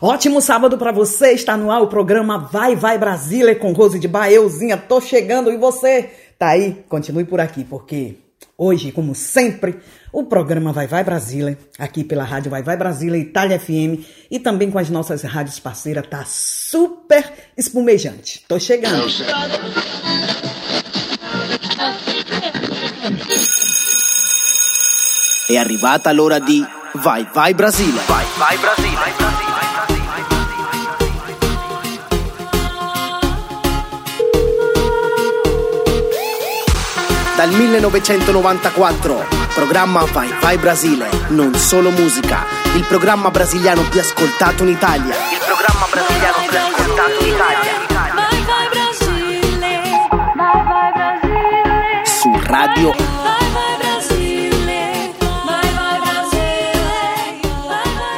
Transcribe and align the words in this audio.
Ótimo 0.00 0.40
sábado 0.42 0.76
para 0.76 0.92
você. 0.92 1.32
Está 1.32 1.56
no 1.56 1.70
ar 1.70 1.82
o 1.82 1.86
programa 1.86 2.38
Vai 2.38 2.76
Vai 2.76 2.98
Brasília 2.98 3.54
com 3.54 3.72
Rose 3.72 3.98
de 3.98 4.06
Baeuzinha. 4.06 4.76
Tô 4.76 5.00
chegando 5.00 5.50
e 5.50 5.56
você 5.56 6.10
tá 6.38 6.48
aí? 6.48 6.84
Continue 6.88 7.24
por 7.24 7.40
aqui, 7.40 7.64
porque 7.64 8.16
hoje, 8.58 8.92
como 8.92 9.14
sempre, 9.14 9.76
o 10.12 10.24
programa 10.24 10.72
Vai 10.72 10.86
Vai 10.86 11.02
Brasília, 11.02 11.58
aqui 11.78 12.04
pela 12.04 12.24
Rádio 12.24 12.50
Vai 12.50 12.62
Vai 12.62 12.76
Brasília, 12.76 13.18
Itália 13.18 13.58
FM 13.58 14.04
e 14.30 14.38
também 14.38 14.70
com 14.70 14.78
as 14.78 14.90
nossas 14.90 15.22
rádios 15.22 15.58
parceiras, 15.58 16.06
tá 16.06 16.24
super 16.26 17.32
espumejante. 17.56 18.44
Tô 18.46 18.58
chegando. 18.58 19.06
È 25.48 25.56
arrivata 25.56 26.12
l'ora 26.12 26.38
di 26.38 26.62
Vai 26.96 27.26
Vai 27.32 27.54
Brasile. 27.54 27.98
Vai 28.06 28.26
Vai 28.36 28.58
Brasile. 28.58 29.25
Dal 37.46 37.54
1994, 37.54 39.24
programma 39.54 40.04
Vai 40.06 40.34
Vai 40.40 40.58
Brasile, 40.58 41.08
non 41.28 41.54
solo 41.54 41.92
musica, 41.92 42.44
il 42.74 42.82
programma 42.82 43.30
brasiliano 43.30 43.82
più 43.82 44.00
ascoltato 44.00 44.64
in 44.64 44.70
Italia. 44.70 45.14
Il 45.14 45.38
programma 45.46 45.86
brasiliano 45.88 46.38
più 46.48 46.58
ascoltato 46.58 47.24
in 47.24 47.32
Italia. 47.32 47.70
Vai 48.16 48.42
Vai 48.42 48.68
Brasile, 48.72 49.80
Vai 50.34 50.64
Vai 50.64 50.92
Brasile. 50.92 52.04
Su 52.04 52.32
Radio 52.42 52.90
Vai 52.90 53.50
Vai 53.52 53.76
Brasile, 53.78 55.14
Vai 55.44 55.70
Vai 55.72 56.00
Brasile. 56.00 56.74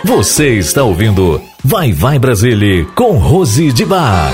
Você 0.04 0.54
está 0.54 0.84
ouvindo 0.84 1.42
Vai 1.65 1.92
Vai 1.92 2.18
Brasile 2.18 2.87
com 2.95 3.18
Rose 3.18 3.74
de 3.74 3.84
Bar. 3.84 4.32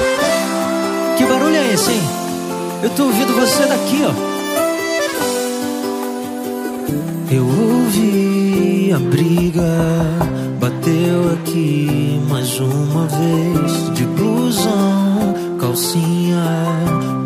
Que 1.17 1.25
barulho 1.25 1.57
é 1.57 1.73
esse, 1.73 1.91
hein? 1.91 2.03
Eu 2.81 2.91
tô 2.91 3.07
ouvindo 3.07 3.35
você 3.35 3.67
daqui, 3.67 4.05
ó. 4.07 4.44
Eu 7.31 7.47
ouvi 7.47 8.93
a 8.95 8.99
briga, 8.99 9.63
bateu 10.61 11.33
aqui 11.33 12.21
mais 12.29 12.61
uma 12.61 13.07
vez. 13.07 13.95
De 13.95 14.05
blusão, 14.05 15.35
calcinha, 15.59 16.45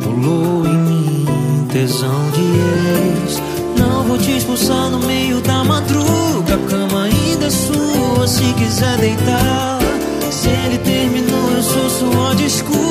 pulou 0.02 0.64
em 0.66 0.78
mim, 0.78 1.26
tesão 1.72 2.30
de 2.30 3.24
ex. 3.24 3.42
Não 3.78 4.04
vou 4.04 4.18
te 4.18 4.36
expulsar 4.36 4.90
no 4.90 5.00
meio 5.00 5.40
da 5.40 5.64
madruga, 5.64 6.54
a 6.54 6.70
cama 6.70 7.04
ainda 7.04 7.46
é 7.46 7.50
sua 7.50 8.26
se 8.26 8.52
quiser 8.54 8.96
deitar. 8.98 9.78
Se 10.30 10.48
ele 10.48 10.78
terminou, 10.78 11.50
eu 11.50 11.62
sou 11.62 11.90
sua 11.90 12.34
desculpa 12.34 12.87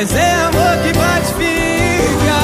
mas 0.00 0.14
é 0.14 0.34
amor 0.34 0.78
que 0.82 0.92
bate 0.94 1.34
fica. 1.34 2.40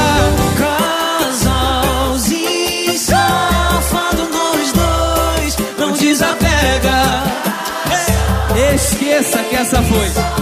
Casalzinho 1.33 2.99
safado, 2.99 4.29
nós 4.31 4.73
dois, 4.73 5.57
não 5.79 5.93
desapega. 5.93 7.25
Esqueça 8.75 9.43
que 9.45 9.57
essa 9.57 9.83
foi. 9.83 10.36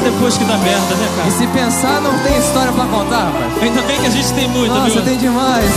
Depois 0.00 0.36
que 0.36 0.44
dá 0.44 0.56
merda, 0.58 0.94
né, 0.94 1.08
cara? 1.16 1.28
E 1.28 1.32
se 1.32 1.46
pensar, 1.48 2.00
não 2.00 2.18
tem 2.20 2.38
história 2.38 2.72
pra 2.72 2.84
contar, 2.86 3.24
rapaz. 3.24 3.62
Ainda 3.62 3.82
bem 3.82 4.00
que 4.00 4.06
a 4.06 4.10
gente 4.10 4.32
tem 4.32 4.48
muita, 4.48 4.74
Nossa, 4.74 4.90
viu? 4.90 5.02
tem 5.02 5.18
demais. 5.18 5.70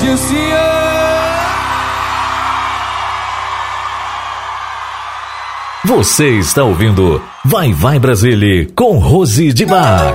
Dilcinho! 0.00 0.90
Você 5.84 6.38
está 6.38 6.62
ouvindo 6.62 7.22
Vai 7.44 7.72
Vai 7.72 7.98
Brasília 7.98 8.68
com 8.76 8.98
Rose 8.98 9.52
de 9.52 9.64
Bar. 9.64 10.14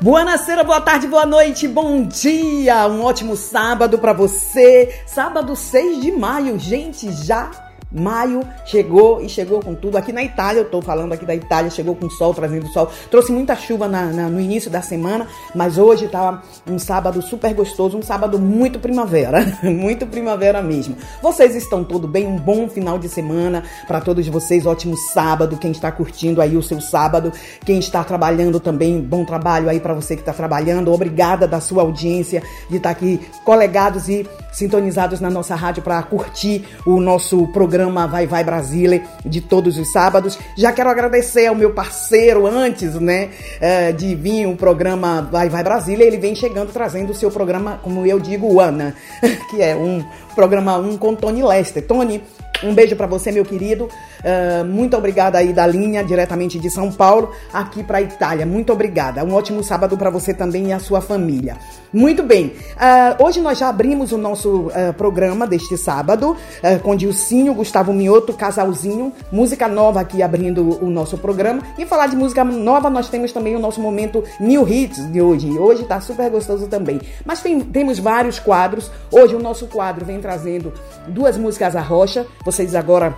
Boa 0.00 0.24
noite, 0.24 0.64
boa 0.64 0.80
tarde, 0.80 1.06
boa 1.06 1.24
noite, 1.24 1.68
bom 1.68 2.02
dia. 2.02 2.88
Um 2.88 3.04
ótimo 3.04 3.36
sábado 3.36 3.98
para 3.98 4.12
você. 4.12 4.92
Sábado 5.06 5.54
6 5.54 6.00
de 6.02 6.10
maio, 6.10 6.58
gente, 6.58 7.12
já 7.12 7.48
Maio 7.92 8.42
chegou 8.64 9.20
e 9.20 9.28
chegou 9.28 9.60
com 9.60 9.74
tudo. 9.74 9.98
Aqui 9.98 10.12
na 10.12 10.22
Itália, 10.22 10.60
eu 10.60 10.70
tô 10.70 10.80
falando 10.80 11.12
aqui 11.12 11.26
da 11.26 11.34
Itália, 11.34 11.70
chegou 11.70 11.94
com 11.94 12.08
sol, 12.08 12.32
trazendo 12.32 12.66
sol. 12.68 12.90
Trouxe 13.10 13.30
muita 13.32 13.54
chuva 13.54 13.86
na, 13.86 14.06
na, 14.06 14.28
no 14.28 14.40
início 14.40 14.70
da 14.70 14.80
semana, 14.80 15.26
mas 15.54 15.76
hoje 15.76 16.08
tá 16.08 16.42
um 16.66 16.78
sábado 16.78 17.20
super 17.20 17.52
gostoso, 17.54 17.98
um 17.98 18.02
sábado 18.02 18.38
muito 18.38 18.78
primavera, 18.78 19.44
muito 19.62 20.06
primavera 20.06 20.62
mesmo. 20.62 20.96
Vocês 21.22 21.54
estão 21.54 21.84
tudo 21.84 22.08
bem? 22.08 22.26
Um 22.26 22.36
bom 22.36 22.68
final 22.68 22.98
de 22.98 23.08
semana 23.08 23.62
para 23.86 24.00
todos 24.00 24.26
vocês, 24.26 24.64
ótimo 24.64 24.96
sábado. 24.96 25.58
Quem 25.58 25.70
está 25.70 25.92
curtindo 25.92 26.40
aí 26.40 26.56
o 26.56 26.62
seu 26.62 26.80
sábado, 26.80 27.32
quem 27.64 27.78
está 27.78 28.02
trabalhando 28.02 28.58
também, 28.58 29.00
bom 29.00 29.24
trabalho 29.24 29.68
aí 29.68 29.80
para 29.80 29.92
você 29.92 30.14
que 30.14 30.22
está 30.22 30.32
trabalhando. 30.32 30.92
Obrigada 30.92 31.46
da 31.46 31.60
sua 31.60 31.82
audiência 31.82 32.42
de 32.70 32.78
estar 32.78 32.94
tá 32.94 32.96
aqui 32.96 33.20
colegados 33.44 34.08
e 34.08 34.26
sintonizados 34.52 35.20
na 35.20 35.30
nossa 35.30 35.54
rádio 35.54 35.82
para 35.82 36.02
curtir 36.02 36.64
o 36.86 37.00
nosso 37.00 37.46
programa 37.48 37.81
programa 37.82 38.06
Vai 38.06 38.26
Vai 38.26 38.44
Brasília 38.44 39.02
de 39.24 39.40
todos 39.40 39.76
os 39.76 39.90
sábados. 39.90 40.38
Já 40.56 40.72
quero 40.72 40.88
agradecer 40.88 41.46
ao 41.46 41.54
meu 41.54 41.72
parceiro 41.72 42.46
antes, 42.46 42.94
né, 42.94 43.30
eh, 43.60 43.92
de 43.92 44.14
vir 44.14 44.46
o 44.46 44.56
programa 44.56 45.22
Vai 45.22 45.48
Vai 45.48 45.64
Brasília. 45.64 46.04
Ele 46.04 46.16
vem 46.16 46.34
chegando 46.34 46.72
trazendo 46.72 47.10
o 47.10 47.14
seu 47.14 47.30
programa, 47.30 47.80
como 47.82 48.06
eu 48.06 48.20
digo, 48.20 48.60
Ana, 48.60 48.94
que 49.50 49.60
é 49.60 49.74
um 49.74 50.04
programa 50.34 50.76
um 50.78 50.96
com 50.96 51.14
Tony 51.14 51.42
Lester. 51.42 51.84
Tony, 51.84 52.22
um 52.62 52.74
beijo 52.74 52.96
para 52.96 53.06
você, 53.06 53.32
meu 53.32 53.44
querido. 53.44 53.84
Uh, 53.84 54.64
muito 54.64 54.96
obrigada 54.96 55.38
aí 55.38 55.52
da 55.52 55.66
linha, 55.66 56.04
diretamente 56.04 56.58
de 56.58 56.70
São 56.70 56.92
Paulo, 56.92 57.32
aqui 57.52 57.82
para 57.82 58.00
Itália. 58.00 58.46
Muito 58.46 58.72
obrigada. 58.72 59.24
Um 59.24 59.34
ótimo 59.34 59.62
sábado 59.62 59.96
para 59.96 60.10
você 60.10 60.32
também 60.32 60.68
e 60.68 60.72
a 60.72 60.78
sua 60.78 61.00
família. 61.00 61.56
Muito 61.92 62.22
bem. 62.22 62.46
Uh, 62.46 63.24
hoje 63.24 63.40
nós 63.40 63.58
já 63.58 63.68
abrimos 63.68 64.12
o 64.12 64.18
nosso 64.18 64.68
uh, 64.68 64.92
programa 64.96 65.46
deste 65.46 65.76
sábado 65.76 66.36
com 66.82 66.94
Dilcinho, 66.94 67.54
Gustavo 67.54 67.92
Mioto, 67.92 68.32
Casalzinho, 68.32 69.12
música 69.30 69.68
nova 69.68 70.00
aqui 70.00 70.22
abrindo 70.22 70.82
o 70.82 70.88
nosso 70.88 71.18
programa. 71.18 71.62
E 71.78 71.84
falar 71.84 72.06
de 72.06 72.16
música 72.16 72.44
nova, 72.44 72.88
nós 72.88 73.08
temos 73.08 73.32
também 73.32 73.56
o 73.56 73.58
nosso 73.58 73.80
momento 73.80 74.22
New 74.38 74.68
Hits 74.68 75.10
de 75.10 75.20
hoje. 75.20 75.58
Hoje 75.58 75.84
tá 75.84 76.00
super 76.00 76.30
gostoso 76.30 76.66
também. 76.68 77.00
Mas 77.24 77.40
tem, 77.40 77.60
temos 77.60 77.98
vários 77.98 78.38
quadros. 78.38 78.90
Hoje 79.10 79.34
o 79.34 79.38
nosso 79.38 79.66
quadro 79.66 80.04
vem 80.04 80.20
trazendo 80.20 80.72
duas 81.08 81.36
músicas 81.36 81.74
à 81.76 81.80
rocha. 81.80 82.26
Vocês 82.52 82.74
agora 82.74 83.16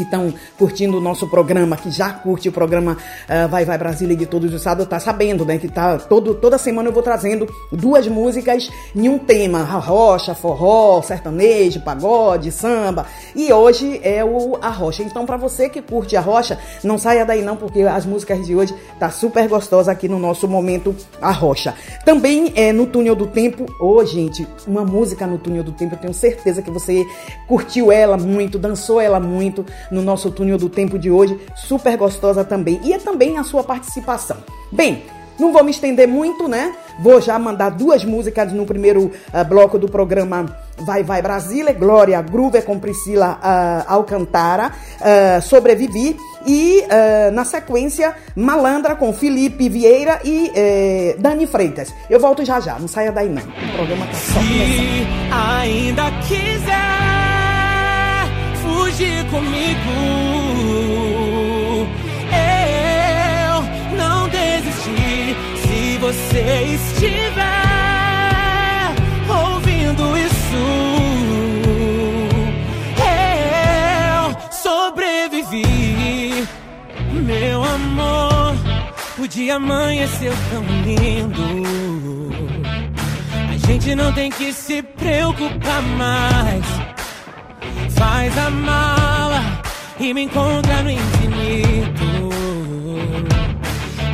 que 0.00 0.04
estão 0.04 0.32
curtindo 0.58 0.96
o 0.96 1.00
nosso 1.00 1.28
programa, 1.28 1.76
que 1.76 1.90
já 1.90 2.10
curte 2.10 2.48
o 2.48 2.52
programa 2.52 2.96
uh, 2.96 3.48
Vai 3.48 3.64
Vai 3.64 3.76
Brasília 3.76 4.16
de 4.16 4.26
todos 4.26 4.52
os 4.52 4.62
sábados, 4.62 4.88
tá 4.88 4.98
sabendo, 4.98 5.44
né? 5.44 5.58
Que 5.58 5.68
tá 5.68 5.98
todo, 5.98 6.34
toda 6.34 6.56
semana 6.56 6.88
eu 6.88 6.92
vou 6.92 7.02
trazendo 7.02 7.46
duas 7.70 8.08
músicas 8.08 8.70
em 8.94 9.08
um 9.08 9.18
tema: 9.18 9.62
rocha, 9.62 10.34
forró, 10.34 11.02
sertanejo, 11.02 11.80
pagode, 11.80 12.50
samba. 12.50 13.06
E 13.34 13.52
hoje 13.52 14.00
é 14.02 14.24
o 14.24 14.58
a 14.62 14.70
rocha. 14.70 15.02
Então, 15.02 15.26
para 15.26 15.36
você 15.36 15.68
que 15.68 15.82
curte 15.82 16.16
a 16.16 16.20
rocha, 16.20 16.58
não 16.82 16.96
saia 16.96 17.24
daí 17.24 17.42
não, 17.42 17.56
porque 17.56 17.82
as 17.82 18.06
músicas 18.06 18.46
de 18.46 18.54
hoje 18.54 18.74
tá 18.98 19.10
super 19.10 19.46
gostosa 19.48 19.92
aqui 19.92 20.08
no 20.08 20.18
nosso 20.18 20.48
momento 20.48 20.94
a 21.20 21.30
rocha. 21.30 21.74
Também 22.04 22.52
é 22.56 22.72
no 22.72 22.86
túnel 22.86 23.14
do 23.14 23.26
tempo. 23.26 23.66
Ô, 23.80 23.96
oh, 23.96 24.04
gente, 24.04 24.46
uma 24.66 24.84
música 24.84 25.26
no 25.26 25.38
túnel 25.38 25.62
do 25.62 25.72
tempo, 25.72 25.94
eu 25.94 25.98
tenho 25.98 26.14
certeza 26.14 26.62
que 26.62 26.70
você 26.70 27.04
curtiu 27.46 27.92
ela 27.92 28.16
muito, 28.16 28.58
dançou 28.58 29.00
ela 29.00 29.20
muito 29.20 29.64
no 29.90 30.02
nosso 30.02 30.30
túnel 30.30 30.58
do 30.58 30.68
tempo 30.68 30.98
de 30.98 31.10
hoje, 31.10 31.38
super 31.56 31.96
gostosa 31.96 32.44
também. 32.44 32.80
E 32.84 32.92
é 32.92 32.98
também 32.98 33.38
a 33.38 33.44
sua 33.44 33.62
participação. 33.62 34.38
Bem, 34.70 35.02
não 35.40 35.52
vou 35.52 35.64
me 35.64 35.70
estender 35.70 36.06
muito, 36.06 36.46
né? 36.46 36.74
Vou 37.00 37.18
já 37.18 37.38
mandar 37.38 37.70
duas 37.70 38.04
músicas 38.04 38.52
no 38.52 38.66
primeiro 38.66 39.10
uh, 39.32 39.44
bloco 39.48 39.78
do 39.78 39.88
programa 39.88 40.54
Vai 40.76 41.02
Vai 41.02 41.22
Brasília, 41.22 41.72
Glória 41.72 42.20
Groover 42.20 42.62
com 42.62 42.78
Priscila 42.78 43.40
uh, 43.42 43.84
Alcantara, 43.90 44.70
uh, 45.00 45.40
Sobrevivi 45.40 46.16
e 46.46 46.84
na 47.34 47.44
sequência 47.44 48.14
Malandra 48.34 48.94
com 48.96 49.12
Felipe 49.12 49.68
Vieira 49.68 50.20
e 50.24 50.50
eh, 50.54 51.16
Dani 51.18 51.46
Freitas. 51.46 51.92
Eu 52.08 52.18
volto 52.18 52.42
já 52.46 52.58
já, 52.58 52.78
não 52.78 52.88
saia 52.88 53.12
daí 53.12 53.28
não. 53.28 53.42
O 53.42 53.76
programa 53.76 54.06
tá 54.06 54.14
só 54.14 54.40
começando. 54.40 54.80
Se 54.80 55.06
ainda 55.30 56.10
quiser 56.26 57.09
fugir 58.70 59.24
comigo. 59.26 59.90
Eu 62.32 63.62
não 63.96 64.28
desisti 64.28 65.36
se 65.62 65.98
você 65.98 66.78
estiver 66.78 67.42
ouvindo 69.28 70.16
isso. 70.18 70.64
Eu 72.96 74.36
sobrevivi, 74.52 76.46
meu 77.12 77.64
amor. 77.64 78.54
O 79.18 79.26
dia 79.28 79.56
amanheceu 79.56 80.32
tão 80.50 80.62
lindo. 80.84 81.50
A 83.52 83.56
gente 83.66 83.94
não 83.94 84.12
tem 84.12 84.30
que 84.30 84.52
se 84.52 84.82
preocupar 84.82 85.82
mais 85.82 86.64
Faz 88.00 88.38
a 88.38 88.48
mala 88.48 89.42
e 89.98 90.14
me 90.14 90.22
encontra 90.22 90.82
no 90.82 90.90
infinito. 90.90 92.30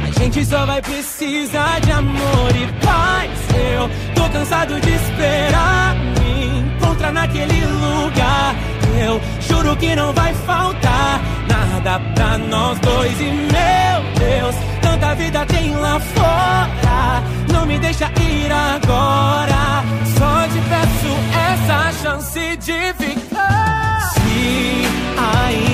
A 0.02 0.10
gente 0.18 0.44
só 0.44 0.66
vai 0.66 0.82
precisar 0.82 1.80
de 1.82 1.92
amor 1.92 2.50
e 2.50 2.84
paz. 2.84 3.30
Eu 3.54 3.88
tô 4.16 4.28
cansado 4.30 4.80
de 4.80 4.90
esperar. 4.90 5.94
Me 6.18 6.58
encontra 6.58 7.12
naquele 7.12 7.64
lugar. 7.64 8.56
Eu 8.98 9.20
juro 9.40 9.76
que 9.76 9.94
não 9.94 10.12
vai 10.12 10.34
faltar 10.34 11.20
nada 11.48 12.00
pra 12.16 12.38
nós 12.38 12.80
dois. 12.80 13.20
E 13.20 13.30
meu 13.30 14.02
Deus, 14.18 14.56
tanta 14.82 15.14
vida 15.14 15.46
tem 15.46 15.70
lá 15.76 16.00
fora. 16.00 17.22
Não 17.52 17.64
me 17.64 17.78
deixa 17.78 18.10
ir 18.20 18.50
agora. 18.50 19.84
Só 20.18 20.48
te 20.48 20.60
peço 20.68 20.95
essa 21.66 21.92
chance 22.00 22.56
de 22.58 22.94
ficar. 22.94 24.14
Ainda 25.18 25.65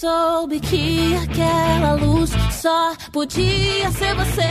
soube 0.00 0.58
que 0.60 1.14
aquela 1.14 1.92
luz 1.92 2.30
só 2.52 2.94
podia 3.12 3.90
ser 3.90 4.14
você. 4.14 4.48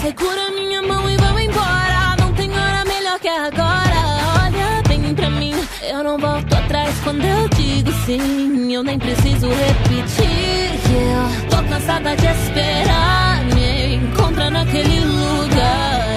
Segura 0.00 0.50
minha 0.50 0.80
mão 0.80 1.10
e 1.10 1.16
vamos 1.18 1.42
embora. 1.42 2.16
Não 2.18 2.32
tem 2.32 2.50
hora 2.50 2.86
melhor 2.86 3.20
que 3.20 3.28
agora. 3.28 4.46
Olha 4.46 4.82
bem 4.88 5.14
pra 5.14 5.28
mim, 5.28 5.52
eu 5.82 6.02
não 6.02 6.16
volto 6.16 6.54
atrás 6.54 6.94
quando 7.04 7.22
eu 7.22 7.48
digo 7.50 7.92
sim. 8.06 8.72
Eu 8.72 8.82
nem 8.82 8.98
preciso 8.98 9.48
repetir. 9.48 10.70
Eu 10.90 11.50
tô 11.50 11.68
cansada 11.68 12.16
de 12.16 12.26
esperar. 12.26 13.44
Me 13.54 13.96
encontra 13.96 14.48
naquele 14.48 15.00
lugar. 15.00 16.07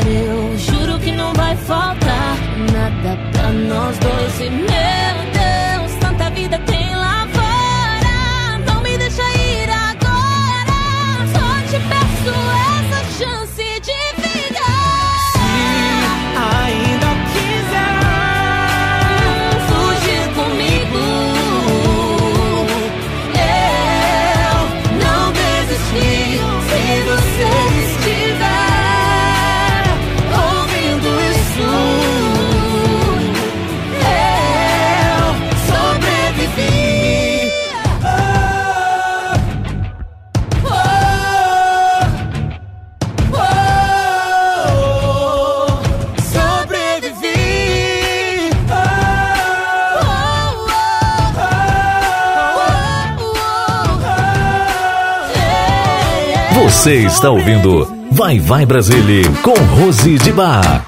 Você 56.82 56.96
está 56.96 57.30
ouvindo 57.30 57.86
Vai 58.10 58.40
Vai 58.40 58.66
Brasília 58.66 59.24
com 59.44 59.54
Rose 59.54 60.18
de 60.18 60.32
Bar. 60.32 60.84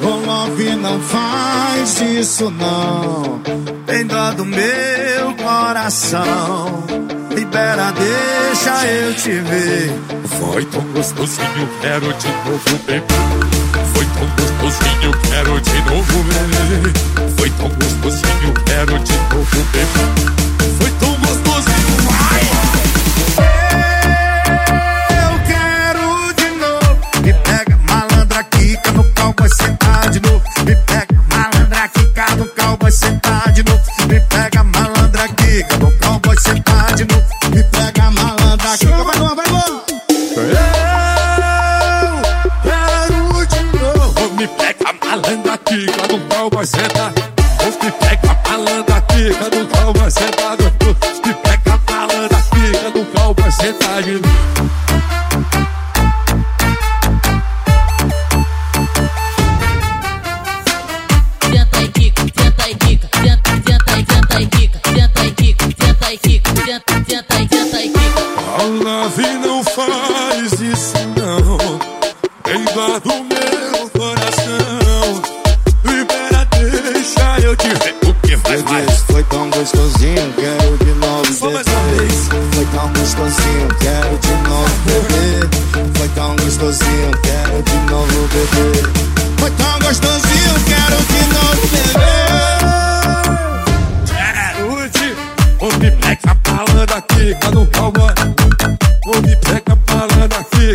Love 0.00 0.74
não 0.74 0.98
faz 0.98 2.00
isso 2.00 2.50
não. 2.50 3.40
Tem 3.86 4.04
dó 4.04 4.32
do 4.32 4.44
meu 4.44 5.32
coração. 5.40 6.82
Libera, 7.32 7.92
deixa 7.92 8.84
eu 8.88 9.14
te 9.14 9.30
ver. 9.30 9.92
Foi 10.40 10.64
tão 10.64 10.82
gostosinho, 10.92 11.68
quero 11.80 12.12
de 12.14 12.26
novo, 12.26 12.78
bebê. 12.84 13.51
Gostosinho 14.72 15.12
quero 15.28 15.60
de 15.60 15.82
novo 15.82 16.24
beber. 16.24 16.92
Foi 17.36 17.50
tão 17.50 17.68
gostosinho, 17.68 18.54
quero 18.64 18.98
de 19.00 19.12
novo 19.12 19.64
beber. 19.72 20.51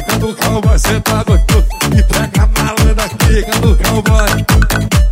Tá 0.01 0.17
no 0.17 0.35
cowboy 0.35 0.77
Cê 0.77 0.99
tá 1.01 1.23
gostoso 1.23 1.67
Me 1.93 2.03
pega 2.03 2.49
malandra 2.57 3.09
tá 3.09 3.59
no 3.61 3.75
cowboy 3.77 4.45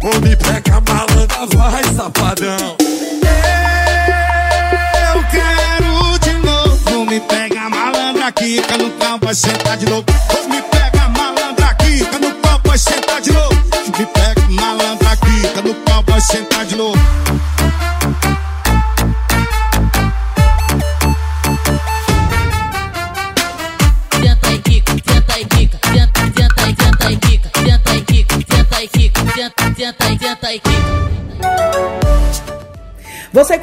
Ô 0.03 0.19
me 0.21 0.35
pega 0.35 0.81
malandra, 0.81 1.45
vai 1.55 1.83
safadão 1.95 2.77
Eu 5.13 5.23
quero 5.31 6.19
de 6.19 6.33
novo. 6.45 7.05
Me 7.05 7.19
pega 7.21 7.69
malandra, 7.69 8.31
quica 8.31 8.77
no 8.77 8.91
vai 9.19 9.33
sentar 9.33 9.77
de 9.77 9.85
novo. 9.87 10.05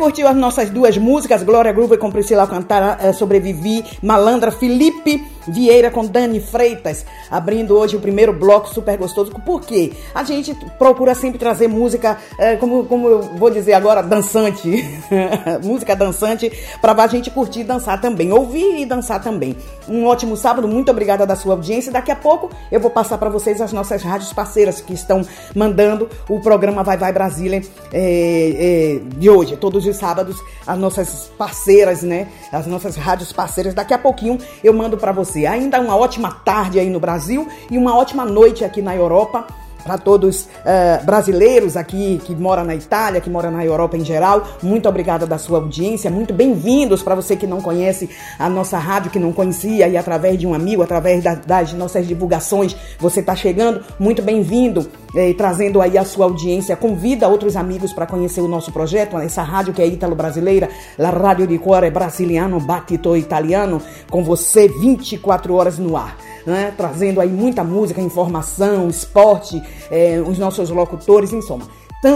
Curtiu 0.03 0.27
as 0.27 0.35
nossas 0.35 0.69
duas 0.69 0.99
músicas, 0.99 1.45
Glória 1.45 1.73
Groove 1.73 1.97
com 1.97 2.11
Priscila 2.11 2.43
Alcantara, 2.43 2.99
eh, 3.01 3.13
Sobrevivi, 3.13 3.85
Malandra, 4.03 4.51
Felipe 4.51 5.25
Vieira 5.47 5.91
com 5.91 6.05
Dani 6.05 6.41
Freitas, 6.41 7.05
abrindo 7.31 7.77
hoje 7.77 7.97
o 7.97 8.01
primeiro 8.01 8.33
bloco 8.33 8.69
super 8.69 8.97
gostoso. 8.97 9.33
Por 9.45 9.61
quê? 9.63 9.93
A 10.15 10.25
gente 10.25 10.55
procura 10.79 11.15
sempre 11.15 11.39
trazer 11.39 11.69
música, 11.69 12.19
eh, 12.39 12.57
como, 12.57 12.85
como 12.85 13.09
eu 13.09 13.23
vou 13.37 13.51
dizer 13.51 13.73
agora, 13.73 14.03
dançante, 14.03 14.85
música 15.63 15.97
dançante, 15.97 16.53
para 16.81 16.93
a 17.03 17.07
gente 17.07 17.31
curtir 17.31 17.61
e 17.61 17.65
dançar 17.65 18.01
também, 18.01 18.33
ouvir 18.33 18.81
e 18.81 18.87
dançar 18.87 19.23
também. 19.23 19.57
Um 19.89 20.05
ótimo 20.05 20.37
sábado, 20.37 20.69
muito 20.69 20.91
obrigada 20.91 21.27
da 21.27 21.35
sua 21.35 21.55
audiência. 21.55 21.91
Daqui 21.91 22.11
a 22.11 22.17
pouco 22.17 22.51
eu 22.71 22.81
vou 22.81 22.91
passar 22.91 23.19
para 23.19 23.29
vocês 23.29 23.61
as 23.61 23.73
nossas 23.73 24.03
rádios 24.03 24.33
parceiras 24.33 24.81
que 24.81 24.95
estão 24.95 25.23
mandando 25.55 26.09
o 26.29 26.41
programa 26.41 26.83
Vai 26.83 26.97
Vai 26.97 27.13
Brasília 27.13 27.63
eh, 27.93 28.55
eh, 28.57 29.01
de 29.17 29.29
hoje, 29.29 29.57
todos 29.57 29.87
os 29.87 29.97
sábados, 29.97 30.37
as 30.67 30.79
nossas 30.79 31.31
parceiras, 31.37 32.03
né? 32.03 32.29
As 32.53 32.67
nossas 32.67 32.97
rádios 32.97 33.33
parceiras. 33.33 33.75
Daqui 33.75 33.95
a 33.95 33.99
pouquinho 33.99 34.39
eu 34.63 34.73
mando 34.73 34.97
para 34.97 35.13
você. 35.33 35.47
Ainda 35.47 35.81
uma 35.81 35.97
ótima 35.97 36.31
tarde 36.45 36.79
aí 36.79 36.91
no 36.91 37.01
Brasil 37.01 37.49
e 37.71 37.79
uma 37.79 37.97
ótima 37.97 38.25
noite 38.25 38.65
aqui 38.65 38.83
na 38.83 38.95
Europa 38.95 39.47
para 39.83 39.99
todos 39.99 40.49
eh, 40.65 41.01
brasileiros 41.05 41.77
aqui 41.77 42.21
que 42.25 42.35
moram 42.35 42.65
na 42.65 42.75
Itália, 42.75 43.21
que 43.21 43.29
moram 43.31 43.51
na 43.51 43.65
Europa 43.65 43.97
em 43.97 44.05
geral. 44.05 44.47
Muito 44.63 44.89
obrigada 44.89 45.27
da 45.27 45.39
sua 45.39 45.59
audiência, 45.59 46.11
muito 46.11 46.33
bem-vindos 46.33 47.03
para 47.03 47.15
você 47.15 47.37
que 47.37 47.47
não 47.47 47.61
conhece 47.61 48.09
a 48.39 48.49
nossa 48.49 48.79
rádio, 48.79 49.11
que 49.11 49.19
não 49.19 49.33
conhecia 49.33 49.89
e 49.89 49.97
através 49.97 50.39
de 50.39 50.47
um 50.47 50.55
amigo, 50.55 50.83
através 50.83 51.23
da- 51.23 51.35
das 51.35 51.73
nossas 51.73 52.07
divulgações, 52.07 52.77
você 52.99 53.21
está 53.21 53.35
chegando. 53.35 53.83
Muito 53.99 54.23
bem-vindo, 54.23 54.87
eh, 55.15 55.35
trazendo 55.35 55.81
aí 55.81 55.99
a 55.99 56.05
sua 56.05 56.27
audiência. 56.27 56.77
Convida 56.77 57.29
outros 57.29 57.57
amigos 57.57 57.93
para 57.93 58.07
conhecer 58.07 58.41
o 58.41 58.49
nosso 58.49 58.73
projeto, 58.73 59.19
essa 59.19 59.43
rádio 59.43 59.73
que 59.75 59.83
é 59.83 59.87
ítalo-brasileira, 59.87 60.69
La 60.99 61.11
Radio 61.11 61.47
di 61.47 61.59
Cuore 61.59 61.91
Brasiliano 61.91 62.61
Battito 62.61 63.17
Italiano, 63.17 63.81
com 64.11 64.23
você 64.23 64.69
24 64.69 65.55
horas 65.55 65.79
no 65.79 65.97
ar 65.97 66.17
né? 66.47 66.73
trazendo 66.77 67.21
aí 67.21 67.29
muita 67.29 67.63
música, 67.65 68.01
informação, 68.01 68.89
esporte, 68.89 69.63
eh, 69.91 70.23
os 70.27 70.39
nossos 70.39 70.71
locutores, 70.71 71.33
em 71.33 71.43
soma. 71.43 71.67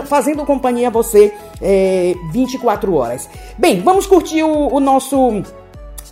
Fazendo 0.07 0.45
companhia 0.45 0.89
a 0.89 0.91
você 0.91 1.33
eh, 1.63 2.15
24 2.33 2.93
horas. 2.95 3.29
Bem, 3.57 3.81
vamos 3.83 4.07
curtir 4.07 4.43
o, 4.43 4.75
o 4.75 4.81
nosso. 4.81 5.43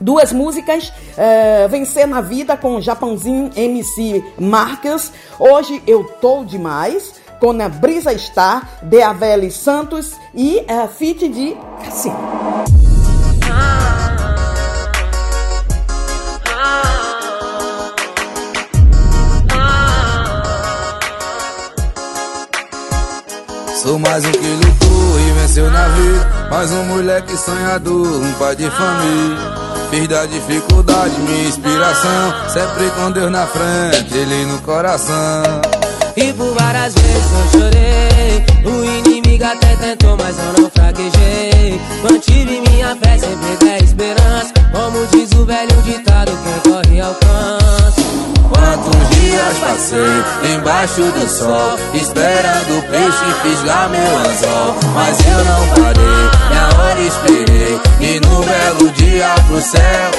Duas 0.00 0.32
músicas, 0.32 0.92
eh, 1.16 1.68
Vencer 1.68 2.06
na 2.06 2.20
Vida 2.20 2.56
com 2.56 2.80
Japãozinho 2.80 3.50
MC 3.54 4.24
Marcas. 4.38 5.12
Hoje 5.38 5.80
eu 5.86 6.04
tô 6.20 6.44
demais, 6.44 7.14
com 7.40 7.50
a 7.62 7.68
Brisa 7.68 8.16
Star, 8.18 8.68
de 8.82 9.02
Aveli 9.02 9.50
Santos 9.50 10.14
e 10.34 10.64
eh, 10.66 10.88
Fit 10.88 11.28
de 11.28 11.56
Cassino. 11.84 12.16
Sou 23.84 23.98
mais 23.98 24.24
um 24.24 24.32
que 24.32 24.38
lutou 24.38 25.20
e 25.20 25.32
venceu 25.38 25.70
na 25.70 25.86
vida. 25.88 26.48
Mais 26.50 26.72
um 26.72 26.84
moleque 26.84 27.36
sonhador, 27.36 28.06
um 28.06 28.32
pai 28.38 28.56
de 28.56 28.70
família. 28.70 29.36
Fiz 29.90 30.08
da 30.08 30.24
dificuldade 30.24 31.14
minha 31.20 31.48
inspiração. 31.48 32.32
Sempre 32.48 32.90
com 32.92 33.10
Deus 33.10 33.30
na 33.30 33.46
frente, 33.46 34.16
Ele 34.16 34.46
no 34.46 34.58
coração. 34.62 35.42
E 36.16 36.32
por 36.32 36.54
várias 36.54 36.94
vezes 36.94 37.30
eu 37.32 37.60
chorei 37.60 38.46
O 38.64 38.84
inimigo 38.84 39.44
até 39.44 39.74
tentou, 39.76 40.16
mas 40.16 40.38
eu 40.38 40.62
não 40.62 40.70
fraquejei 40.70 41.80
Mantive 42.08 42.60
minha 42.70 42.96
fé, 43.02 43.18
sempre 43.18 43.56
ter 43.58 43.82
esperança 43.82 44.52
Como 44.70 45.04
diz 45.08 45.32
o 45.32 45.44
velho 45.44 45.82
ditado, 45.82 46.30
quem 46.44 46.72
corre 46.72 47.00
alcança 47.00 47.93
Quantos 48.74 49.08
dias 49.10 49.56
passei 49.60 50.52
embaixo 50.52 51.02
do 51.02 51.28
sol 51.28 51.78
Esperando 51.94 52.78
o 52.78 52.82
peixe 52.82 53.24
fisgar 53.42 53.88
meu 53.88 54.18
anzol. 54.18 54.74
Mas 54.92 55.16
eu 55.24 55.44
não 55.44 55.68
parei, 55.76 56.28
minha 56.48 56.66
hora 56.76 57.00
esperei 57.00 57.80
E 58.00 58.18
no 58.18 58.42
belo 58.42 58.90
dia 58.94 59.32
pro 59.46 59.60
céu. 59.60 60.10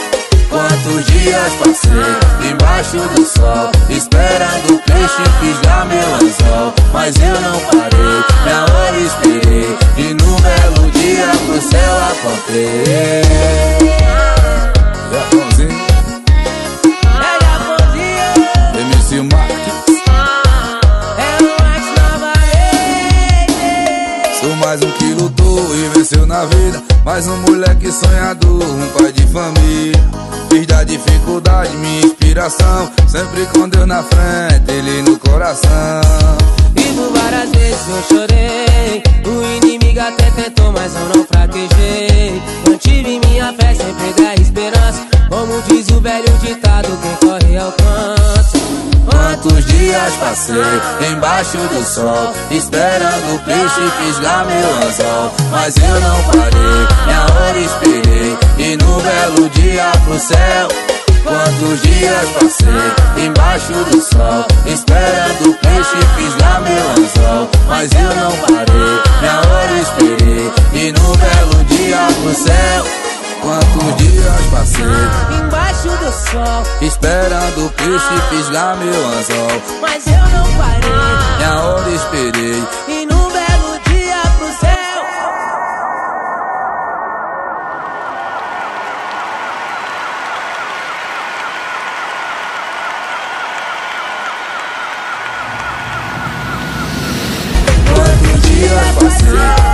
Quantos 0.49 1.05
dias 1.07 1.51
passei 1.59 2.49
embaixo 2.49 2.97
do 2.97 3.25
sol 3.25 3.71
Esperando 3.89 4.75
o 4.75 4.79
peixe 4.79 5.23
fisgar 5.41 5.85
meu 5.87 6.15
anzol. 6.15 6.73
Mas 6.93 7.13
eu 7.17 7.41
não 7.41 7.59
parei, 7.59 8.23
minha 8.45 8.61
hora 8.73 8.97
esperei 8.97 9.77
E 9.97 10.13
no 10.13 10.39
belo 10.39 10.91
dia 10.91 11.27
pro 11.45 11.61
céu 11.61 11.93
apontei 12.09 13.55
e 25.57 25.89
venceu 25.97 26.25
na 26.25 26.45
vida 26.45 26.81
Mais 27.03 27.27
um 27.27 27.37
moleque 27.37 27.91
sonhador, 27.91 28.63
um 28.63 28.87
pai 28.97 29.11
de 29.11 29.25
família 29.27 30.25
Fiz 30.55 30.65
da 30.67 30.85
dificuldade 30.85 31.75
minha 31.75 32.05
inspiração. 32.05 32.89
Sempre 33.07 33.45
com 33.47 33.67
Deus 33.67 33.85
na 33.85 34.01
frente, 34.03 34.71
Ele 34.71 35.01
no 35.01 35.19
coração. 35.19 36.01
E 36.77 36.81
por 36.93 37.11
várias 37.11 37.49
vezes 37.49 37.87
eu 37.89 38.17
chorei. 38.17 39.03
O 39.25 39.57
inimigo 39.57 39.99
até 39.99 40.31
tentou, 40.31 40.71
mas 40.71 40.93
eu 40.95 41.09
não 41.13 41.25
fraquejei. 41.25 42.41
Mantive 42.65 43.19
minha 43.27 43.53
fé, 43.53 43.75
sempre 43.75 44.13
dei 44.15 44.35
esperança. 44.41 45.05
Como 45.29 45.61
diz 45.63 45.89
o 45.89 45.99
velho 45.99 46.37
ditado, 46.41 46.87
quem 47.01 47.29
corre 47.29 47.57
alcança. 47.57 48.54
Quantos 49.25 49.65
dias 49.65 50.13
passei 50.19 50.55
embaixo 51.11 51.57
do 51.57 51.83
sol 51.83 52.31
Esperando 52.51 53.33
o 53.33 53.39
peixe 53.39 53.81
fisgar 53.97 54.45
meu 54.45 54.87
anzol. 54.87 55.33
Mas 55.49 55.75
eu 55.77 55.99
não 55.99 56.23
parei, 56.25 56.85
minha 57.07 57.25
hora 57.33 57.57
esperei 57.57 58.37
E 58.59 58.77
no 58.77 59.01
belo 59.01 59.49
dia 59.49 59.91
pro 60.05 60.19
céu. 60.19 60.67
Quantos 61.23 61.81
dias 61.81 62.29
passei 62.39 63.25
embaixo 63.25 63.73
do 63.73 63.99
sol 63.99 64.45
Esperando 64.67 65.49
o 65.49 65.53
peixe 65.55 65.97
fisgar 66.15 66.61
meu 66.61 66.91
anzol. 66.91 67.49
Mas 67.67 67.91
eu 67.93 68.15
não 68.15 68.31
parei, 68.45 69.01
minha 69.21 69.39
hora 69.39 69.73
esperei 69.81 70.51
E 70.71 70.91
no 70.91 71.17
belo 71.17 71.63
dia 71.65 72.07
pro 72.21 72.35
céu 72.35 73.05
Quantos 73.41 73.95
dias 73.97 74.41
passei 74.51 74.85
Embaixo 75.39 75.89
do 75.89 76.11
sol. 76.11 76.63
Esperando 76.81 77.65
o 77.65 77.69
peixe 77.71 78.21
fisgar 78.29 78.75
meu 78.77 79.07
anzol. 79.07 79.61
Mas 79.81 80.05
eu 80.07 80.13
não 80.13 80.57
parei. 80.57 81.37
Minha 81.37 81.59
hora 81.61 81.89
esperei. 81.89 82.63
E 82.87 83.05
num 83.05 83.29
belo 83.31 83.79
dia 83.87 84.21
pro 84.37 84.47
céu. 84.59 85.05
Quantos 97.93 98.41
dias 98.49 98.95
passei 98.99 99.64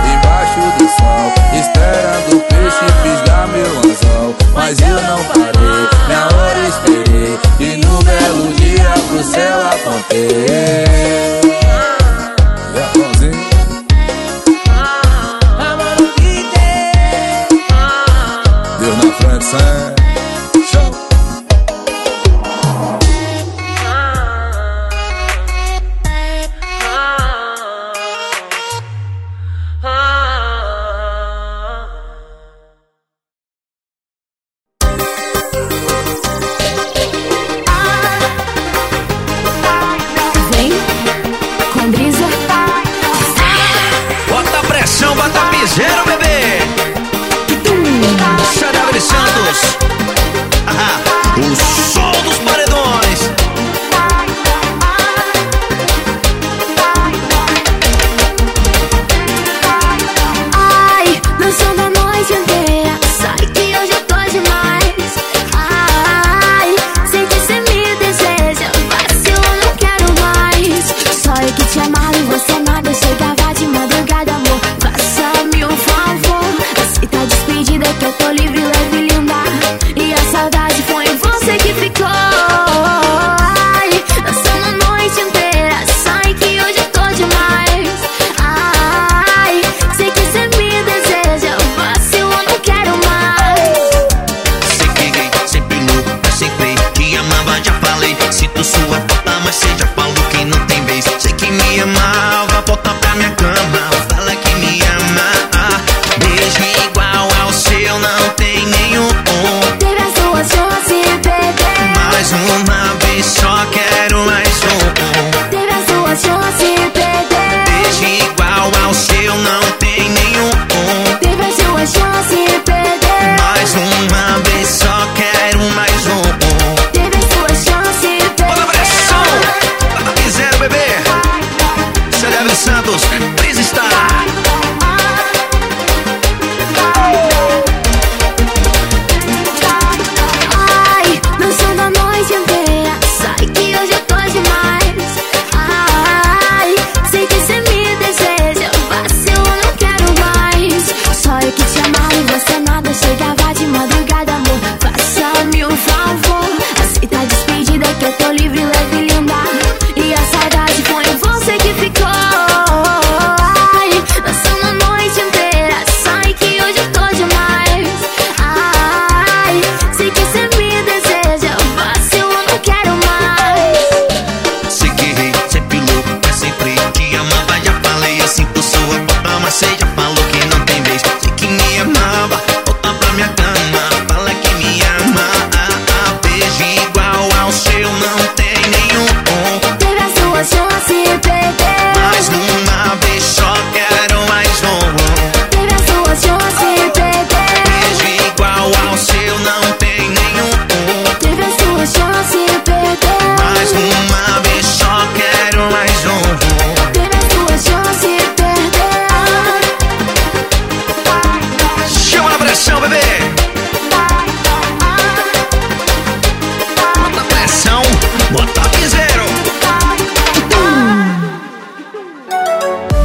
sol 1.62 1.72
Esperando 1.82 2.36
o 2.36 2.40
peixe 2.40 2.86
fisgar 3.02 3.48
meu 3.48 3.78
anzol. 3.78 4.34
Mas 4.54 4.80
eu 4.80 5.02
não 5.02 5.24
parei, 5.24 5.88
minha 6.06 6.26
hora 6.26 6.60
esperei 6.68 7.38
E 7.60 7.76
no 7.78 8.02
belo 8.02 8.52
dia 8.54 8.92
pro 9.08 9.22
céu 9.22 9.60
apontei. 9.68 11.42
E 13.24 13.51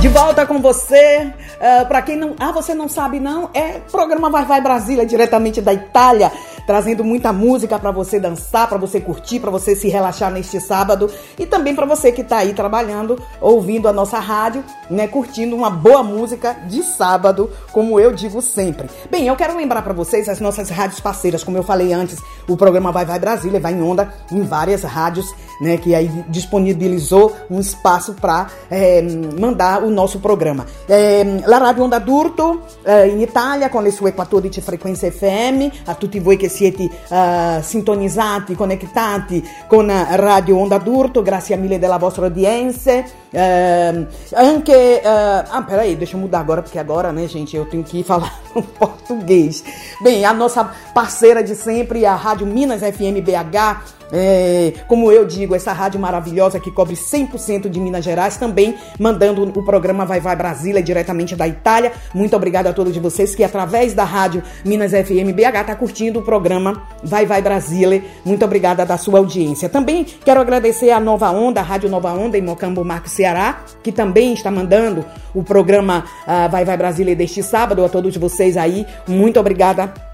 De 0.08 0.14
volta 0.14 0.46
com 0.46 0.62
você. 0.62 1.34
Uh, 1.60 1.86
para 1.86 2.02
quem 2.02 2.16
não. 2.16 2.34
Ah, 2.40 2.54
você 2.54 2.74
não 2.74 2.88
sabe, 2.88 3.20
não? 3.20 3.50
É 3.54 3.82
programa 3.92 4.30
Vai 4.30 4.46
Vai 4.46 4.62
Brasília, 4.62 5.06
diretamente 5.06 5.60
da 5.60 5.74
Itália. 5.74 6.32
Trazendo 6.68 7.04
muita 7.04 7.32
música 7.32 7.80
para 7.80 7.90
você 7.90 8.20
dançar, 8.20 8.68
para 8.68 8.78
você 8.78 9.00
curtir, 9.00 9.40
para 9.40 9.50
você 9.50 9.76
se 9.76 9.88
relaxar 9.88 10.32
neste 10.32 10.60
sábado 10.60 11.10
e 11.40 11.46
também 11.46 11.74
para 11.74 11.86
você 11.86 12.12
que 12.12 12.24
tá 12.24 12.38
aí 12.38 12.54
trabalhando, 12.54 13.20
ouvindo 13.42 13.88
a 13.88 13.94
nossa 13.94 14.20
rádio, 14.20 14.64
né, 14.90 15.08
curtindo 15.08 15.56
uma 15.56 15.70
boa 15.70 16.04
música 16.04 16.54
de 16.68 16.84
sábado, 16.84 17.50
como 17.72 18.00
eu 18.00 18.12
digo 18.12 18.42
sempre. 18.42 18.90
Bem, 19.10 19.28
eu 19.28 19.36
quero 19.36 19.56
lembrar 19.56 19.82
para 19.82 19.94
vocês 19.94 20.28
as 20.28 20.42
nossas 20.42 20.70
rádios 20.70 21.00
parceiras, 21.00 21.44
como 21.44 21.58
eu 21.58 21.64
falei 21.64 21.94
antes, 21.94 22.20
o 22.48 22.58
programa 22.58 22.92
Vai 22.92 23.06
Vai 23.06 23.20
Brasília 23.20 23.60
vai 23.60 23.74
em 23.74 23.82
onda 23.82 24.14
em 24.32 24.42
várias 24.42 24.84
rádios, 24.84 25.34
né, 25.62 25.78
que 25.78 25.96
aí 25.96 26.10
disponibilizou 26.28 27.34
um 27.50 27.60
espaço 27.60 28.14
para 28.14 28.48
é, 28.70 29.02
mandar 29.40 29.82
o 29.84 29.90
nosso 29.90 30.20
programa. 30.20 30.66
É, 30.88 31.24
la 31.46 31.58
Radio 31.58 31.86
Onda 31.86 32.00
d'Urto 32.00 32.62
eh, 32.84 33.08
in 33.08 33.22
Italia 33.22 33.70
con 33.70 33.84
le 33.84 33.92
sue 33.92 34.14
14 34.14 34.62
frequenze 34.62 35.12
FM, 35.12 35.86
a 35.86 35.96
tutti 35.96 36.20
voi 36.20 36.38
che 36.38 36.50
siete 36.58 36.90
eh, 37.08 37.60
sintonizzati, 37.62 38.56
connettati 38.56 39.48
con 39.68 39.88
Radio 39.88 40.58
Onda 40.58 40.80
d'Urto, 40.80 41.22
grazie 41.22 41.56
mille 41.56 41.78
della 41.78 41.98
vostra 41.98 42.26
audiência. 42.26 43.04
Eh, 43.30 44.08
anche, 44.34 45.02
eh, 45.02 45.08
ah, 45.08 45.64
peraí, 45.68 45.96
deixa 45.96 46.16
eu 46.16 46.20
mudar 46.20 46.40
agora, 46.40 46.64
porque 46.64 46.80
agora, 46.80 47.12
né, 47.12 47.28
gente, 47.28 47.56
eu 47.56 47.70
tenho 47.70 47.84
que 47.84 48.04
falar 48.04 48.34
um 48.56 48.62
português. 48.62 49.64
Bem, 50.02 50.26
a 50.26 50.34
nossa 50.34 50.72
parceira 50.94 51.44
de 51.44 51.56
sempre, 51.56 52.06
a 52.06 52.16
Rádio 52.16 52.48
Minas 52.48 52.82
FM 52.82 53.22
BH, 53.22 53.97
é, 54.12 54.74
como 54.88 55.12
eu 55.12 55.26
digo, 55.26 55.56
essa 55.56 55.72
rádio 55.72 56.00
maravilhosa 56.00 56.60
que 56.60 56.72
cobre 56.72 56.96
100% 56.96 57.70
de 57.70 57.80
Minas 57.80 58.04
Gerais, 58.04 58.38
também 58.38 58.76
mandando 59.00 59.44
o 59.44 59.64
programa 59.64 60.06
Vai 60.06 60.20
Vai 60.20 60.36
Brasília 60.36 60.82
diretamente 60.82 61.36
da 61.36 61.48
Itália. 61.48 61.92
Muito 62.14 62.36
obrigado 62.36 62.68
a 62.68 62.74
todos 62.74 62.96
vocês 62.98 63.36
que 63.36 63.44
através 63.44 63.94
da 63.94 64.04
rádio 64.04 64.44
Minas 64.64 64.92
FM 64.92 65.34
BH 65.34 65.66
tá 65.66 65.76
curtindo 65.76 66.20
o 66.20 66.22
programa 66.22 66.84
Vai 67.04 67.26
Vai 67.26 67.42
Brasília. 67.42 68.04
Muito 68.26 68.44
obrigada 68.46 68.86
da 68.86 68.98
sua 68.98 69.20
audiência. 69.20 69.70
Também 69.70 70.06
quero 70.24 70.40
agradecer 70.40 70.92
a 70.92 71.00
Nova 71.00 71.30
Onda, 71.32 71.60
a 71.60 71.64
Rádio 71.64 71.90
Nova 71.90 72.14
Onda 72.14 72.38
em 72.38 72.42
Mocambo, 72.42 72.84
Marco 72.84 73.10
Ceará, 73.10 73.62
que 73.84 73.92
também 73.92 74.34
está 74.34 74.52
mandando 74.52 75.06
o 75.34 75.44
programa 75.44 76.06
uh, 76.24 76.50
Vai 76.50 76.66
Vai 76.66 76.78
Brasília 76.78 77.16
deste 77.16 77.44
sábado 77.44 77.84
a 77.84 77.90
todos 77.90 78.16
vocês 78.18 78.58
aí. 78.58 78.86
Muito 79.08 79.40
obrigada 79.40 80.07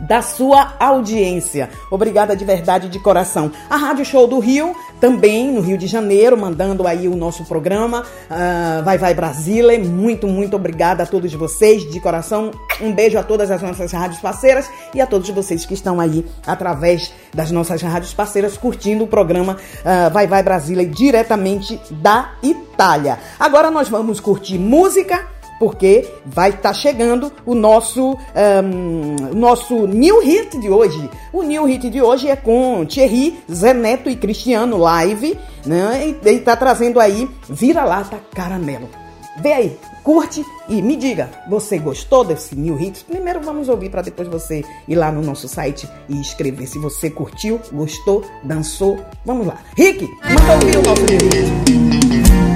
da 0.00 0.22
sua 0.22 0.74
audiência. 0.78 1.70
Obrigada 1.90 2.36
de 2.36 2.44
verdade, 2.44 2.88
de 2.88 2.98
coração. 2.98 3.50
A 3.68 3.76
Rádio 3.76 4.04
Show 4.04 4.26
do 4.26 4.38
Rio, 4.38 4.74
também 5.00 5.52
no 5.52 5.60
Rio 5.60 5.78
de 5.78 5.86
Janeiro, 5.86 6.36
mandando 6.36 6.86
aí 6.86 7.08
o 7.08 7.16
nosso 7.16 7.44
programa. 7.44 8.02
Uh, 8.02 8.82
vai, 8.84 8.98
vai 8.98 9.14
Brasília. 9.14 9.78
Muito, 9.78 10.26
muito 10.26 10.56
obrigada 10.56 11.02
a 11.02 11.06
todos 11.06 11.32
vocês, 11.34 11.88
de 11.90 12.00
coração. 12.00 12.50
Um 12.80 12.92
beijo 12.92 13.18
a 13.18 13.22
todas 13.22 13.50
as 13.50 13.62
nossas 13.62 13.92
rádios 13.92 14.20
parceiras 14.20 14.68
e 14.94 15.00
a 15.00 15.06
todos 15.06 15.28
vocês 15.30 15.64
que 15.64 15.74
estão 15.74 16.00
aí 16.00 16.24
através 16.46 17.12
das 17.32 17.50
nossas 17.50 17.82
rádios 17.82 18.12
parceiras 18.12 18.56
curtindo 18.56 19.04
o 19.04 19.06
programa 19.06 19.54
uh, 19.54 20.12
Vai, 20.12 20.26
vai 20.26 20.42
Brasília 20.42 20.86
diretamente 20.86 21.80
da 21.90 22.32
Itália. 22.42 23.18
Agora 23.38 23.70
nós 23.70 23.88
vamos 23.88 24.20
curtir 24.20 24.58
música 24.58 25.33
porque 25.58 26.08
vai 26.24 26.50
estar 26.50 26.62
tá 26.62 26.72
chegando 26.72 27.32
o 27.44 27.54
nosso, 27.54 28.16
um, 28.64 29.34
nosso 29.34 29.86
new 29.86 30.20
hit 30.20 30.58
de 30.58 30.68
hoje. 30.68 31.08
O 31.32 31.42
new 31.42 31.64
hit 31.64 31.88
de 31.90 32.02
hoje 32.02 32.28
é 32.28 32.36
com 32.36 32.84
Thierry, 32.84 33.38
Zé 33.52 33.72
Neto 33.74 34.10
e 34.10 34.16
Cristiano 34.16 34.76
live, 34.76 35.38
né? 35.64 36.14
E 36.24 36.38
tá 36.40 36.56
trazendo 36.56 37.00
aí 37.00 37.28
Vira-lata 37.48 38.20
Caramelo. 38.34 38.88
Vê 39.36 39.52
aí, 39.52 39.78
curte 40.04 40.44
e 40.68 40.80
me 40.80 40.94
diga, 40.96 41.28
você 41.48 41.76
gostou 41.76 42.22
desse 42.24 42.54
new 42.54 42.76
hit? 42.76 43.04
Primeiro 43.04 43.40
vamos 43.40 43.68
ouvir 43.68 43.90
para 43.90 44.02
depois 44.02 44.28
você 44.28 44.64
ir 44.86 44.94
lá 44.94 45.10
no 45.10 45.20
nosso 45.22 45.48
site 45.48 45.88
e 46.08 46.20
escrever 46.20 46.68
se 46.68 46.78
você 46.78 47.10
curtiu, 47.10 47.60
gostou, 47.72 48.24
dançou. 48.44 48.98
Vamos 49.24 49.46
lá. 49.46 49.58
Rick, 49.76 50.08
manda 50.22 50.52
ouvir 50.52 50.78
o 50.78 50.82
nosso 50.82 51.02
new 51.02 51.18
hit. 51.18 52.53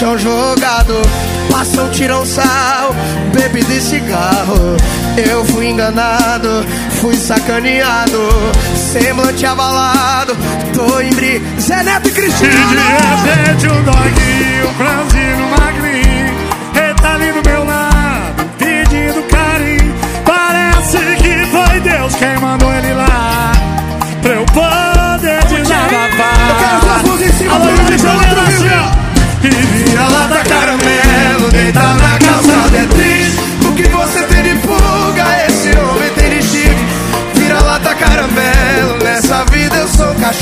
Chão 0.00 0.16
jogado 0.16 0.94
Passam, 1.50 1.90
sal, 2.24 2.94
bebida 3.34 3.74
e 3.74 3.80
cigarro. 3.82 4.76
Eu 5.30 5.44
fui 5.44 5.66
enganado, 5.66 6.64
fui 6.92 7.14
sacaneado 7.14 8.16
Semblante 8.74 9.44
abalado, 9.44 10.34
tô 10.72 11.00
em 11.00 11.10
bri 11.10 11.42
Zé 11.60 11.82
Neto 11.82 12.08
e 12.08 12.12
Cristiano. 12.12 12.54
E 12.54 12.66
de 12.66 13.28
repente 13.28 13.66
um 13.66 13.82
doguinho, 13.82 14.74
franzino, 14.78 15.48
magrinho 15.50 15.89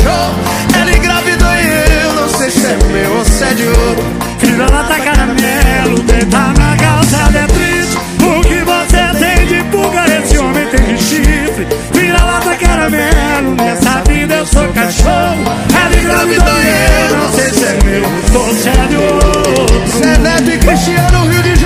cachorro 0.09 0.35
Ela 0.81 0.97
engravidou 0.97 1.49
e 1.55 2.03
eu 2.03 2.13
não 2.15 2.29
sei 2.29 2.51
se 2.51 2.67
é 2.67 2.79
meu 2.93 3.17
ou 3.17 3.25
se 3.25 3.45
é 3.45 3.55
de 3.55 3.67
outro. 3.67 4.05
Vira 4.39 4.71
lá 4.71 4.83
da 4.83 5.01
caramelo, 5.01 6.03
deita 6.03 6.39
na 6.39 6.77
calçada 6.77 7.39
é 7.39 7.47
triste 7.47 7.99
O 8.23 8.41
que 8.41 8.61
você 8.65 9.19
tem 9.19 9.47
de 9.47 9.71
fuga, 9.71 10.05
esse 10.19 10.39
homem 10.39 10.67
tem 10.69 10.95
de 10.95 11.03
chifre. 11.03 11.67
Vira 11.93 12.23
lá 12.23 12.41
da 12.41 12.57
caramelo, 12.57 13.55
nessa 13.57 14.03
vida 14.09 14.35
eu 14.35 14.47
sou 14.47 14.69
cachorro. 14.69 15.45
Ela 15.75 16.01
engravidou 16.01 16.61
e 16.63 17.11
eu 17.11 17.17
não 17.17 17.33
sei 17.33 17.51
se 17.51 17.65
é 17.65 17.79
meu 17.85 18.41
ou 18.41 18.55
se 18.55 18.69
é 18.69 18.87
de 18.89 18.97
outro. 18.97 19.89
Zé 19.99 20.19
Neto 20.19 20.51
e 20.51 20.59
Cristiano, 20.59 21.29
Rio 21.29 21.43
de 21.43 21.58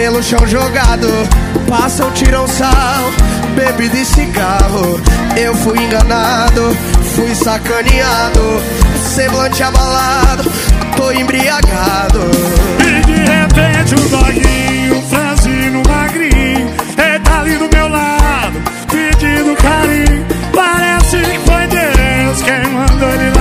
pelo 0.00 0.22
chão 0.22 0.46
jogado 0.46 1.08
Passam, 1.68 2.10
tiram 2.12 2.48
sal, 2.48 3.12
bebida 3.54 3.98
e 3.98 4.04
cigarro 4.06 4.98
Eu 5.36 5.54
fui 5.56 5.78
enganado, 5.78 6.74
fui 7.14 7.34
sacaneado 7.34 8.40
Semblante 9.14 9.62
abalado, 9.62 10.50
tô 10.96 11.12
embriagado. 11.12 12.20
E 12.78 13.04
de 13.04 13.12
repente 13.12 13.94
um 13.94 14.08
doguinho, 14.08 15.02
franzino, 15.02 15.82
magrinho 15.86 16.70
Ele 16.96 17.18
tá 17.22 17.40
ali 17.40 17.58
do 17.58 17.68
meu 17.76 17.88
lado, 17.88 18.62
pedindo 18.90 19.54
carinho 19.56 20.26
Parece 20.54 21.16
que 21.18 21.38
foi 21.40 21.66
Deus 21.66 22.42
quem 22.42 22.72
mandou 22.72 23.08
ele 23.10 23.30
lá 23.36 23.39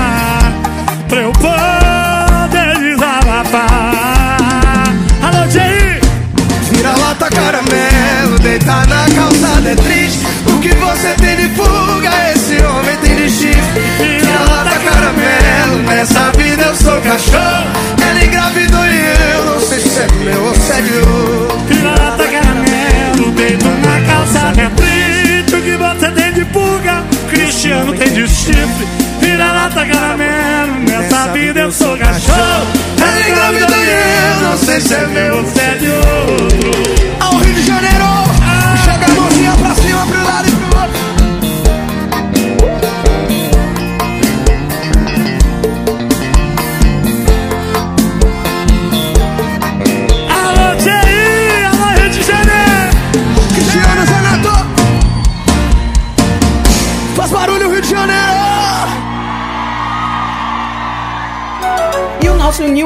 caramelo, 8.50 8.60
deita 8.60 8.86
na 8.88 9.06
calçada 9.16 9.70
é 9.70 9.76
triste 9.76 10.26
O 10.48 10.60
que 10.60 10.74
você 10.76 11.14
tem 11.16 11.36
de 11.36 11.50
fuga, 11.56 12.10
esse 12.34 12.64
homem 12.64 12.98
tem 12.98 13.16
de 13.16 13.30
chifre 13.30 13.82
Vira 13.98 14.40
lata 14.50 14.80
caramelo, 14.80 15.84
nessa 15.84 16.32
vida 16.32 16.64
eu 16.64 16.76
sou 16.76 17.02
cachorro. 17.02 17.68
Ela 18.02 18.26
engravidou 18.26 18.86
e 18.86 19.34
eu 19.34 19.46
não 19.46 19.60
sei 19.60 19.80
se 19.80 20.00
é 20.00 20.08
meu 20.24 20.44
ou 20.44 20.56
se 20.56 20.72
é 20.72 20.82
de 20.82 20.94
outro. 20.98 21.58
Pirata 21.68 22.28
caramelo, 22.28 23.32
deito 23.36 23.66
na 23.66 24.02
calçada 24.14 24.62
é 24.62 24.70
triste 24.70 25.56
O 25.56 25.62
que 25.62 25.78
você 25.78 26.12
tem 26.12 26.34
de 26.34 26.46
pulga, 26.46 27.04
Cristiano 27.30 27.94
tem 27.94 28.14
de 28.14 28.28
chifre. 28.28 28.88
Vira-lata 29.20 29.86
caramelo, 29.86 30.80
nessa 30.88 31.28
vida 31.34 31.60
eu 31.60 31.72
sou 31.72 31.98
cachorro. 31.98 32.68
Ela 33.02 33.30
engravidou 33.30 33.84
e 33.84 33.90
eu 33.90 34.50
não 34.50 34.58
sei 34.58 34.82
se 34.82 34.94
é 34.94 35.08
meu 35.08 35.38
ou 35.38 35.46
se 35.46 35.60
é 35.60 35.76
de 35.76 35.88
outro. 35.90 37.20
Ao 37.20 37.38
Rio 37.38 37.54
de 37.54 37.66
Janeiro, 37.66 38.06
popular 40.00 40.49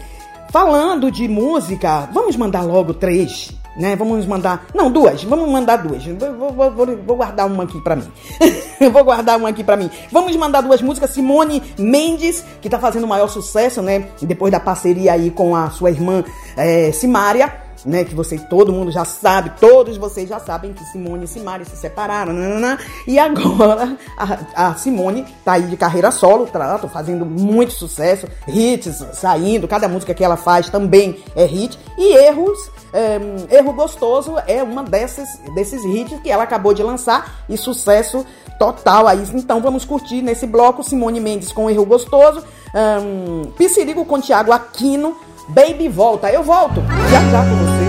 falando 0.50 1.10
de 1.10 1.26
música, 1.26 2.08
vamos 2.12 2.36
mandar 2.36 2.62
logo 2.62 2.94
três 2.94 3.50
né? 3.76 3.96
Vamos 3.96 4.26
mandar. 4.26 4.66
Não, 4.74 4.90
duas. 4.90 5.22
Vamos 5.24 5.48
mandar 5.48 5.76
duas. 5.76 6.04
Vou, 6.04 6.52
vou, 6.52 6.70
vou, 6.70 6.86
vou 6.96 7.16
guardar 7.16 7.46
uma 7.46 7.64
aqui 7.64 7.80
pra 7.80 7.96
mim. 7.96 8.10
vou 8.92 9.04
guardar 9.04 9.38
uma 9.38 9.48
aqui 9.48 9.64
pra 9.64 9.76
mim. 9.76 9.90
Vamos 10.10 10.34
mandar 10.36 10.60
duas 10.60 10.80
músicas. 10.80 11.10
Simone 11.10 11.62
Mendes, 11.78 12.44
que 12.60 12.68
tá 12.68 12.78
fazendo 12.78 13.04
o 13.04 13.08
maior 13.08 13.28
sucesso, 13.28 13.82
né? 13.82 14.08
Depois 14.22 14.52
da 14.52 14.60
parceria 14.60 15.12
aí 15.12 15.30
com 15.30 15.54
a 15.54 15.70
sua 15.70 15.90
irmã 15.90 16.24
é, 16.56 16.92
Simária 16.92 17.64
né? 17.84 18.04
Que 18.04 18.14
você, 18.14 18.38
todo 18.38 18.72
mundo 18.72 18.90
já 18.90 19.04
sabe, 19.04 19.52
todos 19.60 19.96
vocês 19.96 20.28
já 20.28 20.38
sabem 20.40 20.72
que 20.72 20.84
Simone 20.84 21.24
e 21.24 21.28
Simária 21.28 21.64
se 21.64 21.76
separaram, 21.76 22.32
nanana, 22.32 22.78
e 23.06 23.18
agora 23.18 23.96
a, 24.16 24.68
a, 24.68 24.74
Simone 24.74 25.24
tá 25.44 25.52
aí 25.52 25.64
de 25.64 25.76
carreira 25.76 26.10
solo, 26.10 26.46
tá 26.46 26.78
fazendo 26.92 27.26
muito 27.26 27.72
sucesso, 27.72 28.26
hits 28.48 29.04
saindo, 29.12 29.68
cada 29.68 29.88
música 29.88 30.14
que 30.14 30.24
ela 30.24 30.36
faz 30.36 30.68
também 30.68 31.22
é 31.36 31.44
hit, 31.44 31.78
e 31.98 32.16
erros 32.16 32.70
é, 32.94 33.56
Erro 33.56 33.72
Gostoso 33.72 34.36
é 34.46 34.62
uma 34.62 34.84
dessas, 34.84 35.28
desses 35.52 35.84
hits 35.84 36.20
que 36.22 36.30
ela 36.30 36.44
acabou 36.44 36.72
de 36.72 36.80
lançar 36.80 37.40
e 37.48 37.56
sucesso 37.56 38.24
total 38.56 39.08
aí. 39.08 39.20
Então 39.34 39.60
vamos 39.60 39.84
curtir 39.84 40.22
nesse 40.22 40.46
bloco 40.46 40.84
Simone 40.84 41.18
Mendes 41.18 41.50
com 41.50 41.68
Erro 41.68 41.84
Gostoso, 41.84 42.44
um, 42.72 43.50
Piscirigo 43.56 44.04
com 44.04 44.20
Tiago 44.20 44.52
Aquino, 44.52 45.16
Baby 45.48 45.88
Volta. 45.88 46.30
Eu 46.30 46.44
volto 46.44 46.80
já 47.10 47.20
já 47.30 47.42
com 47.42 47.56
você. 47.56 47.84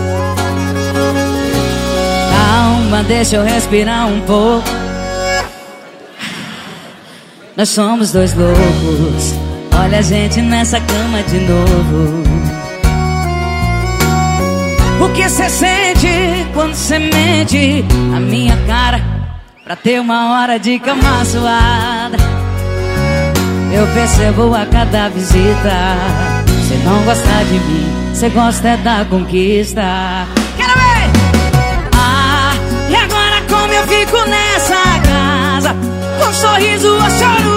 Calma, 2.32 3.04
deixa 3.04 3.36
eu 3.36 3.44
respirar 3.44 4.08
um 4.08 4.22
pouco. 4.22 4.68
Nós 7.56 7.70
somos 7.70 8.12
dois 8.12 8.34
loucos. 8.34 9.34
Olha 9.80 10.00
a 10.00 10.02
gente 10.02 10.41
nessa 10.41 10.80
cama 10.82 11.22
de 11.24 11.39
novo. 11.41 12.64
O 15.00 15.10
que 15.10 15.30
cê 15.30 15.50
sente 15.50 16.48
quando 16.54 16.74
cê 16.74 17.00
mente? 17.00 17.84
Na 18.12 18.20
minha 18.20 18.58
cara 18.66 19.16
Pra 19.66 19.76
ter 19.76 20.00
uma 20.00 20.32
hora 20.34 20.60
de 20.60 20.78
cama 20.78 21.26
suada. 21.26 22.18
Eu 23.74 23.88
percebo 23.96 24.54
a 24.54 24.64
cada 24.64 25.10
visita. 25.10 25.98
Cê 26.68 26.76
não 26.84 27.02
gosta 27.02 27.44
de 27.46 27.54
mim, 27.54 28.14
cê 28.14 28.30
gosta 28.30 28.68
é 28.68 28.78
da 28.78 29.04
conquista. 29.06 29.82
Quero 30.56 30.74
ver! 30.74 31.10
Ah, 31.98 32.54
e 32.92 32.96
agora 32.96 33.42
como 33.50 33.74
eu 33.74 33.88
fico 33.88 34.18
nessa 34.30 34.84
casa? 35.04 35.76
Com 36.24 36.32
sorriso 36.32 36.94
ou 36.94 37.10
choro 37.10 37.55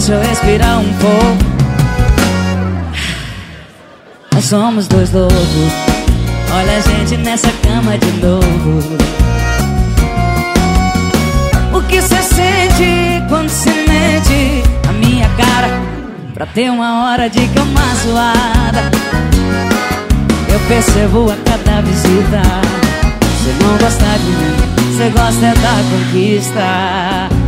deixa 0.00 0.14
eu 0.14 0.20
respirar 0.22 0.80
um 0.80 0.92
pouco. 0.94 1.44
Nós 4.32 4.44
somos 4.46 4.88
dois 4.88 5.12
loucos. 5.12 5.36
Olha 6.54 6.78
a 6.78 6.80
gente 6.80 7.18
nessa 7.18 7.52
cama 7.62 7.98
de 7.98 8.10
novo. 8.12 8.96
O 11.74 11.82
que 11.82 12.00
cê 12.00 12.22
sente 12.22 13.22
quando 13.28 13.50
se 13.50 13.68
mente? 13.68 14.62
A 14.88 14.92
minha 14.92 15.28
cara 15.36 15.68
Pra 16.32 16.46
ter 16.46 16.70
uma 16.70 17.04
hora 17.04 17.28
de 17.28 17.46
cama 17.48 17.82
zoada. 18.02 18.90
Eu 20.50 20.60
percebo 20.60 21.30
a 21.30 21.36
cada 21.44 21.82
visita. 21.82 22.40
Você 23.20 23.52
não 23.62 23.76
gosta 23.78 24.18
de 24.18 24.30
mim 24.30 24.54
Você 24.92 25.10
gosta 25.10 25.46
é 25.46 25.54
da 25.54 25.74
conquista 25.90 27.39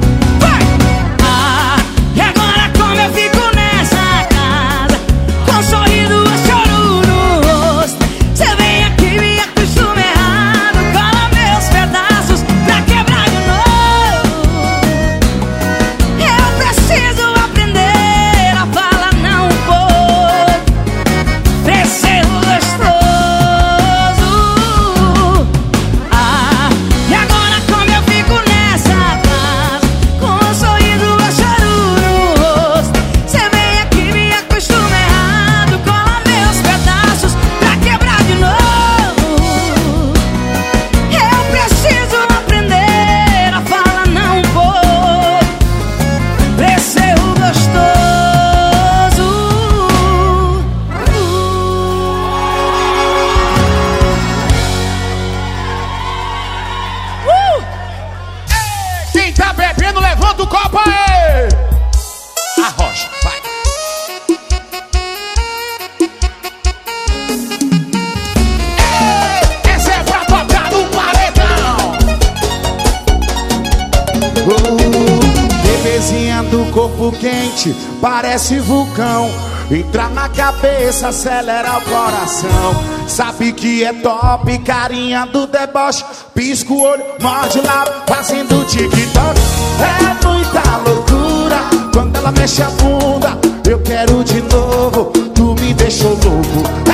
parece 78.01 78.59
vulcão. 78.59 79.31
Entra 79.71 80.09
na 80.09 80.29
cabeça, 80.29 81.09
acelera 81.09 81.79
o 81.79 81.83
coração. 81.83 82.75
Sabe 83.07 83.53
que 83.53 83.85
é 83.85 83.93
top, 83.93 84.59
carinha 84.59 85.27
do 85.27 85.47
deboche. 85.47 86.05
Pisca 86.35 86.73
o 86.73 86.83
olho, 86.83 87.05
morde 87.21 87.61
lábio, 87.61 87.95
fazendo 88.07 88.65
TikTok. 88.67 89.41
É 89.81 90.27
muita 90.27 90.77
loucura 90.79 91.57
quando 91.93 92.17
ela 92.17 92.33
mexe 92.33 92.63
a 92.63 92.71
bunda. 92.71 93.39
Eu 93.69 93.79
quero 93.81 94.23
de 94.25 94.43
novo, 94.43 95.07
tu 95.35 95.55
me 95.61 95.73
deixou 95.75 96.11
louco. 96.11 96.92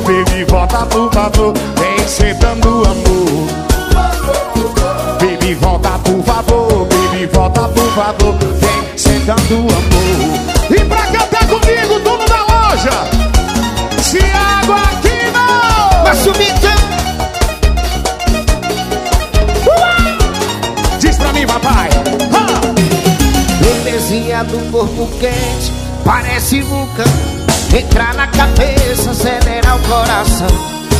Baby, 0.00 0.44
volta 0.48 0.86
por 0.86 1.12
favor. 1.12 1.54
Vem 1.76 2.08
sentando 2.08 2.68
amor. 2.84 3.48
Baby, 5.20 5.54
volta 5.54 5.90
por 5.98 6.22
favor, 6.24 6.86
baby, 6.86 7.26
volta 7.32 7.68
por 7.68 7.90
favor. 7.92 8.34
Vem 8.38 8.98
sentando 8.98 9.54
amor. 9.54 10.70
E 10.70 10.84
pra 10.84 11.06
cantar 11.06 11.46
comigo, 11.46 11.98
dono 12.00 12.26
da 12.26 12.42
loja, 12.42 12.90
Thiago 14.02 14.72
Aquino! 14.72 16.02
Vai 16.02 16.16
subir 16.16 16.48
então. 16.48 16.72
Diz 20.98 21.16
pra 21.16 21.32
mim, 21.32 21.46
papai. 21.46 21.90
Belezinha 23.60 24.44
do 24.44 24.70
corpo 24.70 25.08
quente, 25.18 25.72
parece 26.04 26.60
vulcão. 26.62 27.43
Entrar 27.76 28.14
na 28.14 28.26
cabeça, 28.28 29.10
acelerar 29.10 29.76
o 29.76 29.80
coração. 29.80 30.46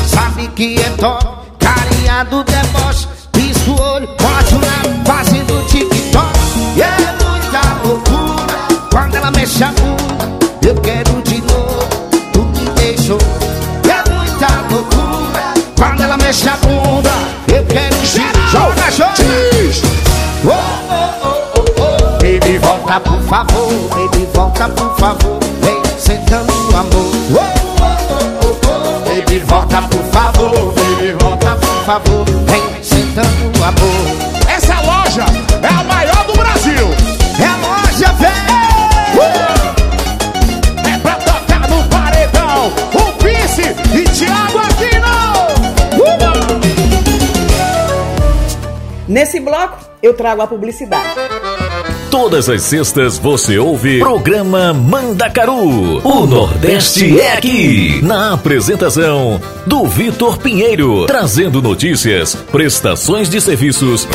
Sabe 0.07 0.49
que 0.49 0.77
é 0.81 0.91
top, 0.99 1.25
carinha 1.59 2.25
do 2.25 2.43
deboche. 2.43 3.07
Pisca 3.33 3.71
o 3.71 3.81
olho, 3.81 4.09
bate 4.21 4.55
o 4.55 4.61
lábio, 4.61 5.05
fazendo 5.05 5.67
TikTok. 5.69 6.27
E 6.77 6.83
é 6.83 6.97
muita 7.23 7.87
loucura 7.87 8.59
quando 8.91 9.15
ela 9.15 9.31
mexe 9.31 9.63
a 9.63 9.69
bunda. 9.69 10.25
Eu 10.67 10.75
quero 10.81 11.23
de 11.23 11.41
novo, 11.43 11.89
tu 12.33 12.41
me 12.41 12.69
deixou. 12.71 13.19
E 13.85 13.91
é 13.91 14.13
muita 14.13 14.49
loucura 14.71 15.55
quando 15.77 16.03
ela 16.03 16.17
mexe 16.17 16.49
a 16.49 16.57
bunda. 16.57 17.11
Eu 17.47 17.65
quero 17.67 17.95
de 17.99 18.35
Joga, 18.51 18.91
joga! 18.91 19.15
Oh, 20.47 20.51
oh, 20.51 21.25
oh, 21.25 21.55
oh, 21.57 21.83
oh. 21.83 22.19
Baby, 22.19 22.59
volta 22.59 23.01
por 23.01 23.21
favor, 23.23 23.71
baby, 23.91 24.29
volta 24.35 24.69
por 24.69 24.95
favor. 24.97 25.39
Vem 25.63 25.84
sentando 26.05 26.53
o 26.53 26.77
amor. 26.77 27.11
Oh, 27.31 27.40
oh, 27.81 28.61
oh. 28.69 29.01
Baby, 29.09 29.38
volta 29.38 29.81
por 29.83 30.05
favor, 30.12 30.75
baby, 30.75 31.12
volta 31.19 31.57
por 31.57 31.85
favor. 31.87 32.25
Vem 32.45 32.83
sentando 32.83 33.59
o 33.59 33.64
amor. 33.64 34.53
Essa 34.55 34.81
loja 34.83 35.25
é 35.62 35.67
a 35.67 35.83
maior 35.85 36.27
do 36.27 36.35
Brasil. 36.35 36.88
É 37.40 37.47
a 37.47 37.57
loja, 37.57 38.12
velho! 38.19 38.45
É 40.93 40.99
pra 40.99 41.14
tocar 41.14 41.69
no 41.71 41.83
paredão. 41.88 42.71
O 42.93 43.25
Vice 43.25 43.75
e 43.97 44.05
Thiago 44.05 44.59
Aquino. 44.59 45.14
Nesse 49.09 49.40
bloco, 49.40 49.79
eu 50.03 50.12
trago 50.12 50.43
a 50.43 50.47
publicidade. 50.47 51.14
Todas 52.14 52.48
as 52.48 52.62
sextas 52.62 53.18
você 53.18 53.59
ouve 53.59 53.98
Programa 53.98 54.72
Mandacaru. 54.72 55.98
O 56.07 56.24
Nordeste 56.24 57.20
é 57.20 57.33
aqui. 57.33 58.00
Na 58.03 58.33
apresentação 58.35 59.40
do 59.66 59.85
Vitor 59.87 60.38
Pinheiro, 60.38 61.07
trazendo 61.07 61.61
notícias, 61.61 62.37
prestações 62.53 63.29
de 63.29 63.40
serviços 63.40 64.07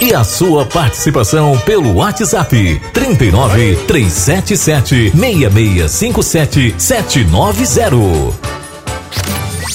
e 0.00 0.14
a 0.14 0.24
sua 0.24 0.64
participação 0.64 1.58
pelo 1.58 1.96
WhatsApp 1.96 2.80
39 2.94 3.76
377 3.86 5.10
6657 5.10 6.74
790. 6.78 8.56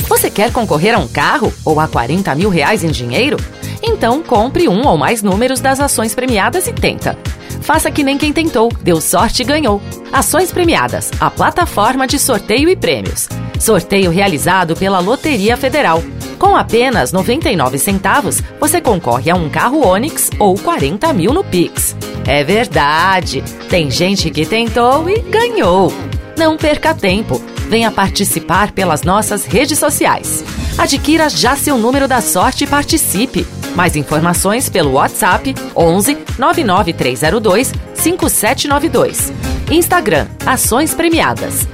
Você 0.10 0.32
quer 0.32 0.52
concorrer 0.52 0.96
a 0.96 0.98
um 0.98 1.08
carro 1.08 1.54
ou 1.64 1.80
a 1.80 1.88
40 1.88 2.34
mil 2.34 2.50
reais 2.50 2.84
em 2.84 2.90
dinheiro? 2.90 3.38
Então 3.84 4.24
compre 4.24 4.68
um 4.68 4.88
ou 4.88 4.98
mais 4.98 5.22
números 5.22 5.60
das 5.60 5.80
ações 5.80 6.16
premiadas 6.16 6.66
e 6.66 6.74
tenta. 6.74 7.16
Faça 7.62 7.92
que 7.92 8.04
nem 8.04 8.18
quem 8.18 8.34
tentou, 8.34 8.72
deu 8.82 9.00
sorte 9.00 9.42
e 9.42 9.46
ganhou. 9.46 9.82
Ações 10.12 10.52
Premiadas, 10.52 11.12
a 11.20 11.30
plataforma 11.30 12.08
de 12.08 12.20
sorteio 12.20 12.70
e 12.70 12.76
prêmios. 12.76 13.30
Sorteio 13.60 14.12
realizado 14.12 14.76
pela 14.76 15.00
Loteria 15.00 15.56
Federal. 15.56 16.04
Com 16.40 16.56
apenas 16.56 17.12
99 17.12 17.78
centavos, 17.78 18.42
você 18.60 18.82
concorre 18.82 19.30
a 19.30 19.36
um 19.36 19.48
carro 19.48 19.86
Onix 19.86 20.30
ou 20.40 20.58
40 20.58 21.14
mil 21.14 21.32
no 21.32 21.44
Pix. 21.44 21.96
É 22.28 22.44
verdade! 22.44 23.44
Tem 23.70 23.92
gente 23.92 24.30
que 24.32 24.46
tentou 24.46 25.08
e 25.08 25.20
ganhou. 25.20 25.94
Não 26.36 26.58
perca 26.58 26.96
tempo. 26.96 27.40
Venha 27.70 27.92
participar 27.92 28.72
pelas 28.72 29.04
nossas 29.04 29.46
redes 29.46 29.78
sociais. 29.78 30.44
Adquira 30.78 31.30
já 31.30 31.56
seu 31.56 31.78
número 31.78 32.08
da 32.08 32.22
sorte 32.22 32.64
e 32.64 32.68
participe. 32.68 33.46
Mais 33.76 33.96
informações 33.96 34.70
pelo 34.70 34.94
WhatsApp 34.94 35.56
11 35.76 36.18
99302 36.38 37.74
5792. 37.94 39.34
Instagram 39.70 40.28
Ações 40.46 40.94
Premiadas. 40.94 41.68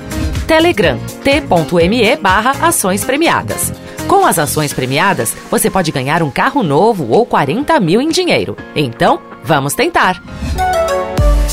Telegram 0.47 0.97
t.me 1.23 2.15
barra 2.17 2.67
Ações 2.67 3.03
Premiadas. 3.03 3.73
Com 4.07 4.25
as 4.25 4.39
ações 4.39 4.71
premiadas, 4.71 5.35
você 5.51 5.69
pode 5.69 5.91
ganhar 5.91 6.23
um 6.23 6.31
carro 6.31 6.63
novo 6.63 7.11
ou 7.11 7.25
40 7.25 7.77
mil 7.81 8.01
em 8.01 8.07
dinheiro. 8.07 8.55
Então, 8.73 9.19
vamos 9.43 9.73
tentar! 9.73 10.21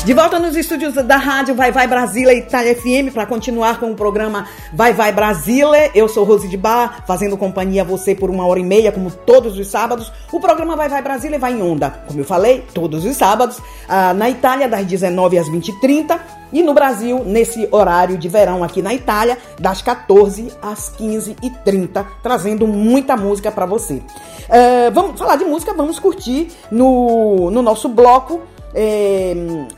De 0.03 0.13
volta 0.13 0.37
nos 0.37 0.55
estúdios 0.55 0.93
da 0.93 1.17
rádio 1.17 1.55
Vai 1.55 1.71
Vai 1.71 1.87
Brasília 1.87 2.33
Itália 2.33 2.75
FM 2.75 3.11
para 3.11 3.25
continuar 3.25 3.79
com 3.79 3.91
o 3.91 3.95
programa 3.95 4.47
Vai 4.71 4.93
Vai 4.93 5.11
Brasília. 5.11 5.89
Eu 5.95 6.07
sou 6.07 6.23
Rose 6.23 6.47
de 6.47 6.57
Bar, 6.57 7.03
fazendo 7.07 7.35
companhia 7.35 7.81
a 7.81 7.85
você 7.85 8.13
por 8.13 8.29
uma 8.29 8.45
hora 8.45 8.59
e 8.59 8.63
meia, 8.63 8.91
como 8.91 9.09
todos 9.09 9.57
os 9.57 9.67
sábados. 9.67 10.11
O 10.31 10.39
programa 10.39 10.75
Vai 10.75 10.89
Vai 10.89 11.01
Brasília 11.01 11.39
vai 11.39 11.53
em 11.53 11.61
onda, 11.61 11.89
como 12.07 12.19
eu 12.19 12.25
falei, 12.25 12.63
todos 12.73 13.03
os 13.03 13.17
sábados, 13.17 13.59
ah, 13.89 14.13
na 14.13 14.29
Itália, 14.29 14.67
das 14.67 14.85
19 14.85 15.39
às 15.39 15.49
20h30. 15.49 16.19
E 16.53 16.61
no 16.61 16.73
Brasil, 16.73 17.23
nesse 17.25 17.67
horário 17.71 18.17
de 18.17 18.29
verão 18.29 18.63
aqui 18.63 18.81
na 18.81 18.93
Itália, 18.93 19.37
das 19.59 19.81
14 19.81 20.51
às 20.61 20.91
15h30, 20.99 22.05
trazendo 22.21 22.67
muita 22.67 23.17
música 23.17 23.51
para 23.51 23.65
você. 23.65 24.01
Ah, 24.49 24.91
vamos 24.93 25.17
falar 25.17 25.35
de 25.35 25.45
música, 25.45 25.73
vamos 25.73 25.99
curtir 25.99 26.49
no, 26.69 27.49
no 27.49 27.61
nosso 27.61 27.89
bloco. 27.89 28.41
É, 28.77 29.33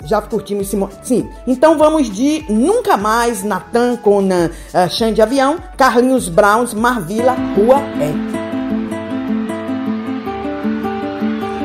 já 0.06 0.20
curtimos 0.22 0.68
Simone. 0.70 0.92
Sim. 1.04 1.30
Então 1.46 1.78
vamos 1.78 2.10
de 2.10 2.44
Nunca 2.50 2.98
Mais, 2.98 3.44
Natan 3.44 3.96
com 3.98 4.24
uh, 4.24 4.90
Xande 4.90 5.14
de 5.16 5.22
Avião, 5.22 5.60
Carlinhos 5.78 6.28
Browns, 6.30 6.74
Marvila, 6.74 7.36
Rua 7.56 7.80
É. 8.02 8.38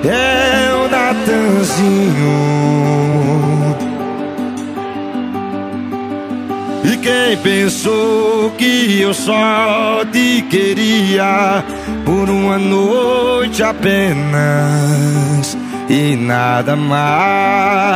É 0.05 0.75
o 0.75 0.88
Natanzinho. 0.90 2.53
E 6.85 6.97
quem 6.99 7.37
pensou 7.38 8.51
que 8.59 9.01
eu 9.01 9.14
só 9.14 10.05
te 10.12 10.42
queria 10.51 11.64
por 12.05 12.29
uma 12.29 12.59
noite 12.59 13.62
apenas 13.62 14.83
e 15.92 16.16
nada 16.16 16.74
mais 16.74 17.92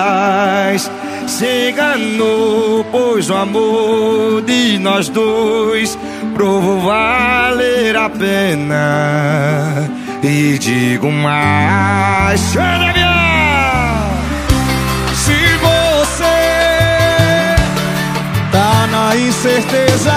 se 1.27 1.71
enganou, 1.71 2.85
pois 2.93 3.31
o 3.31 3.35
amor 3.35 4.43
de 4.43 4.79
nós 4.79 5.09
dois 5.09 5.99
provou 6.35 6.83
valer 6.83 7.97
a 7.97 8.11
pena. 8.11 9.89
E 10.23 10.59
digo 10.59 11.11
mais, 11.11 12.41
Se 15.15 15.57
você 15.63 16.37
tá 18.53 18.87
na 18.93 19.17
incerteza, 19.17 20.13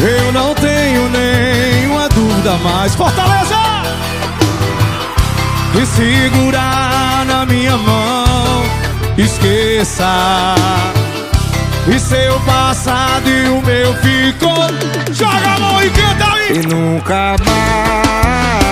eu 0.00 0.32
não 0.32 0.52
tenho 0.54 1.08
nenhuma 1.10 2.08
dúvida 2.08 2.56
mais. 2.64 2.92
Fortaleza! 2.96 3.54
E 5.80 5.86
segurar 5.86 7.24
na 7.26 7.44
minha 7.46 7.76
mão, 7.76 8.62
esqueça. 9.18 10.54
E 11.86 11.98
seu 11.98 12.40
passado 12.40 13.28
e 13.28 13.48
o 13.48 13.60
meu 13.60 13.94
ficou. 13.94 14.66
Joga 15.12 15.54
a 15.54 15.58
mão 15.58 15.82
e 15.82 15.90
canta 15.90 16.32
aí! 16.32 16.58
E 16.58 16.66
nunca 16.66 17.36
mais 17.44 18.63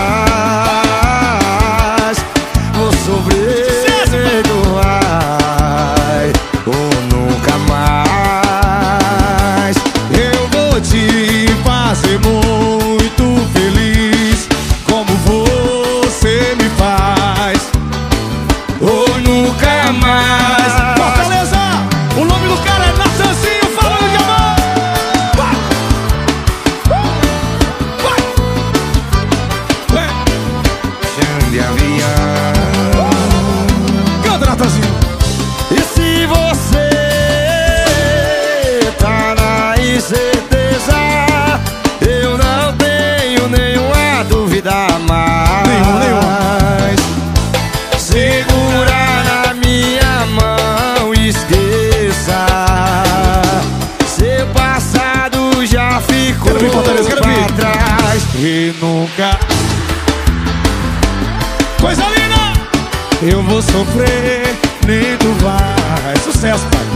Eu 63.25 63.41
vou 63.45 63.63
sofrer, 63.63 64.43
nem 64.85 65.17
tu 65.19 65.33
vai 65.45 66.17
Sucesso, 66.25 66.67
pai. 66.67 66.92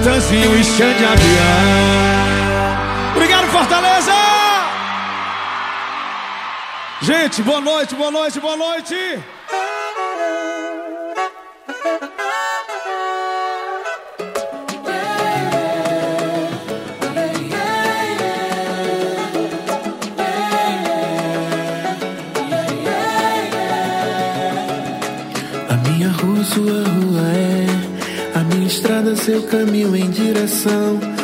Natanzinho 0.00 0.56
e 0.56 0.64
Xande 0.64 1.04
Obrigado, 3.14 3.46
Fortaleza! 3.48 4.12
Gente, 7.02 7.42
boa 7.42 7.60
noite, 7.60 7.94
boa 7.94 8.10
noite, 8.10 8.40
boa 8.40 8.56
noite! 8.56 8.96
seu 29.30 29.44
caminho 29.44 29.94
em 29.94 30.10
direção. 30.10 31.19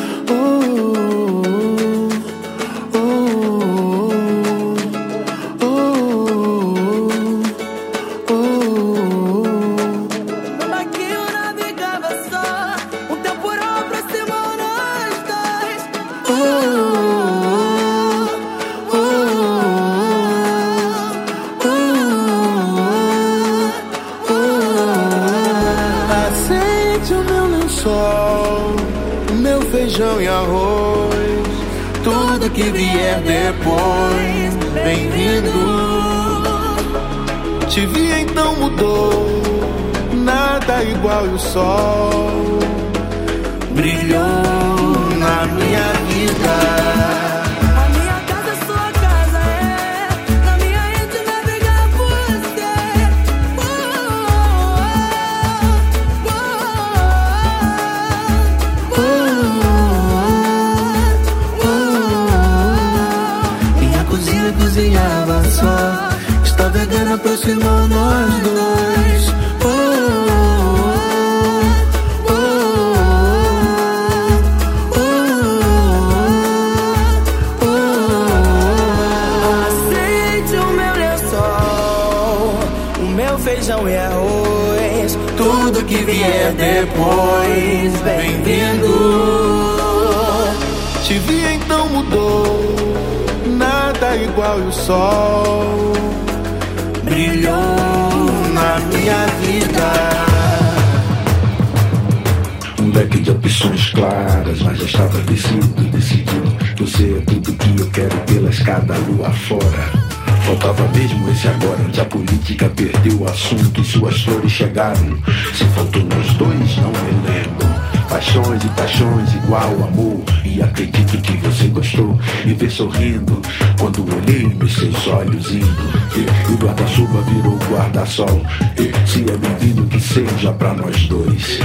se 128.07 129.20
é 129.22 129.36
pedido 129.36 129.86
que 129.86 130.00
seja 130.00 130.52
pra 130.52 130.72
nós 130.74 131.09
dois. 131.09 131.59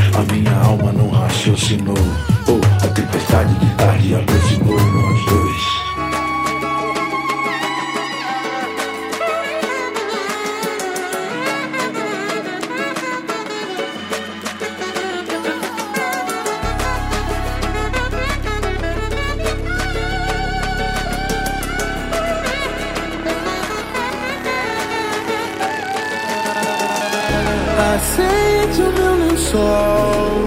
O 28.74 28.84
meu 28.84 29.28
lençol, 29.28 30.46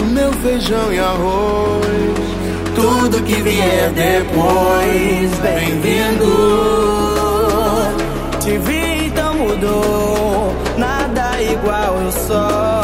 o 0.00 0.04
meu 0.04 0.32
feijão 0.34 0.92
e 0.92 0.98
arroz. 1.00 1.84
Tudo 2.76 3.20
que 3.24 3.42
vier 3.42 3.90
depois, 3.90 5.32
bem-vindo. 5.40 6.26
Te 8.40 8.58
vi, 8.58 9.06
então 9.06 9.34
mudou. 9.34 10.54
Nada 10.78 11.42
igual 11.42 12.00
eu 12.00 12.12
sou. 12.12 12.83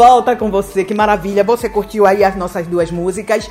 volta 0.00 0.34
com 0.34 0.50
você, 0.50 0.82
que 0.82 0.94
maravilha! 0.94 1.44
Você 1.44 1.68
curtiu 1.68 2.06
aí 2.06 2.24
as 2.24 2.34
nossas 2.34 2.66
duas 2.66 2.90
músicas. 2.90 3.44
Uh, 3.44 3.50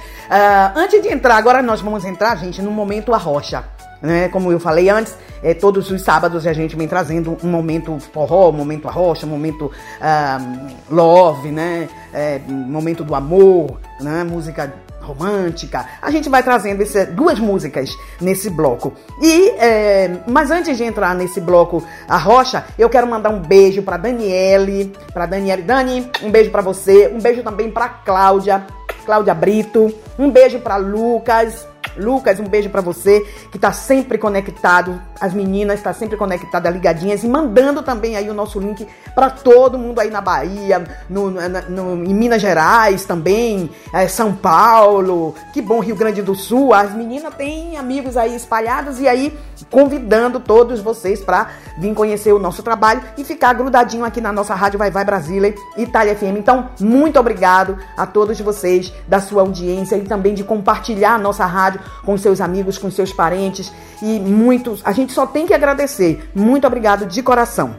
antes 0.75 0.99
de 0.99 1.07
entrar, 1.07 1.35
agora 1.35 1.61
nós 1.61 1.79
vamos 1.79 2.03
entrar, 2.03 2.35
gente, 2.37 2.59
no 2.59 2.71
momento 2.71 3.13
a 3.13 3.17
rocha. 3.17 3.63
Né? 4.01 4.29
Como 4.29 4.51
eu 4.51 4.59
falei 4.59 4.89
antes, 4.89 5.15
é, 5.43 5.53
todos 5.53 5.91
os 5.91 6.01
sábados 6.01 6.47
a 6.47 6.53
gente 6.53 6.75
vem 6.75 6.87
trazendo 6.87 7.37
um 7.43 7.47
momento 7.47 7.99
forró, 7.99 8.49
um 8.49 8.53
momento 8.53 8.87
a 8.87 8.91
rocha, 8.91 9.27
um 9.27 9.29
momento 9.29 9.65
uh, 9.65 10.75
love, 10.89 11.51
né? 11.51 11.87
É, 12.11 12.41
um 12.49 12.53
momento 12.53 13.03
do 13.03 13.13
amor, 13.13 13.79
né? 14.01 14.23
Música 14.23 14.73
romântica. 15.09 15.85
A 16.01 16.11
gente 16.11 16.29
vai 16.29 16.43
trazendo 16.43 16.81
esse, 16.81 17.05
duas 17.07 17.39
músicas 17.39 17.97
nesse 18.21 18.49
bloco. 18.49 18.93
E, 19.21 19.49
é, 19.57 20.17
mas 20.27 20.51
antes 20.51 20.77
de 20.77 20.83
entrar 20.83 21.15
nesse 21.15 21.41
bloco 21.41 21.83
a 22.07 22.17
rocha, 22.17 22.65
eu 22.77 22.89
quero 22.89 23.07
mandar 23.07 23.29
um 23.29 23.39
beijo 23.39 23.81
para 23.81 23.97
Daniele, 23.97 24.93
para 25.13 25.25
Daniele, 25.25 25.63
Dani, 25.63 26.09
um 26.21 26.31
beijo 26.31 26.51
para 26.51 26.61
você, 26.61 27.11
um 27.13 27.19
beijo 27.19 27.43
também 27.43 27.71
para 27.71 27.89
Cláudia, 27.89 28.65
Cláudia 29.05 29.33
Brito, 29.33 29.93
um 30.17 30.29
beijo 30.29 30.59
para 30.59 30.77
Lucas, 30.77 31.67
Lucas, 31.99 32.39
um 32.39 32.45
beijo 32.45 32.69
pra 32.69 32.81
você 32.81 33.21
que 33.51 33.59
tá 33.59 33.71
sempre 33.71 34.17
conectado, 34.17 34.99
as 35.19 35.33
meninas 35.33 35.81
tá 35.81 35.93
sempre 35.93 36.17
conectadas, 36.17 36.73
ligadinhas 36.73 37.23
e 37.23 37.27
mandando 37.27 37.81
também 37.83 38.15
aí 38.15 38.29
o 38.29 38.33
nosso 38.33 38.59
link 38.59 38.87
pra 39.13 39.29
todo 39.29 39.77
mundo 39.77 39.99
aí 39.99 40.09
na 40.09 40.21
Bahia, 40.21 40.83
no, 41.09 41.29
no- 41.29 41.41
no- 41.69 42.03
em 42.05 42.13
Minas 42.13 42.41
Gerais 42.41 43.05
também, 43.05 43.69
é, 43.93 44.07
São 44.07 44.33
Paulo, 44.33 45.35
que 45.53 45.61
bom 45.61 45.79
Rio 45.79 45.95
Grande 45.95 46.21
do 46.21 46.35
Sul. 46.35 46.73
As 46.73 46.93
meninas 46.93 47.33
têm 47.35 47.77
amigos 47.77 48.15
aí 48.17 48.35
espalhados 48.35 48.99
e 48.99 49.07
aí 49.07 49.37
convidando 49.69 50.39
todos 50.39 50.79
vocês 50.79 51.21
pra 51.21 51.47
vir 51.77 51.93
conhecer 51.93 52.33
o 52.33 52.39
nosso 52.39 52.63
trabalho 52.63 53.01
e 53.17 53.23
ficar 53.23 53.53
grudadinho 53.53 54.05
aqui 54.05 54.21
na 54.21 54.31
nossa 54.31 54.55
rádio 54.55 54.79
Vai 54.79 54.89
Vai 54.91 55.03
Brasília, 55.05 55.53
Itália 55.77 56.15
FM. 56.15 56.37
Então, 56.37 56.69
muito 56.79 57.19
obrigado 57.19 57.77
a 57.97 58.05
todos 58.05 58.39
vocês 58.39 58.91
da 59.07 59.19
sua 59.19 59.41
audiência 59.41 59.95
e 59.97 60.01
também 60.01 60.33
de 60.33 60.43
compartilhar 60.43 61.13
a 61.15 61.17
nossa 61.17 61.45
rádio 61.45 61.81
com 62.05 62.17
seus 62.17 62.39
amigos, 62.41 62.77
com 62.77 62.89
seus 62.91 63.11
parentes 63.13 63.71
e 64.01 64.19
muitos. 64.19 64.81
A 64.83 64.91
gente 64.91 65.13
só 65.13 65.25
tem 65.25 65.45
que 65.45 65.53
agradecer. 65.53 66.29
Muito 66.33 66.65
obrigado 66.67 67.05
de 67.05 67.21
coração. 67.21 67.75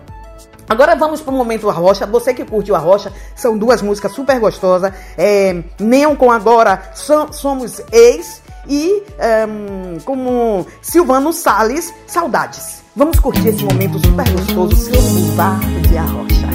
Agora 0.68 0.94
vamos 0.94 1.20
para 1.20 1.34
o 1.34 1.36
momento 1.36 1.68
Arrocha. 1.68 2.06
Você 2.06 2.32
que 2.32 2.44
curte 2.44 2.70
o 2.70 2.76
Arrocha, 2.76 3.12
são 3.34 3.58
duas 3.58 3.82
músicas 3.82 4.12
super 4.12 4.38
gostosas. 4.38 4.92
É, 5.18 5.62
Neon 5.80 6.14
com 6.14 6.30
Agora 6.30 6.80
So- 6.94 7.32
Somos 7.32 7.82
Ex 7.90 8.40
e 8.68 9.02
ehm, 9.18 9.98
como 10.04 10.64
Silvano 10.80 11.32
Salles, 11.32 11.92
Saudades. 12.06 12.82
Vamos 12.94 13.18
curtir 13.18 13.48
esse 13.48 13.64
momento 13.64 13.98
super 13.98 14.28
gostoso, 14.30 14.76
seu 14.76 15.00
lugar 15.00 15.58
de 15.88 15.98
Arrocha. 15.98 16.50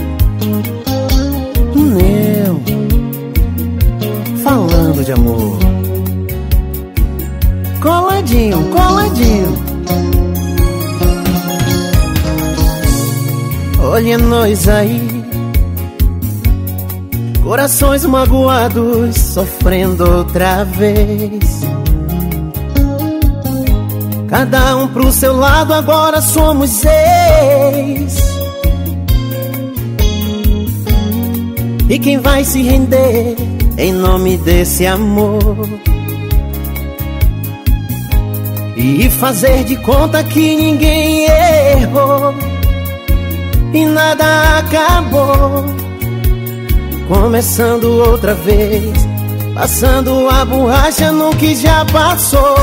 Meu, 1.75 2.61
falando 4.43 5.03
de 5.03 5.11
amor. 5.11 5.74
Coladinho, 7.85 8.67
coladinho. 8.71 9.53
Olha 13.79 14.17
nós 14.17 14.67
aí, 14.67 15.07
corações 17.43 18.03
magoados, 18.05 19.15
sofrendo 19.15 20.03
outra 20.17 20.63
vez. 20.63 21.61
Cada 24.29 24.77
um 24.77 24.87
pro 24.87 25.11
seu 25.11 25.37
lado, 25.37 25.71
agora 25.71 26.23
somos 26.23 26.71
seis. 26.71 28.17
E 31.87 31.99
quem 31.99 32.17
vai 32.17 32.43
se 32.43 32.63
render 32.63 33.35
em 33.77 33.93
nome 33.93 34.37
desse 34.37 34.87
amor? 34.87 35.85
E 38.75 39.09
fazer 39.09 39.63
de 39.63 39.77
conta 39.77 40.23
que 40.23 40.55
ninguém 40.55 41.25
errou 41.25 42.33
e 43.73 43.85
nada 43.85 44.59
acabou. 44.59 45.65
Começando 47.07 47.85
outra 47.85 48.33
vez, 48.33 48.93
passando 49.53 50.29
a 50.29 50.43
borracha 50.45 51.11
no 51.11 51.29
que 51.35 51.55
já 51.55 51.85
passou. 51.85 52.55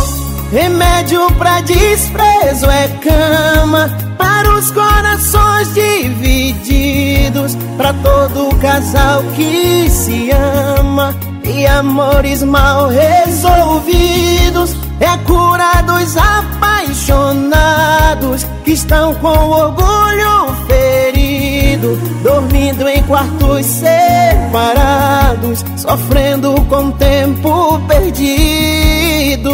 Remédio 0.50 1.30
pra 1.38 1.60
desprezo 1.60 2.66
é 2.68 2.88
cama 3.00 3.88
para 4.18 4.54
os 4.54 4.70
corações 4.70 5.72
divididos, 5.72 7.56
pra 7.76 7.92
todo 7.94 8.54
casal 8.56 9.22
que 9.34 9.88
se 9.88 10.30
ama 10.30 11.14
e 11.44 11.66
amores 11.66 12.42
mal 12.42 12.88
resolvidos. 12.88 14.76
É 15.02 15.18
cura 15.26 15.82
dos 15.82 16.16
apaixonados 16.16 18.46
que 18.64 18.70
estão 18.70 19.12
com 19.16 19.28
orgulho 19.28 20.54
ferido, 20.68 21.96
dormindo 22.22 22.88
em 22.88 23.02
quartos 23.02 23.66
separados, 23.66 25.64
sofrendo 25.76 26.54
com 26.68 26.92
tempo 26.92 27.80
perdido. 27.88 29.50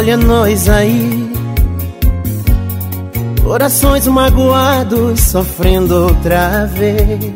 Olha 0.00 0.16
nós 0.16 0.66
aí, 0.66 1.30
corações 3.44 4.06
magoados, 4.06 5.20
sofrendo 5.20 6.06
outra 6.06 6.64
vez. 6.64 7.34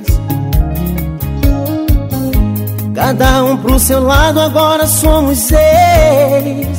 Cada 2.94 3.44
um 3.44 3.58
pro 3.58 3.78
seu 3.78 4.02
lado, 4.02 4.40
agora 4.40 4.86
somos 4.86 5.40
seis. 5.40 6.78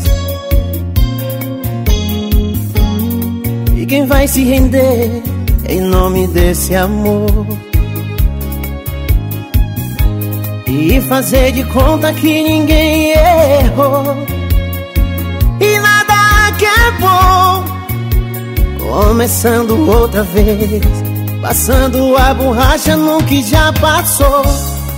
E 3.78 3.86
quem 3.86 4.08
vai 4.08 4.28
se 4.28 4.44
render 4.44 5.22
em 5.70 5.82
nome 5.82 6.26
desse 6.30 6.74
amor? 6.74 7.46
E 10.66 11.00
fazer 11.02 11.52
de 11.52 11.64
conta 11.66 12.12
que 12.12 12.42
ninguém 12.42 13.12
errou 13.12 14.35
que 16.58 16.66
é 16.66 16.92
bom. 17.00 17.64
Começando 18.80 19.90
outra 19.90 20.24
vez, 20.24 20.82
passando 21.42 22.18
a 22.18 22.34
borracha 22.34 22.96
no 22.96 23.22
que 23.24 23.44
já 23.44 23.74
passou. 23.74 24.44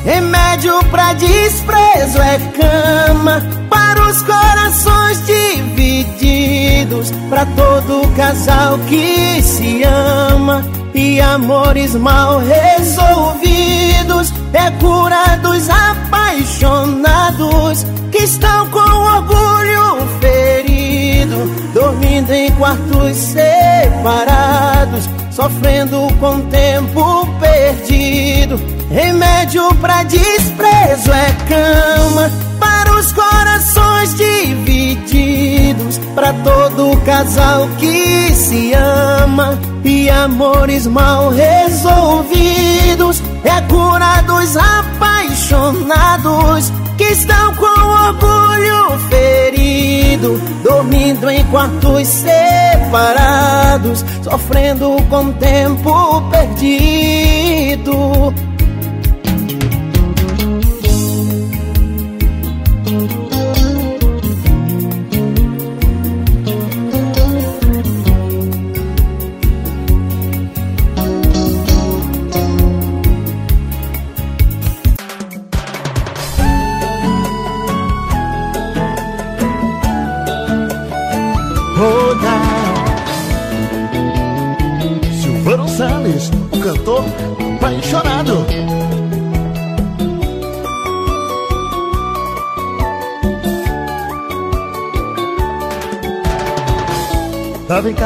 Remédio 0.03 0.77
pra 0.85 1.13
desprezo 1.13 2.19
é 2.19 2.39
cama 2.57 3.41
para 3.69 4.07
os 4.07 4.21
corações 4.21 5.25
divididos, 5.25 7.11
pra 7.29 7.45
todo 7.45 8.07
casal 8.15 8.77
que 8.87 9.41
se 9.41 9.83
ama 9.83 10.63
e 10.93 11.19
amores 11.19 11.93
mal 11.95 12.39
resolvidos. 12.39 14.31
É 14.53 14.71
cura 14.79 15.37
dos 15.41 15.69
apaixonados 15.69 17.85
que 18.11 18.23
estão 18.23 18.69
com 18.69 18.79
orgulho 18.79 20.07
dormindo 21.87 22.33
em 22.33 22.51
quartos 22.51 23.15
separados, 23.15 25.09
sofrendo 25.31 26.05
com 26.19 26.41
tempo 26.41 27.25
perdido. 27.39 28.59
Remédio 28.89 29.73
pra 29.75 30.03
desprezo 30.03 31.09
é 31.11 31.31
cama 31.47 32.29
para 32.59 32.93
os 32.93 33.13
corações 33.13 34.13
divididos, 34.15 35.97
pra 36.13 36.33
todo 36.33 36.97
casal 37.05 37.69
que 37.77 38.33
se 38.33 38.73
ama 38.73 39.57
e 39.85 40.09
amores 40.09 40.85
mal 40.87 41.29
resolvidos. 41.29 43.23
É 43.45 43.61
cura 43.61 44.21
dos 44.23 44.57
apaixonados 44.57 46.69
que 46.97 47.05
estão 47.05 47.55
com 47.55 47.65
orgulho 47.65 48.99
ferido, 49.09 49.56
dormindo 50.63 51.29
em 51.29 51.43
quartos 51.45 52.07
separados, 52.07 54.05
sofrendo 54.23 54.95
com 55.09 55.31
tempo 55.33 56.21
perdido. 56.29 58.33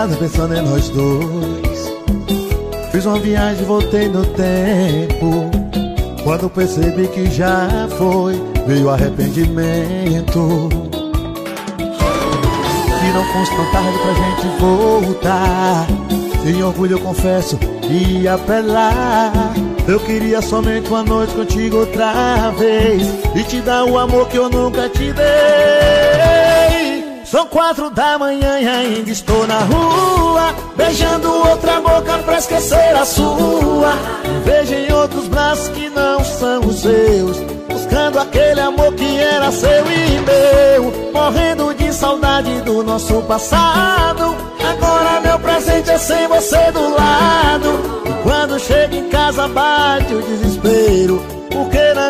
Casa 0.02 0.18
pensando 0.18 0.56
em 0.56 0.62
nós 0.64 0.90
dois. 0.90 1.94
Fiz 2.92 3.06
uma 3.06 3.20
viagem, 3.20 3.64
voltei 3.66 4.08
no 4.08 4.26
tempo. 4.26 5.52
Quando 6.24 6.50
percebi 6.50 7.08
que 7.08 7.30
já 7.30 7.88
foi, 8.00 8.34
veio 8.66 8.90
arrependimento. 8.90 10.70
Que 13.00 13.14
não 13.14 13.24
fosse 13.32 13.56
tão 13.56 13.72
tarde 13.72 14.00
pra 14.00 14.14
gente 14.14 14.48
voltar. 14.60 15.88
Sem 16.44 16.64
orgulho 16.64 16.94
eu 16.96 17.00
confesso, 17.00 17.60
ia 17.88 18.34
apelar. 18.34 19.54
Eu 19.88 20.00
queria 20.00 20.42
somente 20.42 20.90
uma 20.90 21.04
noite 21.04 21.34
contigo 21.34 21.78
outra 21.78 22.52
vez 22.52 23.02
E 23.36 23.44
te 23.44 23.60
dar 23.62 23.84
o 23.84 23.98
amor 23.98 24.28
que 24.28 24.38
eu 24.38 24.48
nunca 24.48 24.88
te 24.90 25.12
dei 25.12 26.01
São 27.32 27.48
quatro 27.48 27.90
da 27.90 28.20
manhã 28.20 28.60
e 28.60 28.68
ainda 28.68 29.10
estou 29.10 29.48
na 29.48 29.60
rua 29.60 30.54
Beijando 30.76 31.32
outra 31.32 31.80
boca 31.80 32.18
pra 32.26 32.38
esquecer 32.38 32.94
a 32.94 33.06
sua. 33.06 33.94
Vejo 34.44 34.74
em 34.74 34.92
outros 34.92 35.30
braços 35.30 35.70
que 35.70 35.90
não 35.92 36.22
são 36.26 36.60
os 36.60 36.82
seus 36.82 37.38
Buscando 37.70 38.20
aquele 38.20 38.60
amor 38.60 38.94
que 38.96 39.18
era 39.18 39.50
seu 39.50 39.70
e 39.70 40.20
meu. 40.20 41.12
Morrendo 41.14 41.74
de 41.74 41.94
saudade 41.94 42.52
do 42.64 42.84
nosso 42.84 43.22
passado 43.22 44.36
Agora 44.60 45.22
meu 45.22 45.40
presente 45.40 45.90
é 45.90 45.98
sem 45.98 46.28
você 46.28 46.70
do 46.74 46.90
lado. 46.90 48.02
E 48.08 48.24
quando 48.24 48.60
chego 48.60 48.94
em 48.94 49.08
casa 49.08 49.48
bate 49.48 50.14
o 50.14 50.22
desespero 50.22 51.41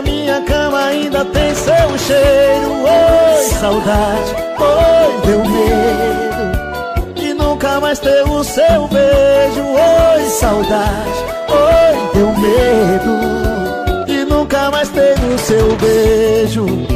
Minha 0.04 0.42
cama 0.42 0.86
ainda 0.86 1.26
tem 1.26 1.54
seu 1.56 1.98
cheiro. 1.98 2.72
Oi, 2.84 3.44
saudade, 3.60 4.36
oi, 4.60 5.22
deu 5.26 5.40
medo 5.40 7.14
De 7.16 7.34
nunca 7.34 7.80
mais 7.80 8.00
ter 8.00 8.24
o 8.24 8.44
seu 8.44 8.88
beijo. 8.88 9.62
Oi, 9.62 10.30
saudade, 10.30 11.26
oi, 11.50 12.10
deu 12.14 12.28
medo 12.38 14.06
De 14.06 14.26
nunca 14.26 14.72
mais 14.72 14.90
ter 14.90 15.16
o 15.34 15.38
seu 15.38 15.76
beijo 15.78 16.91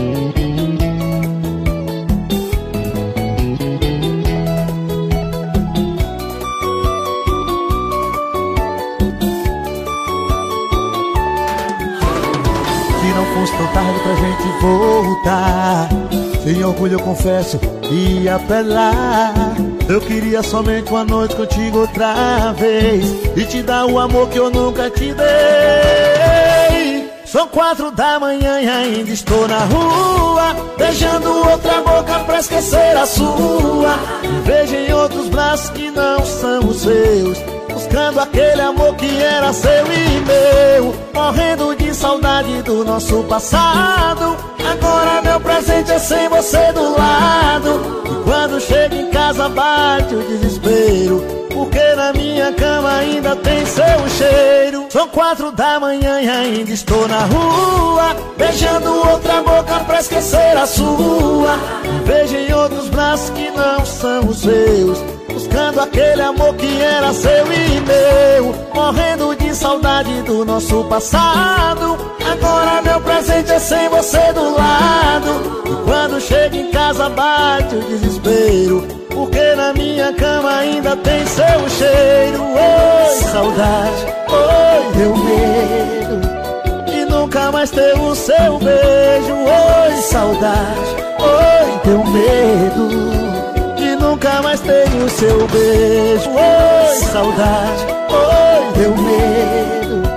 voltar. 14.65 15.89
Sem 16.43 16.63
orgulho 16.63 16.93
eu 16.93 16.99
confesso, 16.99 17.59
ia 17.89 18.35
apelar 18.35 19.33
Eu 19.89 19.99
queria 19.99 20.43
somente 20.43 20.91
uma 20.91 21.03
noite 21.03 21.35
contigo 21.35 21.79
outra 21.79 22.53
vez 22.53 23.03
E 23.35 23.43
te 23.45 23.63
dar 23.63 23.87
o 23.87 23.97
amor 23.97 24.29
que 24.29 24.37
eu 24.37 24.51
nunca 24.51 24.87
te 24.91 25.11
dei. 25.11 27.09
São 27.25 27.47
quatro 27.47 27.89
da 27.89 28.19
manhã 28.19 28.61
e 28.61 28.69
ainda 28.69 29.09
estou 29.09 29.47
na 29.47 29.57
rua 29.65 30.55
Beijando 30.77 31.33
outra 31.49 31.81
boca 31.81 32.19
pra 32.19 32.39
esquecer 32.39 32.95
a 32.95 33.07
sua. 33.07 33.97
Vejo 34.43 34.75
em 34.75 34.93
outros 34.93 35.27
braços 35.29 35.71
que 35.71 35.89
não 35.89 36.23
são 36.23 36.59
os 36.59 36.81
seus 36.81 37.39
Buscando 37.73 38.19
aquele 38.19 38.61
amor 38.61 38.95
que 38.95 39.19
era 39.19 39.51
seu 39.51 39.71
e 39.71 40.21
meu 40.21 40.95
Morrendo 41.11 41.75
de 41.75 41.91
saudade 41.93 42.61
do 42.61 42.85
nosso 42.85 43.23
passado 43.23 44.54
Agora 44.75 45.21
meu 45.21 45.39
presente 45.39 45.91
é 45.91 45.99
sem 45.99 46.27
você 46.27 46.71
do 46.73 46.97
lado. 46.97 48.03
E 48.05 48.23
quando 48.23 48.59
chego 48.59 48.95
em 48.95 49.09
casa 49.09 49.47
bate 49.47 50.13
o 50.13 50.23
desespero. 50.23 51.23
Porque 51.49 51.95
na 51.95 52.11
minha 52.11 52.51
cama 52.53 52.97
ainda 52.97 53.35
tem 53.37 53.65
seu 53.65 54.09
cheiro. 54.09 54.87
São 54.89 55.07
quatro 55.07 55.51
da 55.53 55.79
manhã 55.79 56.21
e 56.21 56.29
ainda 56.29 56.71
estou 56.71 57.07
na 57.07 57.21
rua. 57.21 58.15
Beijando 58.37 58.93
outra 58.93 59.41
boca 59.41 59.79
pra 59.85 59.99
esquecer 60.01 60.57
a 60.57 60.67
sua. 60.67 61.57
Vejo 62.03 62.35
em 62.35 62.53
outros 62.53 62.89
braços 62.89 63.29
que 63.29 63.49
não 63.51 63.85
são 63.85 64.27
os 64.27 64.41
seus. 64.41 64.99
Buscando 65.31 65.79
aquele 65.79 66.21
amor 66.21 66.53
que 66.55 66.81
era 66.81 67.13
seu 67.13 67.45
e 67.51 67.81
meu. 67.81 68.55
Morrendo 68.73 69.35
de 69.35 69.55
saudade 69.55 70.21
do 70.23 70.43
nosso 70.43 70.83
passado. 70.85 71.97
Agora 72.29 72.81
meu 72.95 73.01
presente 73.01 73.51
é 73.51 73.59
sem 73.59 73.89
você 73.89 74.31
do 74.31 74.55
lado. 74.55 75.63
E 75.65 75.83
quando 75.83 76.21
chego 76.21 76.55
em 76.55 76.71
casa 76.71 77.09
bate 77.09 77.75
o 77.75 77.81
desespero. 77.81 78.87
Porque 79.09 79.55
na 79.55 79.73
minha 79.73 80.13
cama 80.13 80.59
ainda 80.59 80.95
tem 80.97 81.25
seu 81.25 81.69
cheiro. 81.69 82.41
Oi, 82.41 83.15
saudade, 83.31 84.05
oi, 84.29 84.93
deu 84.95 85.17
medo. 85.17 86.85
De 86.85 87.05
nunca 87.05 87.51
mais 87.51 87.69
ter 87.69 87.99
o 87.99 88.15
seu 88.15 88.59
beijo. 88.59 89.33
Oi, 89.33 90.01
saudade, 90.01 90.95
oi, 91.19 91.79
deu 91.83 92.03
medo. 92.05 93.75
De 93.75 93.95
nunca 93.97 94.41
mais 94.41 94.61
ter 94.61 94.87
o 95.03 95.09
seu 95.09 95.47
beijo. 95.47 96.29
Oi, 96.29 96.95
saudade, 97.11 97.85
oi, 98.09 98.79
deu 98.79 98.95
medo 98.95 100.14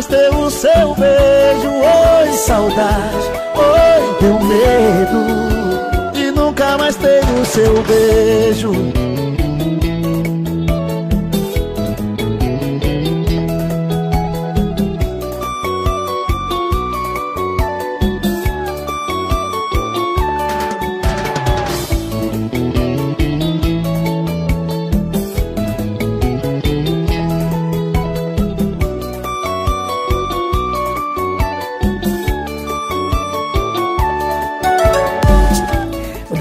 mais 0.00 0.06
ter 0.06 0.34
o 0.34 0.50
seu 0.50 0.94
beijo. 0.94 1.68
Oi, 1.68 2.32
saudade, 2.38 3.30
oi, 3.54 4.16
deu 4.18 4.40
medo 4.40 6.12
de 6.14 6.30
nunca 6.30 6.78
mais 6.78 6.96
ter 6.96 7.20
o 7.38 7.44
seu 7.44 7.82
beijo. 7.82 8.72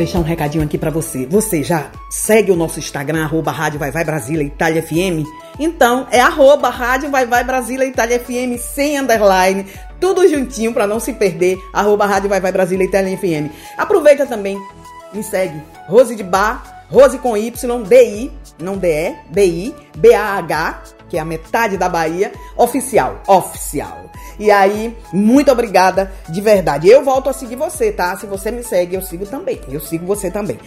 Deixar 0.09 0.19
um 0.19 0.23
recadinho 0.23 0.63
aqui 0.63 0.75
pra 0.75 0.89
você. 0.89 1.27
Você 1.27 1.61
já 1.61 1.91
segue 2.09 2.51
o 2.51 2.55
nosso 2.55 2.79
Instagram, 2.79 3.23
arroba 3.23 3.51
Rádio 3.51 3.77
Vai 3.77 3.91
Vai 3.91 4.03
Brasília 4.03 4.43
Itália 4.43 4.81
FM? 4.81 5.23
Então, 5.59 6.07
é 6.09 6.19
arroba 6.19 6.69
Rádio 6.69 7.11
Vai 7.11 7.27
Vai 7.27 7.43
Brasília 7.43 7.85
Itália 7.85 8.19
FM 8.19 8.57
sem 8.59 8.97
underline, 8.97 9.67
tudo 9.99 10.27
juntinho 10.27 10.73
pra 10.73 10.87
não 10.87 10.99
se 10.99 11.13
perder, 11.13 11.57
arroba 11.71 12.07
Rádio 12.07 12.27
Vai 12.27 12.41
Vai 12.41 12.51
Brasília 12.51 12.85
Itália 12.85 13.15
FM. 13.15 13.53
Aproveita 13.77 14.25
também, 14.25 14.57
me 15.13 15.21
segue, 15.21 15.61
Rose 15.87 16.15
de 16.15 16.23
Bar, 16.23 16.85
Rose 16.89 17.19
com 17.19 17.37
Y, 17.37 17.83
D-I, 17.83 18.31
não 18.57 18.77
D-E, 18.77 19.15
D-I, 19.29 19.75
B-A-H, 19.95 20.81
que 21.09 21.17
é 21.17 21.19
a 21.19 21.25
metade 21.25 21.77
da 21.77 21.89
Bahia, 21.89 22.31
oficial, 22.55 23.21
oficial. 23.27 24.09
E 24.37 24.49
aí, 24.49 24.95
muito 25.11 25.51
obrigada 25.51 26.11
de 26.29 26.39
verdade. 26.39 26.87
Eu 26.87 27.03
volto 27.03 27.29
a 27.29 27.33
seguir 27.33 27.55
você, 27.55 27.91
tá? 27.91 28.15
Se 28.15 28.25
você 28.25 28.51
me 28.51 28.63
segue, 28.63 28.95
eu 28.95 29.01
sigo 29.01 29.25
também. 29.25 29.59
Eu 29.69 29.81
sigo 29.81 30.05
você 30.05 30.31
também. 30.31 30.57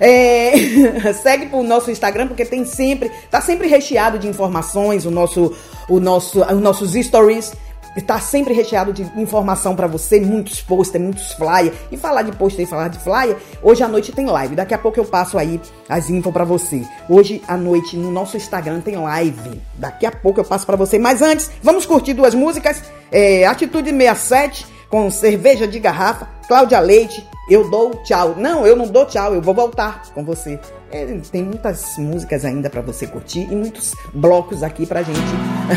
É, 0.00 0.52
segue 1.12 1.46
pro 1.46 1.62
nosso 1.62 1.90
Instagram 1.90 2.26
porque 2.26 2.46
tem 2.46 2.64
sempre, 2.64 3.10
tá 3.30 3.42
sempre 3.42 3.68
recheado 3.68 4.18
de 4.18 4.26
informações, 4.26 5.04
o 5.04 5.10
nosso, 5.10 5.54
o 5.90 6.00
nosso, 6.00 6.40
os 6.40 6.60
nossos 6.60 6.92
stories 6.94 7.52
Está 7.96 8.20
sempre 8.20 8.54
recheado 8.54 8.92
de 8.92 9.02
informação 9.20 9.74
para 9.74 9.86
você, 9.86 10.20
muitos 10.20 10.60
posters, 10.60 11.02
muitos 11.02 11.32
flyers. 11.32 11.74
E 11.90 11.96
falar 11.96 12.22
de 12.22 12.32
pôster 12.32 12.64
e 12.64 12.68
falar 12.68 12.88
de 12.88 12.98
flyer, 12.98 13.36
hoje 13.62 13.82
à 13.82 13.88
noite 13.88 14.12
tem 14.12 14.26
live. 14.26 14.54
Daqui 14.54 14.74
a 14.74 14.78
pouco 14.78 14.98
eu 14.98 15.04
passo 15.04 15.36
aí 15.36 15.60
as 15.88 16.08
info 16.08 16.32
para 16.32 16.44
você. 16.44 16.84
Hoje 17.08 17.42
à 17.48 17.56
noite 17.56 17.96
no 17.96 18.10
nosso 18.10 18.36
Instagram 18.36 18.80
tem 18.80 18.96
live. 18.96 19.60
Daqui 19.74 20.06
a 20.06 20.12
pouco 20.12 20.40
eu 20.40 20.44
passo 20.44 20.66
para 20.66 20.76
você. 20.76 20.98
Mas 20.98 21.20
antes, 21.20 21.50
vamos 21.62 21.84
curtir 21.84 22.14
duas 22.14 22.34
músicas. 22.34 22.82
É, 23.10 23.44
Atitude 23.46 23.90
67 23.90 24.79
com 24.90 25.10
cerveja 25.10 25.66
de 25.66 25.78
garrafa. 25.78 26.28
Cláudia 26.46 26.80
Leite, 26.80 27.24
eu 27.48 27.70
dou 27.70 27.94
tchau. 28.02 28.34
Não, 28.36 28.66
eu 28.66 28.74
não 28.74 28.88
dou 28.88 29.06
tchau, 29.06 29.32
eu 29.32 29.40
vou 29.40 29.54
voltar 29.54 30.02
com 30.12 30.24
você. 30.24 30.58
É, 30.90 31.06
tem 31.30 31.44
muitas 31.44 31.96
músicas 31.96 32.44
ainda 32.44 32.68
para 32.68 32.82
você 32.82 33.06
curtir 33.06 33.46
e 33.50 33.54
muitos 33.54 33.94
blocos 34.12 34.62
aqui 34.62 34.84
pra 34.84 35.02
gente 35.02 35.20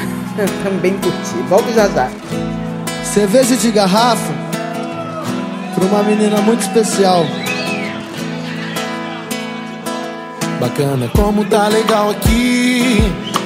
também 0.64 0.94
curtir. 0.94 1.48
Volto 1.48 1.72
já 1.72 1.88
já. 1.88 2.10
Cerveja 3.04 3.56
de 3.56 3.72
garrafa 3.72 4.34
para 5.76 5.86
uma 5.86 6.04
menina 6.04 6.42
muito 6.42 6.62
especial. 6.62 7.24
Bacana, 10.60 11.10
como 11.16 11.46
tá 11.46 11.68
legal 11.68 12.10
aqui. 12.10 12.98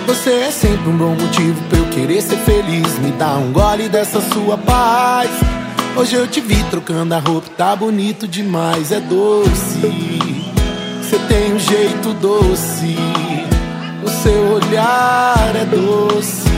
Você 0.05 0.29
é 0.31 0.51
sempre 0.51 0.87
um 0.87 0.97
bom 0.97 1.15
motivo 1.15 1.61
pra 1.67 1.79
eu 1.79 1.89
querer 1.89 2.21
ser 2.21 2.37
feliz. 2.37 2.97
Me 2.99 3.11
dá 3.11 3.37
um 3.37 3.51
gole 3.51 3.89
dessa 3.89 4.21
sua 4.21 4.57
paz. 4.57 5.29
Hoje 5.95 6.15
eu 6.15 6.27
te 6.27 6.41
vi 6.41 6.61
trocando 6.69 7.13
a 7.13 7.19
roupa, 7.19 7.49
tá 7.57 7.75
bonito 7.75 8.27
demais, 8.27 8.91
é 8.91 8.99
doce. 8.99 9.79
Você 11.01 11.19
tem 11.27 11.53
um 11.53 11.59
jeito 11.59 12.13
doce, 12.15 12.95
o 14.03 14.09
seu 14.09 14.53
olhar 14.53 15.55
é 15.55 15.65
doce, 15.65 16.49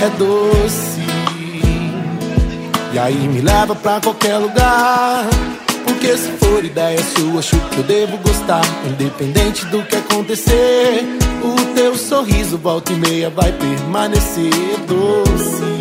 é 0.00 0.08
doce. 0.18 1.00
E 2.92 2.98
aí 2.98 3.28
me 3.28 3.40
leva 3.40 3.74
pra 3.74 4.00
qualquer 4.00 4.36
lugar. 4.38 5.26
Porque 5.84 6.16
se 6.16 6.30
for 6.32 6.64
ideia 6.64 6.98
sua, 7.02 7.38
acho 7.40 7.56
que 7.56 7.78
eu 7.78 7.84
devo 7.84 8.16
gostar. 8.18 8.62
Independente 8.86 9.64
do 9.66 9.82
que 9.82 9.96
acontecer, 9.96 11.04
o 11.42 11.74
teu 11.74 11.96
sorriso 11.96 12.58
volta 12.58 12.92
e 12.92 12.96
meia 12.96 13.30
vai 13.30 13.52
permanecer 13.52 14.50
doce. 14.88 15.79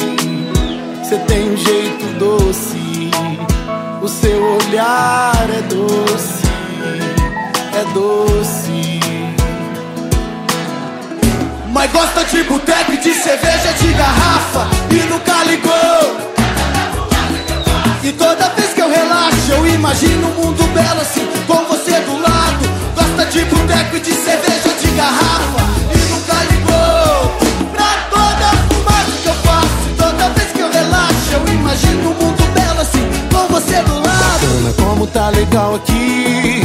Você 1.10 1.18
tem 1.22 1.50
um 1.50 1.58
jeito 1.58 2.06
doce, 2.20 3.10
o 4.00 4.08
seu 4.08 4.44
olhar 4.44 5.50
é 5.50 5.62
doce, 5.64 6.44
é 7.74 7.94
doce. 7.96 9.00
Mas 11.74 11.92
gosta 11.92 12.24
de 12.26 12.44
boteco 12.44 12.96
de 12.98 13.12
cerveja 13.16 13.74
de 13.82 13.92
garrafa. 13.94 14.68
E 14.92 14.98
nunca 15.10 15.44
ligou. 15.46 16.30
E 18.04 18.12
toda 18.12 18.50
vez 18.50 18.74
que 18.74 18.82
eu 18.82 18.90
relaxo 18.90 19.52
Eu 19.52 19.68
imagino 19.68 20.28
um 20.28 20.46
mundo 20.46 20.64
belo 20.74 21.02
assim 21.02 21.28
Com 21.48 21.66
você 21.66 22.00
do 22.02 22.22
lado. 22.22 22.70
Gosta 22.96 23.26
de 23.26 23.46
boteco 23.46 24.00
de 24.00 24.14
cerveja 24.14 24.76
de 24.80 24.88
garrafa 24.92 25.69
como 34.90 35.06
tá 35.06 35.30
legal 35.30 35.76
aqui. 35.76 36.64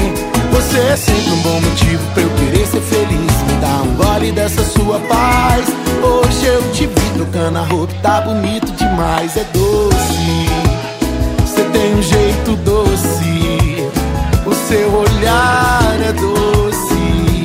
Você 0.51 0.79
é 0.79 0.97
sempre 0.97 1.31
um 1.31 1.43
bom 1.43 1.61
motivo 1.61 2.03
pra 2.14 2.22
eu 2.22 2.31
querer 2.31 2.66
ser 2.66 2.81
feliz. 2.81 3.43
Me 3.47 3.61
dá 3.61 3.83
um 3.83 3.95
gole 3.97 4.33
dessa 4.33 4.64
sua 4.64 4.99
paz. 5.01 5.66
Hoje 6.03 6.47
eu 6.47 6.72
te 6.72 6.87
vi 6.87 7.11
trocando 7.14 7.59
a 7.59 7.62
roupa, 7.62 7.93
tá 8.03 8.22
bonito 8.22 8.72
demais. 8.72 9.37
É 9.37 9.45
doce, 9.53 10.49
você 11.45 11.64
tem 11.64 11.95
um 11.95 12.03
jeito 12.03 12.57
doce. 12.64 13.91
O 14.47 14.55
seu 14.68 14.91
olhar 14.95 16.01
é 16.01 16.12
doce, 16.12 17.45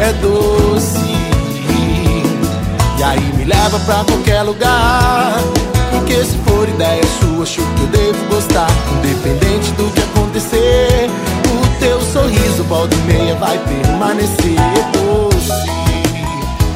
é 0.00 0.12
doce. 0.22 1.18
E 2.98 3.02
aí 3.02 3.32
me 3.36 3.44
leva 3.44 3.78
pra 3.80 4.04
qualquer 4.04 4.42
lugar. 4.42 5.34
Porque 5.90 6.24
se 6.24 6.36
for 6.46 6.66
ideia 6.68 7.02
sua, 7.20 7.27
acho 7.42 7.60
que 7.60 7.80
eu 7.80 7.86
devo 7.88 8.26
gostar. 8.26 8.68
Independente 8.98 9.70
do 9.72 9.90
que 9.92 10.00
acontecer, 10.00 11.08
o 11.46 11.80
teu 11.80 12.00
sorriso 12.00 12.64
volta 12.64 12.94
e 12.94 12.98
meia 13.12 13.34
vai 13.36 13.58
permanecer 13.58 14.56
doce. 14.92 15.52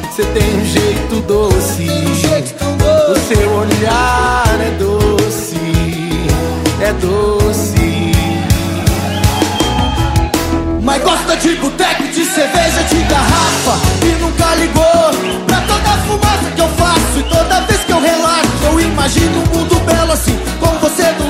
Você 0.09 0.23
tem 0.25 0.55
um 0.55 0.65
jeito 0.65 1.21
doce, 1.27 1.87
o 3.09 3.27
seu 3.27 3.51
olhar 3.51 4.61
é 4.61 4.71
doce, 4.77 5.57
é 6.81 6.93
doce. 6.93 8.13
Mas 10.81 11.01
gosta 11.01 11.35
de 11.37 11.55
boteco, 11.55 12.03
de 12.03 12.25
cerveja, 12.25 12.83
de 12.83 12.99
garrafa 13.03 13.79
E 14.03 14.21
nunca 14.21 14.53
ligou 14.55 15.45
pra 15.47 15.61
toda 15.61 15.89
a 15.89 15.97
fumaça 15.99 16.51
que 16.53 16.61
eu 16.61 16.67
faço 16.67 17.19
E 17.19 17.23
toda 17.23 17.61
vez 17.61 17.79
que 17.85 17.91
eu 17.93 18.01
relaxo 18.01 18.49
Eu 18.65 18.79
imagino 18.81 19.43
um 19.43 19.57
mundo 19.57 19.79
belo 19.85 20.11
assim 20.11 20.37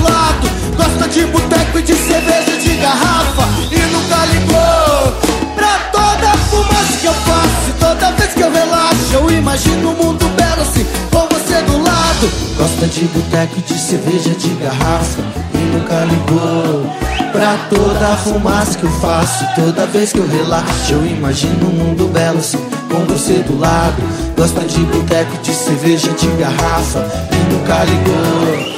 lado 0.03 0.49
Gosta 0.77 1.07
de 1.07 1.25
boteco 1.25 1.79
e 1.79 1.81
de 1.83 1.95
cerveja, 1.95 2.57
de 2.57 2.75
garrafa 2.75 3.47
E 3.71 3.79
nunca 3.91 4.25
ligou 4.25 5.33
pra 5.55 5.79
toda 5.91 6.31
a 6.31 6.37
fumaça 6.37 6.97
que 6.99 7.05
eu 7.07 7.13
faço. 7.13 7.73
Toda 7.79 8.11
vez 8.11 8.33
que 8.33 8.41
eu 8.41 8.51
relaxo 8.51 9.13
Eu 9.13 9.31
imagino 9.31 9.91
um 9.91 9.95
mundo 9.95 10.27
belo 10.35 10.61
assim 10.61 10.85
Com 11.11 11.27
você 11.27 11.61
do 11.61 11.77
lado. 11.81 12.31
Gosta 12.57 12.87
de 12.87 13.05
boteco 13.05 13.53
e 13.57 13.61
de 13.61 13.79
cerveja, 13.79 14.29
de 14.31 14.49
garrafa 14.49 15.21
E 15.53 15.57
nunca 15.57 16.05
ligou 16.05 16.85
Pra 17.31 17.57
toda 17.69 18.13
a 18.13 18.17
fumaça 18.17 18.77
que 18.77 18.83
eu 18.83 18.91
faço. 18.99 19.45
Toda 19.55 19.87
vez 19.87 20.13
que 20.13 20.19
eu 20.19 20.27
relaxo 20.27 20.91
Eu 20.91 21.05
imagino 21.05 21.67
um 21.67 21.73
mundo 21.73 22.07
belo 22.11 22.39
assim 22.39 22.59
Com 22.91 23.05
você 23.05 23.39
do 23.39 23.59
lado. 23.59 24.01
Gosta 24.37 24.61
de 24.61 24.79
boteco, 24.79 25.37
de 25.41 25.53
cerveja, 25.53 26.11
de 26.11 26.27
garrafa 26.27 27.05
E 27.31 27.53
nunca 27.53 27.83
ligou 27.83 28.72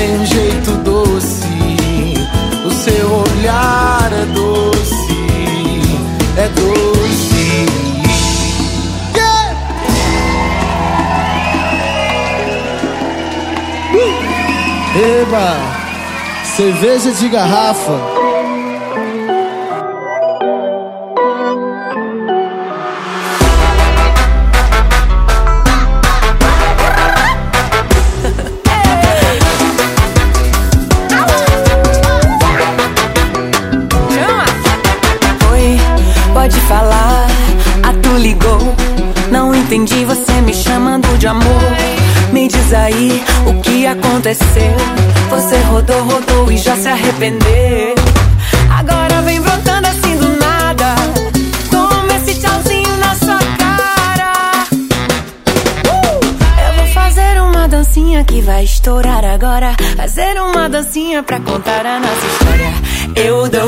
tem 0.00 0.18
um 0.18 0.24
jeito 0.24 0.70
doce. 0.78 2.16
O 2.64 2.70
seu 2.70 3.12
olhar 3.12 4.10
é 4.10 4.24
doce, 4.32 5.16
é 6.38 6.48
doce. 6.48 7.00
Eba! 14.92 15.56
Cerveja 16.56 17.12
de 17.12 17.28
garrafa. 17.28 18.19
Aí 42.90 43.22
o 43.46 43.60
que 43.60 43.86
aconteceu. 43.86 44.74
Você 45.30 45.56
rodou, 45.70 46.02
rodou 46.02 46.50
e 46.50 46.56
já 46.56 46.76
se 46.76 46.88
arrependeu. 46.88 47.94
Agora 48.70 49.22
vem 49.22 49.40
brotando 49.40 49.88
assim 49.88 50.16
do 50.16 50.28
nada. 50.38 50.94
Toma 51.70 52.16
esse 52.16 52.40
tchauzinho 52.40 52.96
na 52.96 53.14
sua 53.14 53.38
cara. 53.58 54.66
Uh! 55.86 56.20
Eu 56.66 56.74
vou 56.76 56.86
fazer 56.92 57.40
uma 57.40 57.68
dancinha 57.68 58.24
que 58.24 58.40
vai 58.40 58.64
estourar 58.64 59.24
agora. 59.24 59.76
Fazer 59.96 60.40
uma 60.40 60.68
dancinha 60.68 61.22
pra 61.22 61.40
contar 61.40 61.86
a 61.86 62.00
nossa 62.00 62.26
história. 62.26 62.72
Eu 63.16 63.48
dou 63.48 63.59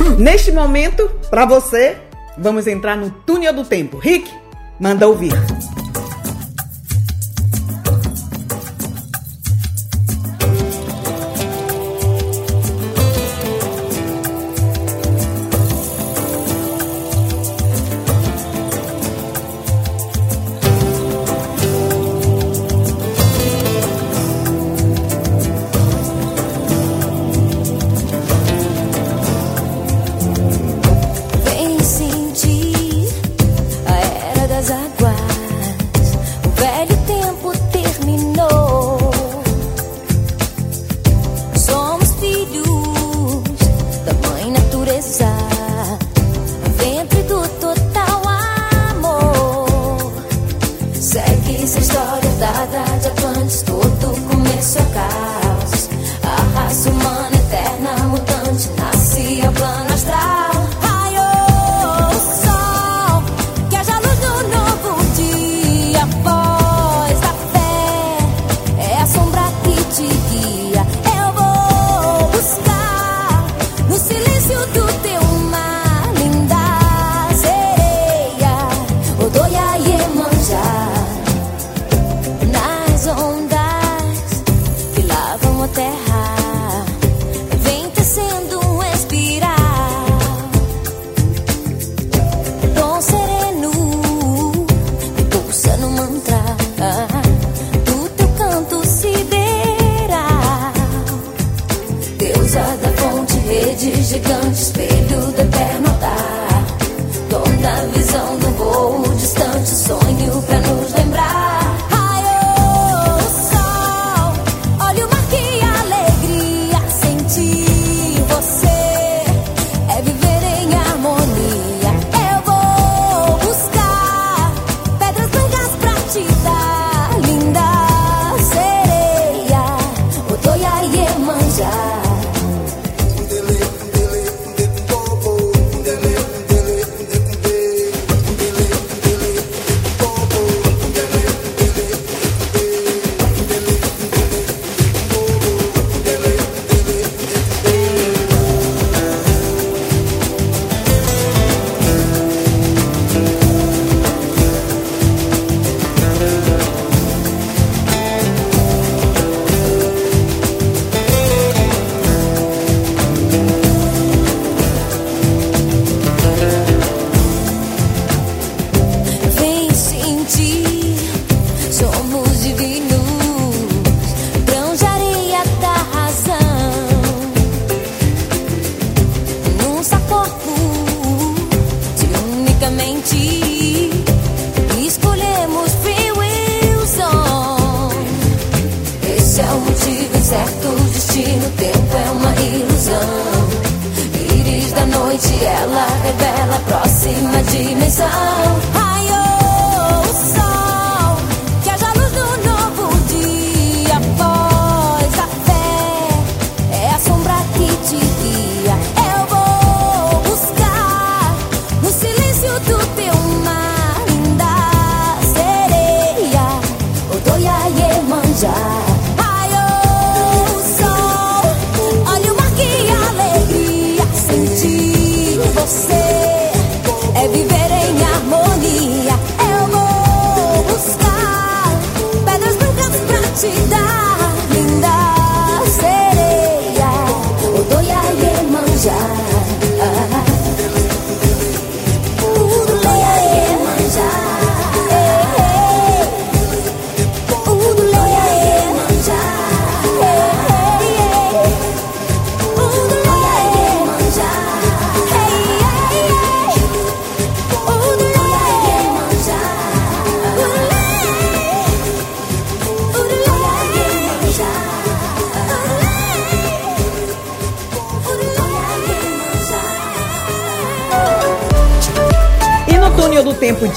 Hum. 0.00 0.16
Neste 0.18 0.52
momento, 0.52 1.10
para 1.30 1.44
você, 1.44 1.96
vamos 2.36 2.66
entrar 2.66 2.96
no 2.96 3.10
túnel 3.10 3.52
do 3.52 3.64
tempo. 3.64 3.98
Rick, 3.98 4.30
manda 4.78 5.06
ouvir. 5.06 5.32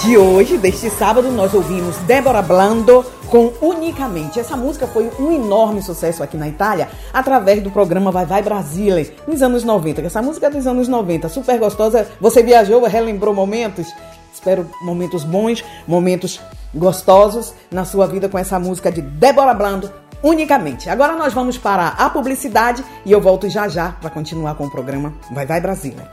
de 0.09 0.17
hoje, 0.17 0.57
deste 0.57 0.89
sábado, 0.89 1.31
nós 1.31 1.53
ouvimos 1.53 1.95
Débora 1.97 2.41
Blando 2.41 3.05
com 3.27 3.53
Unicamente. 3.61 4.39
Essa 4.39 4.57
música 4.57 4.87
foi 4.87 5.07
um 5.19 5.31
enorme 5.31 5.83
sucesso 5.83 6.23
aqui 6.23 6.35
na 6.35 6.47
Itália 6.47 6.89
através 7.13 7.61
do 7.61 7.69
programa 7.69 8.11
Vai 8.11 8.25
Vai 8.25 8.41
Brasília, 8.41 9.13
nos 9.27 9.43
anos 9.43 9.63
90. 9.63 10.01
Essa 10.01 10.19
música 10.19 10.47
é 10.47 10.49
dos 10.49 10.65
anos 10.65 10.87
90, 10.87 11.29
super 11.29 11.59
gostosa. 11.59 12.07
Você 12.19 12.41
viajou, 12.41 12.83
relembrou 12.85 13.35
momentos? 13.35 13.85
Espero 14.33 14.67
momentos 14.81 15.23
bons, 15.23 15.63
momentos 15.87 16.41
gostosos 16.73 17.53
na 17.69 17.85
sua 17.85 18.07
vida 18.07 18.27
com 18.27 18.39
essa 18.39 18.59
música 18.59 18.91
de 18.91 19.03
Débora 19.03 19.53
Blando, 19.53 19.91
unicamente. 20.23 20.89
Agora 20.89 21.15
nós 21.15 21.33
vamos 21.35 21.55
para 21.55 21.89
a 21.89 22.09
publicidade 22.09 22.83
e 23.05 23.11
eu 23.11 23.21
volto 23.21 23.47
já 23.47 23.67
já 23.67 23.91
para 23.91 24.09
continuar 24.09 24.55
com 24.55 24.65
o 24.65 24.71
programa 24.71 25.13
Vai 25.31 25.45
Vai 25.45 25.61
Brasília. 25.61 26.09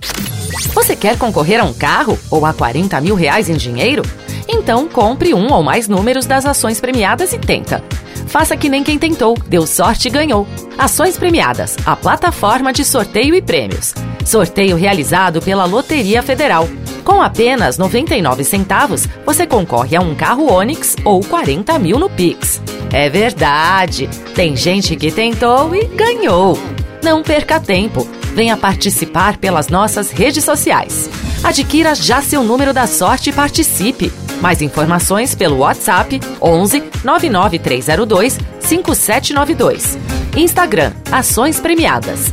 Você 0.77 0.95
quer 0.95 1.17
concorrer 1.17 1.59
a 1.59 1.65
um 1.65 1.73
carro 1.73 2.19
ou 2.31 2.45
a 2.45 2.53
40 2.53 3.01
mil 3.01 3.15
reais 3.15 3.49
em 3.49 3.57
dinheiro? 3.57 4.03
Então 4.47 4.87
compre 4.87 5.33
um 5.33 5.51
ou 5.51 5.63
mais 5.63 5.89
números 5.89 6.27
das 6.27 6.45
ações 6.45 6.79
premiadas 6.79 7.33
e 7.33 7.39
tenta. 7.39 7.83
Faça 8.27 8.59
que 8.59 8.69
nem 8.69 8.85
quem 8.85 8.99
tentou, 8.99 9.39
deu 9.49 9.67
sorte 9.67 10.09
e 10.09 10.11
ganhou. 10.11 10.47
Ações 10.77 11.17
premiadas, 11.17 11.79
a 11.87 11.97
plataforma 11.97 12.75
de 12.75 12.85
sorteio 12.85 13.35
e 13.35 13.41
prêmios. 13.41 13.95
Sorteio 14.23 14.77
realizado 14.77 15.41
pela 15.41 15.65
Loteria 15.65 16.23
Federal. 16.23 16.69
Com 17.03 17.23
apenas 17.23 17.79
99 17.79 18.45
centavos, 18.45 19.09
você 19.25 19.47
concorre 19.47 19.97
a 19.97 20.03
um 20.03 20.15
carro 20.15 20.53
Onix 20.53 20.95
ou 21.07 21.23
40 21.23 21.79
mil 21.79 21.99
no 21.99 22.11
Pix. 22.11 22.61
É 22.93 23.09
verdade! 23.09 24.11
Tem 24.35 24.55
gente 24.55 24.95
que 24.95 25.11
tentou 25.11 25.75
e 25.75 25.87
ganhou. 25.87 26.59
Não 27.03 27.23
perca 27.23 27.59
tempo. 27.59 28.07
Venha 28.37 28.55
participar 28.55 29.39
pelas 29.39 29.69
nossas 29.69 30.11
redes 30.11 30.45
sociais. 30.45 31.09
Adquira 31.43 31.95
já 31.95 32.21
seu 32.21 32.45
número 32.45 32.75
da 32.75 32.87
sorte 32.87 33.31
e 33.31 33.33
participe. 33.33 34.13
Mais 34.43 34.61
informações 34.61 35.35
pelo 35.35 35.61
WhatsApp 35.61 36.21
11 36.43 36.85
99302 37.03 38.39
5792. 38.61 39.97
Instagram 40.37 40.93
Ações 41.11 41.59
Premiadas. 41.59 42.31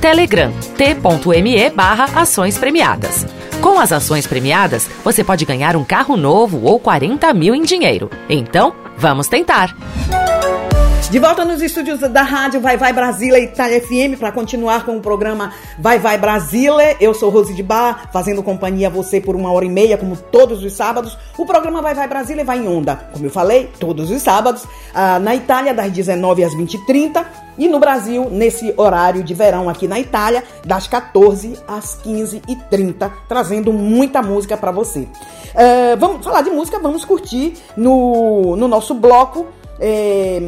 Telegram 0.00 0.52
t.me 0.76 1.70
barra 1.70 2.20
Ações 2.20 2.56
Premiadas. 2.56 3.26
Com 3.60 3.80
as 3.80 3.90
ações 3.90 4.28
premiadas, 4.28 4.88
você 5.02 5.24
pode 5.24 5.44
ganhar 5.44 5.74
um 5.74 5.82
carro 5.82 6.16
novo 6.16 6.62
ou 6.62 6.78
40 6.78 7.34
mil 7.34 7.56
em 7.56 7.62
dinheiro. 7.62 8.08
Então, 8.28 8.72
vamos 8.96 9.26
tentar! 9.26 9.74
De 11.10 11.18
volta 11.18 11.44
nos 11.44 11.60
estúdios 11.60 11.98
da 11.98 12.22
rádio 12.22 12.60
Vai 12.60 12.76
Vai 12.76 12.92
Brasília 12.92 13.40
Itália 13.40 13.80
FM 13.80 14.16
para 14.16 14.30
continuar 14.30 14.86
com 14.86 14.96
o 14.96 15.00
programa 15.00 15.52
Vai 15.76 15.98
Vai 15.98 16.16
Brasília. 16.16 16.96
Eu 17.00 17.12
sou 17.12 17.30
Rose 17.30 17.52
de 17.52 17.64
Bar, 17.64 18.08
fazendo 18.12 18.44
companhia 18.44 18.86
a 18.86 18.90
você 18.90 19.20
por 19.20 19.34
uma 19.34 19.50
hora 19.50 19.64
e 19.64 19.68
meia, 19.68 19.98
como 19.98 20.16
todos 20.16 20.62
os 20.62 20.72
sábados. 20.72 21.18
O 21.36 21.44
programa 21.44 21.82
Vai 21.82 21.94
Vai 21.94 22.06
Brasília 22.06 22.44
vai 22.44 22.58
em 22.58 22.68
onda, 22.68 22.94
como 23.12 23.26
eu 23.26 23.30
falei, 23.30 23.68
todos 23.80 24.08
os 24.08 24.22
sábados, 24.22 24.64
ah, 24.94 25.18
na 25.18 25.34
Itália, 25.34 25.74
das 25.74 25.90
19 25.90 26.44
às 26.44 26.54
20h30. 26.54 27.26
E 27.58 27.68
no 27.68 27.80
Brasil, 27.80 28.28
nesse 28.30 28.72
horário 28.76 29.24
de 29.24 29.34
verão 29.34 29.68
aqui 29.68 29.88
na 29.88 29.98
Itália, 29.98 30.44
das 30.64 30.86
14 30.86 31.58
às 31.66 31.98
15h30, 32.04 33.10
trazendo 33.28 33.72
muita 33.72 34.22
música 34.22 34.56
para 34.56 34.70
você. 34.70 35.08
Ah, 35.56 35.96
vamos 35.98 36.24
falar 36.24 36.42
de 36.42 36.50
música, 36.50 36.78
vamos 36.78 37.04
curtir 37.04 37.54
no, 37.76 38.54
no 38.54 38.68
nosso 38.68 38.94
bloco. 38.94 39.58
É, 39.80 40.38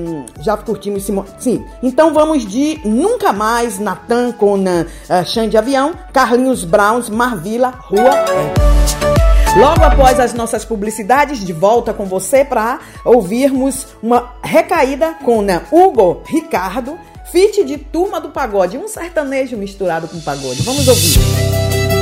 já 0.40 0.56
curtimos 0.56 1.08
mo- 1.08 1.24
Sim. 1.38 1.64
Então 1.82 2.12
vamos 2.12 2.44
de 2.46 2.78
Nunca 2.84 3.32
Mais, 3.32 3.78
Natan 3.78 4.32
com 4.32 4.54
uh, 4.58 5.24
Xande 5.24 5.50
de 5.50 5.56
Avião, 5.56 5.94
Carlinhos 6.12 6.64
Browns, 6.64 7.08
Marvila, 7.08 7.70
Rua 7.70 8.10
é. 8.10 9.58
Logo 9.58 9.82
após 9.84 10.18
as 10.18 10.32
nossas 10.32 10.64
publicidades, 10.64 11.44
de 11.44 11.52
volta 11.52 11.92
com 11.92 12.06
você 12.06 12.44
para 12.44 12.78
ouvirmos 13.04 13.86
uma 14.02 14.32
recaída 14.42 15.14
com 15.24 15.42
né, 15.42 15.62
Hugo 15.70 16.22
Ricardo, 16.26 16.98
feat 17.30 17.62
de 17.64 17.76
Turma 17.76 18.18
do 18.20 18.30
Pagode, 18.30 18.78
um 18.78 18.88
sertanejo 18.88 19.56
misturado 19.56 20.08
com 20.08 20.18
pagode. 20.20 20.62
Vamos 20.62 20.88
ouvir. 20.88 22.01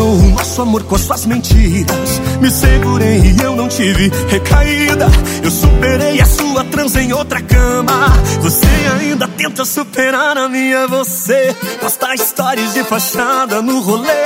Envenenou 0.00 0.16
o 0.16 0.30
nosso 0.30 0.62
amor 0.62 0.82
com 0.84 0.94
as 0.94 1.02
suas 1.02 1.26
mentiras. 1.26 2.20
Me 2.40 2.50
segurei 2.50 3.18
e 3.18 3.42
eu 3.42 3.54
não 3.54 3.68
tive 3.68 4.10
recaída. 4.28 5.06
Eu 5.42 5.50
superei 5.50 6.20
a 6.20 6.24
sua 6.24 6.64
transa 6.64 7.02
em 7.02 7.12
outra 7.12 7.40
cama. 7.42 8.08
Você 8.40 8.66
ainda 8.98 9.28
tenta 9.28 9.64
superar 9.64 10.38
a 10.38 10.48
minha. 10.48 10.86
Você 10.88 11.54
posta 11.80 12.14
histórias 12.14 12.72
de 12.72 12.82
fachada 12.82 13.60
no 13.60 13.80
rolê. 13.80 14.24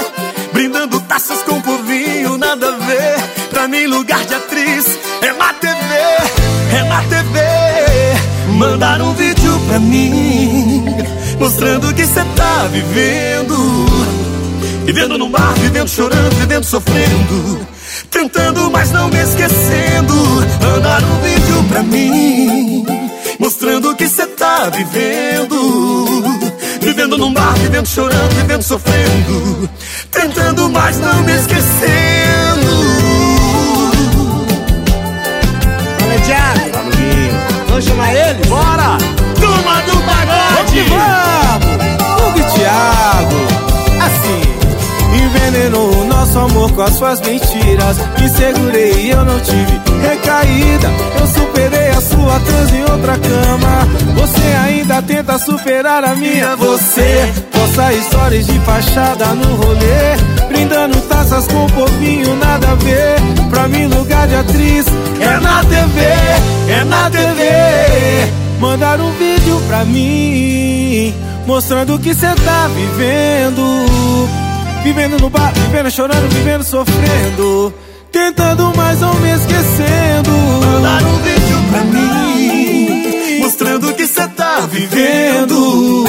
Brindando 0.53 1.01
taças 1.01 1.43
com 1.43 1.61
povinho, 1.61 2.39
nada 2.39 2.69
a 2.69 2.77
ver. 2.79 3.49
Pra 3.51 3.67
mim, 3.67 3.87
lugar 3.87 4.25
de 4.25 4.35
atriz 4.35 4.87
é 5.23 5.33
na 5.33 5.53
TV, 5.55 5.95
é 6.73 6.85
na 6.85 7.03
TV. 7.03 7.41
Mandaram 8.57 9.11
um 9.11 9.15
vídeo 9.15 9.61
pra 9.67 9.81
mim, 9.81 10.85
mostrando 11.41 11.93
que 11.93 12.07
cê 12.07 12.23
tá 12.37 12.69
vivendo. 12.71 14.04
Vivendo 14.85 15.17
no 15.17 15.29
mar, 15.31 15.55
vivendo 15.55 15.89
chorando, 15.89 16.35
vivendo 16.37 16.65
sofrendo 16.65 17.67
Tentando, 18.11 18.71
mas 18.71 18.91
não 18.91 19.09
me 19.09 19.19
esquecendo 19.19 20.15
Mandaram 20.61 21.09
um 21.09 21.21
vídeo 21.21 21.65
pra 21.69 21.83
mim 21.83 22.87
Mostrando 23.39 23.91
o 23.91 23.97
que 23.97 24.07
cê 24.07 24.27
tá 24.27 24.69
vivendo 24.69 26.23
Vivendo 26.81 27.17
no 27.17 27.31
mar, 27.31 27.55
vivendo 27.55 27.87
chorando, 27.87 28.35
vivendo 28.35 28.63
sofrendo 28.63 29.71
Tentando, 30.11 30.69
mas 30.69 30.99
não 30.99 31.23
me 31.23 31.33
esquecendo 31.33 32.35
Fala, 35.99 36.21
Thiago. 36.27 36.75
Vamos 37.69 37.85
chamar 37.85 38.15
ele? 38.15 38.45
Bora! 38.47 38.99
Turma 39.41 39.83
do 39.83 39.97
pagode! 40.03 40.83
Vamos! 40.91 41.24
Envenenou 45.15 46.01
o 46.01 46.05
nosso 46.05 46.39
amor 46.39 46.73
com 46.73 46.83
as 46.83 46.95
suas 46.95 47.21
mentiras. 47.21 47.97
Me 48.21 48.29
segurei 48.29 48.93
e 49.07 49.11
eu 49.11 49.25
não 49.25 49.39
tive 49.41 49.81
recaída. 50.03 50.91
Eu 51.21 51.27
superei 51.27 51.89
a 51.91 52.01
sua 52.01 52.41
trans 52.41 52.73
em 52.73 52.83
outra 52.83 53.19
cama. 53.19 53.89
Você 54.17 54.57
ainda 54.65 55.03
tenta 55.03 55.39
superar 55.39 56.05
a 56.05 56.15
minha. 56.15 56.57
Você 56.57 57.33
posta 57.51 57.93
histórias 57.93 58.47
de 58.47 58.59
fachada 58.61 59.27
no 59.35 59.57
rolê. 59.57 60.49
Brindando 60.49 61.01
taças 61.03 61.47
com 61.49 61.67
povinho, 61.69 62.37
nada 62.37 62.71
a 62.71 62.75
ver. 62.75 63.15
Pra 63.51 63.69
mim 63.69 63.87
lugar 63.87 64.27
de 64.27 64.35
atriz 64.35 64.87
é 65.21 65.41
na 65.41 65.63
TV, 65.65 66.01
é 66.69 66.85
na 66.85 67.09
TV 67.09 67.43
Mandaram 68.61 69.07
um 69.07 69.13
vídeo 69.13 69.61
pra 69.69 69.85
mim 69.85 71.15
Mostrando 71.47 71.95
o 71.95 71.99
que 71.99 72.15
cê 72.15 72.35
tá 72.45 72.69
vivendo 72.69 73.63
Vivendo 74.85 75.19
no 75.19 75.31
bar, 75.31 75.51
vivendo 75.55 75.91
chorando, 75.91 76.29
vivendo 76.29 76.63
sofrendo. 76.63 77.73
Tentando, 78.13 78.71
mas 78.77 79.01
não 79.01 79.15
me 79.15 79.31
esquecendo. 79.31 80.31
Mandaram 80.63 81.09
um 81.09 81.19
vídeo 81.23 81.57
pra 81.71 81.81
mim 81.85 83.39
Mostrando 83.41 83.89
o 83.89 83.95
que 83.95 84.07
cê 84.07 84.29
tá 84.29 84.61
vivendo. 84.71 86.05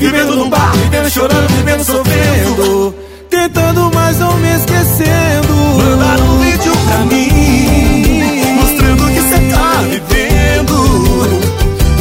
Vivendo 0.00 0.34
no 0.34 0.48
bar, 0.48 0.72
vivendo 0.72 1.10
chorando, 1.10 1.48
vivendo 1.48 1.84
sofrendo. 1.84 2.94
Tentando, 3.30 3.90
mas 3.94 4.18
não 4.18 4.36
me 4.36 4.48
esquecendo. 4.48 5.54
Mandaram 5.78 6.24
um 6.24 6.38
vídeo 6.40 6.72
pra 6.84 6.98
mim 7.04 8.54
Mostrando 8.56 9.04
o 9.04 9.10
que 9.10 9.20
cê 9.20 9.38
tá 9.54 9.80
vivendo. 9.88 11.40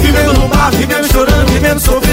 Vivendo 0.01 0.33
no 0.33 0.47
bar, 0.47 0.71
vivendo 0.71 1.11
chorando, 1.11 1.51
vivendo 1.51 1.79
sofrendo 1.79 2.10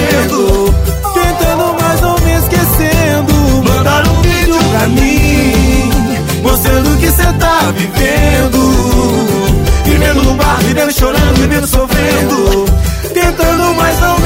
vivendo. 7.73 8.59
Vivendo 9.85 10.23
no 10.23 10.35
bar, 10.35 10.57
vivendo 10.63 10.91
chorando, 10.91 11.39
vivendo 11.39 11.67
sofrendo. 11.67 12.65
Tentando, 13.13 13.73
mas 13.75 13.99
não 13.99 14.18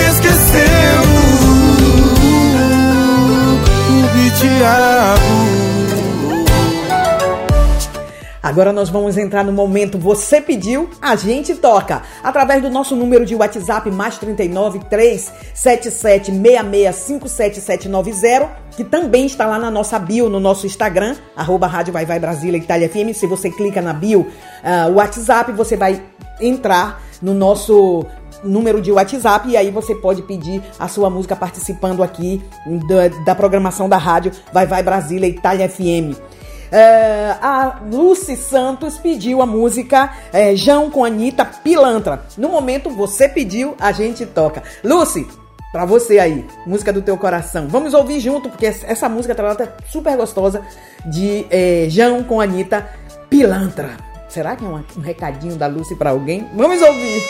Agora 8.44 8.72
nós 8.74 8.90
vamos 8.90 9.18
entrar 9.18 9.46
no 9.46 9.54
momento 9.54 9.98
Você 9.98 10.42
Pediu, 10.42 10.90
a 11.02 11.16
gente 11.16 11.56
toca. 11.56 12.02
Através 12.22 12.62
do 12.62 12.70
nosso 12.70 12.94
número 12.94 13.26
de 13.26 13.34
WhatsApp, 13.34 13.90
mais 13.90 14.18
39 14.18 14.80
377 14.90 16.30
57790, 16.30 18.50
que 18.72 18.84
também 18.84 19.26
está 19.26 19.46
lá 19.46 19.58
na 19.58 19.72
nossa 19.72 19.98
bio, 19.98 20.30
no 20.30 20.42
nosso 20.42 20.66
Instagram, 20.66 21.16
arroba 21.38 21.68
Rádio 21.68 21.94
Vai 21.94 22.06
Vai 22.06 22.20
Brasília 22.20 22.58
Itália 22.58 22.90
FM. 22.90 23.14
Se 23.14 23.26
você 23.26 23.50
clica 23.50 23.82
na 23.82 23.94
bio, 23.94 24.22
uh, 24.22 24.92
WhatsApp, 24.94 25.54
você 25.54 25.78
vai 25.78 26.04
entrar 26.42 27.02
no 27.22 27.34
nosso 27.34 28.06
número 28.44 28.82
de 28.82 28.92
WhatsApp 28.92 29.50
e 29.50 29.56
aí 29.56 29.72
você 29.72 29.96
pode 29.96 30.22
pedir 30.24 30.62
a 30.78 30.90
sua 30.90 31.10
música 31.10 31.34
participando 31.34 32.04
aqui 32.04 32.44
da, 32.90 33.08
da 33.24 33.36
programação 33.36 33.88
da 33.88 33.98
rádio 33.98 34.34
Vai 34.52 34.66
Vai 34.66 34.84
Brasília 34.84 35.28
Itália 35.28 35.70
FM. 35.70 36.33
É, 36.76 37.36
a 37.40 37.80
Lucy 37.92 38.36
Santos 38.36 38.98
pediu 38.98 39.42
a 39.42 39.46
música 39.46 40.12
é, 40.34 40.56
João 40.56 40.90
com 40.90 41.06
Anitta 41.06 41.46
Pilantra. 41.46 42.26
No 42.36 42.50
momento 42.50 42.90
você 42.90 43.30
pediu, 43.30 43.76
a 43.80 43.92
gente 43.92 44.26
toca. 44.26 44.64
Lucy, 44.84 45.28
Pra 45.72 45.86
você 45.86 46.20
aí, 46.20 46.46
música 46.68 46.94
do 46.94 47.02
teu 47.02 47.18
coração. 47.18 47.68
Vamos 47.68 47.96
ouvir 47.96 48.20
junto, 48.20 48.48
porque 48.48 48.68
essa 48.68 49.10
música 49.10 49.34
tá 49.34 49.68
super 49.90 50.16
gostosa 50.16 50.62
de 51.04 51.48
eh, 51.50 51.88
João 51.90 52.24
com 52.24 52.40
Anitta, 52.40 52.88
Pilantra. 53.28 53.98
Será 54.30 54.56
que 54.56 54.64
é 54.64 54.68
uma- 54.68 54.86
um 54.96 55.02
recadinho 55.02 55.56
da 55.56 55.66
Lucy 55.66 55.96
pra 55.96 56.12
alguém? 56.12 56.48
Vamos 56.56 56.80
ouvir. 56.80 57.24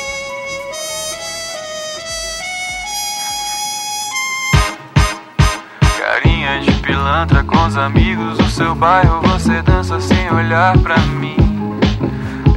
De 7.23 7.33
pilantra 7.33 7.43
com 7.43 7.67
os 7.67 7.77
amigos 7.77 8.37
do 8.37 8.49
seu 8.49 8.75
bairro, 8.75 9.21
você 9.21 9.61
dança 9.61 9.99
sem 9.99 10.29
olhar 10.31 10.77
pra 10.79 10.97
mim. 10.97 11.35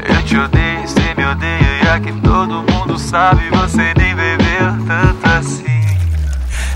Eu 0.08 0.22
te 0.24 0.36
odeio, 0.36 0.86
você 0.86 1.14
me 1.16 1.24
odeia, 1.24 1.82
e 1.82 1.88
aqui 1.88 2.12
todo 2.20 2.64
mundo 2.70 2.98
sabe, 2.98 3.48
você 3.50 3.94
nem 3.96 4.14
bebeu 4.14 4.86
tanto 4.86 5.26
assim. 5.38 5.66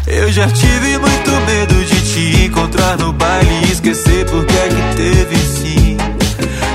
Eu 0.06 0.30
já 0.30 0.48
tive 0.48 0.98
muito 0.98 1.30
medo 1.46 1.84
de 1.84 2.12
te 2.12 2.44
encontrar 2.46 2.96
no 2.96 3.12
baile 3.12 3.66
e 3.66 3.72
esquecer 3.72 4.24
porque 4.26 4.56
é 4.56 4.68
que 4.68 4.96
teve 4.96 5.36
sim. 5.36 5.96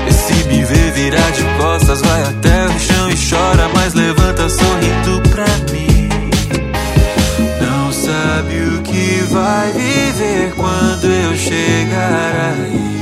E 0.08 0.12
se 0.12 0.48
me 0.48 0.64
ver 0.64 0.92
virar 0.92 1.30
de 1.30 1.44
costas, 1.58 2.00
vai 2.02 2.22
até 2.22 2.66
o 2.66 2.78
chão 2.78 3.10
e 3.10 3.16
chora, 3.16 3.68
mas 3.74 3.94
levanta 3.94 4.48
sorrindo 4.48 5.22
pra 5.30 5.46
mim. 5.72 5.95
Vai 9.30 9.72
viver 9.72 10.52
quando 10.54 11.04
eu 11.04 11.36
chegar 11.36 12.54
aí. 12.60 12.96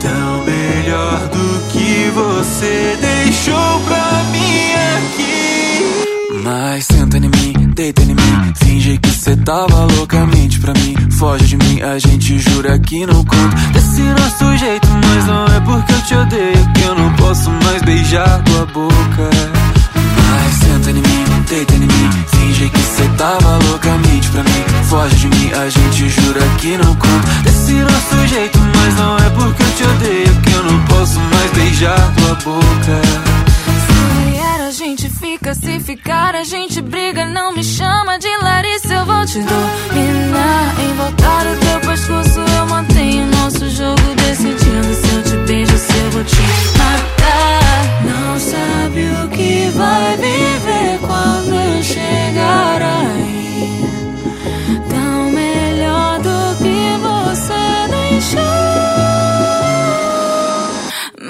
Tão 0.00 0.44
melhor 0.44 1.28
do 1.28 1.68
que 1.70 2.10
você 2.14 2.98
deixou 3.00 3.80
pra 3.86 4.22
mim 4.32 4.72
aqui. 4.96 6.04
Mas 6.42 6.86
senta 6.86 7.16
em 7.16 7.20
mim, 7.20 7.70
deita 7.74 8.02
em 8.02 8.14
mim. 8.14 8.52
Finge 8.56 8.98
que 8.98 9.10
cê 9.10 9.36
tava 9.36 9.86
loucamente 9.96 10.58
pra 10.60 10.72
mim. 10.74 10.94
Foge 11.12 11.46
de 11.46 11.56
mim, 11.56 11.80
a 11.80 11.98
gente 11.98 12.38
jura 12.38 12.78
que 12.78 13.06
não 13.06 13.24
conta. 13.24 13.56
Desse 13.72 14.02
nosso 14.02 14.56
jeito, 14.58 14.88
mas 14.88 15.26
não 15.26 15.46
é 15.46 15.60
porque 15.60 15.92
eu 15.92 16.02
te 16.02 16.14
odeio. 16.14 16.72
Que 16.74 16.82
eu 16.82 16.94
não 16.94 17.12
posso 17.14 17.50
mais 17.50 17.82
beijar 17.82 18.42
tua 18.42 18.66
boca. 18.66 19.30
Mas 19.94 20.54
senta 20.54 20.90
em 20.90 20.94
mim, 20.94 21.24
deita 21.48 21.74
em 21.74 21.80
mim. 21.80 22.10
Finge 22.28 22.68
que 22.68 22.80
cê 22.80 23.08
tava 23.16 23.58
loucamente. 23.68 24.13
Foge 24.94 25.16
de 25.16 25.26
mim, 25.26 25.50
a 25.52 25.68
gente 25.68 26.08
jura 26.08 26.40
que 26.60 26.76
não 26.78 26.94
conta. 26.94 27.28
Desse 27.42 27.72
nosso 27.72 28.28
jeito, 28.28 28.56
mas 28.76 28.94
não 28.94 29.16
é 29.16 29.30
porque 29.30 29.62
eu 29.64 29.70
te 29.72 29.82
odeio. 29.82 30.40
Que 30.40 30.52
eu 30.52 30.62
não 30.62 30.84
posso 30.84 31.18
mais 31.18 31.50
beijar 31.50 32.14
tua 32.14 32.34
boca. 32.36 33.02
Se 33.66 34.30
vier, 34.30 34.68
a 34.68 34.70
gente 34.70 35.10
fica, 35.10 35.52
se 35.52 35.80
ficar, 35.80 36.36
a 36.36 36.44
gente 36.44 36.80
briga. 36.80 37.24
Não 37.24 37.52
me 37.52 37.64
chama 37.64 38.20
de 38.20 38.28
Larissa, 38.40 38.94
eu 38.94 39.04
vou 39.04 39.26
te 39.26 39.40
dominar. 39.40 40.74
Em 40.78 40.94
voltar 40.94 41.44
o 41.44 41.56
teu 41.56 41.90
pescoço, 41.90 42.38
eu 42.56 42.66
mantenho 42.68 43.26
nosso 43.34 43.68
jogo. 43.70 44.00
Decidindo 44.14 44.94
se 44.94 45.12
eu 45.12 45.22
te 45.24 45.36
beijo, 45.44 45.76
se 45.76 45.92
eu 45.92 46.10
vou 46.12 46.22
te 46.22 46.42
matar. 46.78 48.04
Não 48.04 48.38
sabe 48.38 49.24
o 49.24 49.28
que 49.28 49.72
vai 49.76 50.16
viver 50.18 51.00
quando 51.00 51.52
eu 51.52 51.82
chegar 51.82 52.80
aí. 52.80 53.53
Deixou. 58.34 58.64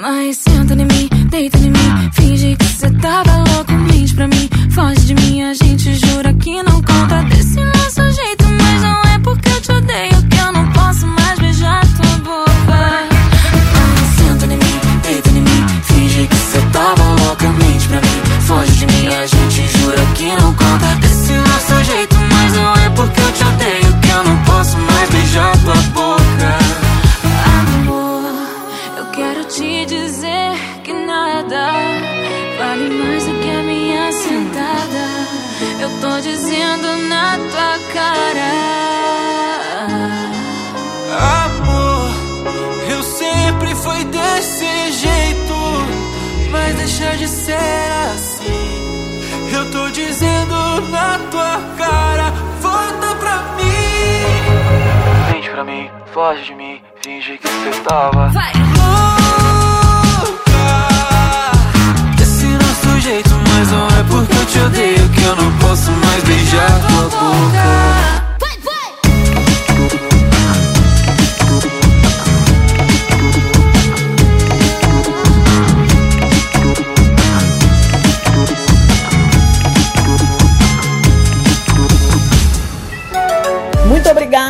Mas 0.01 0.37
senta 0.37 0.73
em 0.73 0.85
mim, 0.85 1.09
deita 1.29 1.57
em 1.57 1.71
mim. 1.71 2.11
Finge 2.13 2.55
que 2.55 2.65
cê 2.65 2.89
tava 3.01 3.37
louco, 3.37 3.71
mente 3.71 4.13
pra 4.13 4.27
mim. 4.27 4.49
Foge 4.71 5.01
de 5.01 5.15
mim, 5.15 5.41
a 5.43 5.53
gente 5.53 5.95
jura 5.95 6.33
que 6.33 6.61
não 6.63 6.81
conta 6.81 7.23
desse 7.29 7.59
nosso 7.63 8.01
jeito. 8.11 8.45
Mas 8.61 8.81
não 8.81 9.01
é 9.13 9.19
porque 9.23 9.49
eu 9.49 9.61
te 9.61 9.71
odeio 9.71 10.23
que 10.29 10.37
eu 10.37 10.51
não 10.51 10.71
posso 10.71 11.07
mais 11.07 11.39
beijar 11.39 11.81
tua 11.95 12.17
boca. 12.19 12.53
Mas 12.69 14.09
senta 14.17 14.45
em 14.45 14.57
mim, 14.57 14.79
deita 15.01 15.29
em 15.29 15.41
mim. 15.41 15.65
Finge 15.83 16.27
que 16.27 16.35
cê 16.35 16.61
tava 16.71 17.03
loucamente 17.23 17.87
pra 17.87 18.01
mim. 18.01 18.21
Foge 18.41 18.71
de 18.73 18.85
mim, 18.87 19.07
a 19.07 19.25
gente 19.25 19.67
jura 19.77 20.05
que 20.15 20.25
não 20.41 20.53
conta 20.53 20.64
ser 47.45 47.91
assim. 48.15 49.21
Eu 49.53 49.71
tô 49.71 49.87
dizendo 49.91 50.81
na 50.89 51.19
tua 51.29 51.61
cara, 51.77 52.33
volta 52.59 53.15
pra 53.19 53.35
mim. 53.55 55.31
Mente 55.31 55.49
pra 55.51 55.63
mim, 55.63 55.89
foge 56.11 56.43
de 56.45 56.55
mim, 56.55 56.81
finge 57.03 57.37
que 57.37 57.47
você 57.47 57.81
tava. 57.81 58.29
Vai. 58.29 58.51
Desse 62.17 62.47
nosso 62.47 62.99
jeito, 62.99 63.29
mas 63.53 63.71
não 63.71 63.87
é 63.87 64.03
porque 64.09 64.35
eu 64.35 64.45
te 64.47 64.59
odeio 64.59 65.09
que 65.09 65.21
eu 65.21 65.35
não 65.35 65.51
posso 65.59 65.91
mais 65.91 66.23
beijar 66.23 66.71
tua 66.87 67.03
boca. 67.09 68.24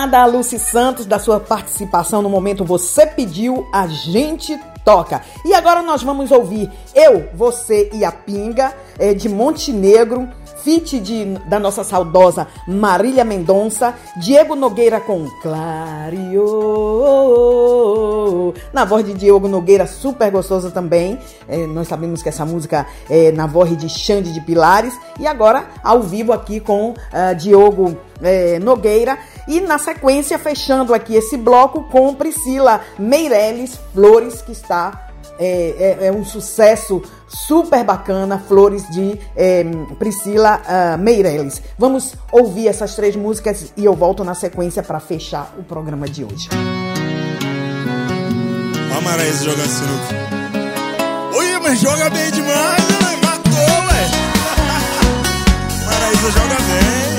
Obrigada 0.06 0.26
Lucy 0.26 0.60
Santos 0.60 1.06
da 1.06 1.18
sua 1.18 1.40
participação 1.40 2.22
no 2.22 2.30
momento 2.30 2.64
Você 2.64 3.08
Pediu, 3.08 3.68
a 3.74 3.88
gente 3.88 4.56
toca. 4.84 5.22
E 5.44 5.52
agora 5.54 5.82
nós 5.82 6.04
vamos 6.04 6.32
ouvir 6.32 6.70
Eu, 6.94 7.28
Você 7.34 7.90
e 7.92 8.06
a 8.06 8.12
Pinga, 8.12 8.72
eh, 9.00 9.16
de 9.16 9.28
Montenegro, 9.28 10.30
feat 10.64 11.00
de, 11.00 11.26
da 11.48 11.60
nossa 11.60 11.84
saudosa 11.84 12.48
Marília 12.68 13.26
Mendonça, 13.26 13.96
Diego 14.18 14.56
Nogueira 14.56 15.00
com 15.00 15.28
Clario, 15.42 16.44
na 18.72 18.86
voz 18.86 19.04
de 19.06 19.14
Diego 19.16 19.48
Nogueira, 19.48 19.88
super 19.88 20.30
gostosa 20.30 20.70
também. 20.70 21.18
Eh, 21.50 21.66
nós 21.66 21.88
sabemos 21.88 22.22
que 22.22 22.30
essa 22.30 22.46
música 22.46 22.86
é 23.10 23.32
na 23.32 23.48
voz 23.48 23.76
de 23.76 23.90
Xande 23.90 24.32
de 24.32 24.42
Pilares. 24.42 24.94
E 25.20 25.26
agora, 25.26 25.66
ao 25.84 26.04
vivo 26.04 26.32
aqui 26.32 26.60
com 26.60 26.94
ah, 27.12 27.34
Diogo 27.34 27.98
eh, 28.22 28.60
Nogueira. 28.60 29.18
E 29.48 29.62
na 29.62 29.78
sequência, 29.78 30.38
fechando 30.40 30.94
aqui 30.94 31.16
esse 31.16 31.38
bloco 31.38 31.84
com 31.84 32.14
Priscila 32.16 32.82
Meirelles 32.98 33.80
Flores, 33.94 34.42
que 34.42 34.52
está. 34.52 35.02
É, 35.38 35.98
é- 36.02 36.08
é 36.08 36.12
um 36.12 36.24
sucesso 36.24 37.02
super 37.28 37.84
bacana, 37.84 38.40
Flores 38.48 38.88
de 38.90 39.20
eh, 39.36 39.66
Priscila 40.00 40.62
ah, 40.66 40.98
Meirelles. 40.98 41.62
Vamos 41.78 42.14
ouvir 42.32 42.70
essas 42.70 42.96
três 42.96 43.16
músicas 43.18 43.74
e 43.76 43.84
eu 43.84 43.94
volto 43.94 44.24
na 44.24 44.34
sequência 44.34 44.82
para 44.82 45.00
fechar 45.02 45.54
o 45.58 45.64
programa 45.64 46.08
de 46.08 46.24
hoje. 46.24 46.48
Maraísa 49.04 49.44
jogando 49.46 49.70
sinuca. 49.70 51.38
Oi, 51.38 51.60
mas 51.62 51.80
joga 51.80 52.10
bem 52.10 52.32
demais, 52.32 52.84
né? 52.84 53.20
Matou, 53.24 53.86
ué. 53.88 54.10
Maraísa 55.86 56.32
joga 56.32 56.56
bem. 56.56 57.15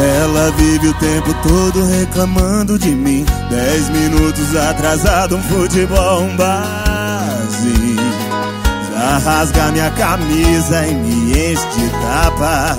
Ela 0.00 0.50
vive 0.52 0.88
o 0.88 0.94
tempo 0.94 1.34
todo 1.42 1.84
reclamando 1.84 2.78
de 2.78 2.90
mim. 2.90 3.26
Dez 3.50 3.90
minutos 3.90 4.56
atrasado, 4.56 5.36
um 5.36 5.42
futebol, 5.42 6.22
um 6.22 6.36
base. 6.36 7.96
Já 8.90 9.18
rasga 9.18 9.72
minha 9.72 9.90
camisa 9.90 10.86
e 10.86 10.94
me 10.94 11.32
enche 11.32 11.66
de 11.76 11.88
tapa. 12.00 12.78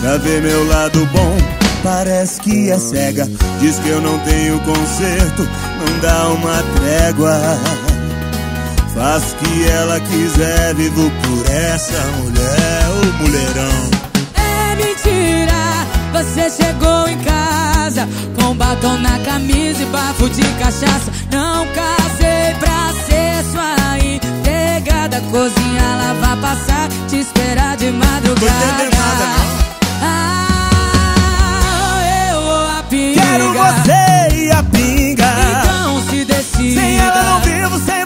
Pra 0.00 0.16
ver 0.18 0.42
meu 0.42 0.66
lado 0.68 1.06
bom, 1.12 1.36
parece 1.82 2.40
que 2.40 2.70
é 2.70 2.78
cega. 2.78 3.26
Diz 3.60 3.78
que 3.78 3.88
eu 3.88 4.00
não 4.00 4.18
tenho 4.20 4.58
conserto, 4.60 5.42
não 5.42 5.98
dá 6.00 6.28
uma 6.28 6.62
trégua. 6.76 7.40
Faço 8.94 9.34
o 9.34 9.38
que 9.38 9.68
ela 9.70 10.00
quiser, 10.00 10.74
vivo 10.74 11.10
por 11.22 11.50
essa 11.50 12.02
mulher, 12.18 12.82
o 13.02 13.22
mulherão. 13.22 13.90
É 14.34 14.74
mentira, 14.74 15.09
você 16.22 16.50
chegou 16.50 17.08
em 17.08 17.18
casa 17.20 18.06
com 18.36 18.54
batom 18.54 18.98
na 18.98 19.18
camisa 19.20 19.82
e 19.82 19.86
bafo 19.86 20.28
de 20.28 20.42
cachaça. 20.58 21.10
Não 21.32 21.66
casei 21.68 22.54
pra 22.58 22.92
ser 23.06 23.42
sua 23.50 23.98
empregada, 23.98 25.20
cozinhar, 25.30 25.98
lavar, 25.98 26.36
passar 26.36 26.88
esperar 27.20 27.76
de 27.76 27.90
madrugada. 27.90 28.90
Ah, 30.02 30.32
eu 32.32 32.40
ou 32.40 32.78
a 32.78 32.82
pinga. 32.82 33.20
Quero 33.20 33.52
você 33.54 34.36
e 34.36 34.50
a 34.50 34.62
pinga. 34.62 35.24
Então 35.62 36.02
se 36.10 36.24
decida. 36.24 36.80
Sem 36.80 36.98
ela 36.98 37.22
não 37.22 37.40
vivo, 37.40 37.78
sem 37.78 37.99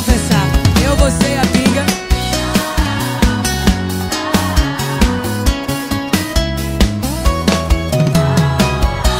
confessar. 0.00 0.46
Eu, 0.84 0.96
e 0.96 1.36
a 1.36 1.46
pinga. 1.52 1.86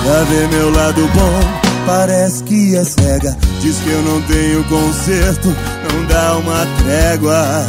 Pra 0.02 0.24
ver 0.24 0.48
meu 0.48 0.70
lado 0.70 1.06
bom, 1.08 1.59
parece 1.90 2.44
que 2.44 2.76
é 2.76 2.84
cega. 2.84 3.36
Diz 3.60 3.76
que 3.78 3.90
eu 3.90 4.02
não 4.02 4.22
tenho 4.22 4.62
conserto, 4.64 5.48
não 5.48 6.06
dá 6.06 6.36
uma 6.36 6.64
trégua. 6.84 7.66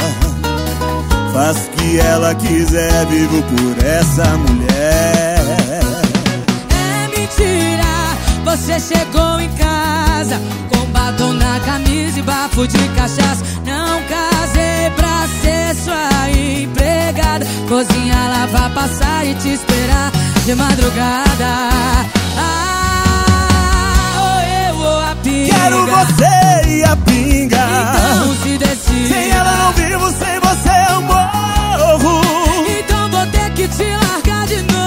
Faz 1.33 1.57
o 1.57 1.69
que 1.71 1.99
ela 1.99 2.35
quiser, 2.35 3.05
vivo 3.07 3.41
por 3.41 3.83
essa 3.83 4.25
mulher. 4.37 5.39
É 6.69 7.07
mentira, 7.17 7.93
você 8.45 8.79
chegou 8.79 9.39
em 9.39 9.49
casa 9.55 10.39
com 10.69 10.85
batom 10.91 11.33
na 11.33 11.59
camisa 11.61 12.19
e 12.19 12.21
bafo 12.21 12.67
de 12.67 12.87
cachaça. 12.89 13.43
Não 13.65 14.03
casei 14.03 14.91
pra 14.97 15.27
ser 15.41 15.75
sua 15.83 16.29
empregada. 16.29 17.45
Cozinhar, 17.67 18.29
lavar, 18.29 18.69
passar 18.75 19.25
e 19.25 19.33
te 19.35 19.53
esperar 19.53 20.11
de 20.45 20.53
madrugada. 20.53 21.71
Ah, 22.37 22.90
Quero 25.49 25.85
você 25.87 26.67
e 26.67 26.83
a 26.83 26.95
pinga. 26.97 27.65
Então 27.95 28.35
se 28.43 28.57
decida. 28.57 29.07
Sem 29.07 29.29
ela 29.31 29.55
não 29.57 29.71
vivo, 29.73 30.11
sem 30.11 30.39
você 30.39 30.69
eu 30.93 31.01
morro. 31.01 32.21
Então 32.79 33.09
vou 33.09 33.25
ter 33.27 33.49
que 33.51 33.67
te 33.67 33.83
largar 33.83 34.45
de 34.47 34.61
novo. 34.63 34.80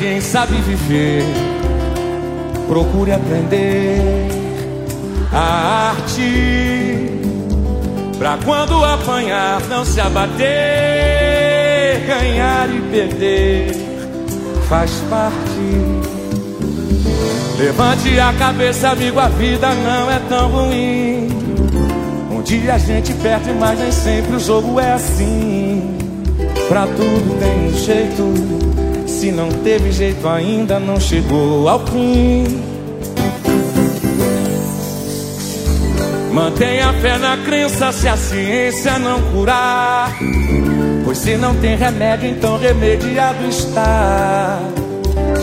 Quem 0.00 0.20
sabe 0.20 0.56
viver. 0.62 1.22
Procure 2.66 3.12
aprender 3.12 4.28
a 5.30 5.90
arte. 5.90 7.20
Pra 8.18 8.38
quando 8.44 8.82
apanhar, 8.82 9.60
não 9.68 9.84
se 9.84 10.00
abater. 10.00 10.40
Ganhar 12.06 12.68
e 12.70 12.80
perder 12.90 13.72
faz 14.68 14.90
parte. 15.10 15.36
Levante 17.58 18.18
a 18.18 18.32
cabeça, 18.32 18.88
amigo, 18.88 19.20
a 19.20 19.28
vida 19.28 19.68
não 19.74 20.10
é 20.10 20.18
tão 20.28 20.48
ruim. 20.48 21.28
Um 22.30 22.40
dia 22.42 22.74
a 22.74 22.78
gente 22.78 23.12
perde, 23.14 23.52
mas 23.52 23.78
nem 23.78 23.92
sempre 23.92 24.36
o 24.36 24.40
jogo 24.40 24.80
é 24.80 24.92
assim. 24.92 25.98
Pra 26.68 26.86
tudo 26.86 27.38
tem 27.38 27.68
um 27.68 27.76
jeito. 27.76 28.59
Se 29.20 29.30
não 29.30 29.50
teve 29.50 29.92
jeito 29.92 30.26
ainda, 30.26 30.80
não 30.80 30.98
chegou 30.98 31.68
ao 31.68 31.86
fim. 31.86 32.42
Mantenha 36.32 36.90
fé 36.94 37.18
na 37.18 37.36
crença 37.36 37.92
se 37.92 38.08
a 38.08 38.16
ciência 38.16 38.98
não 38.98 39.20
curar. 39.30 40.16
Pois 41.04 41.18
se 41.18 41.36
não 41.36 41.54
tem 41.56 41.76
remédio, 41.76 42.30
então 42.30 42.56
remediado 42.56 43.44
está. 43.46 44.58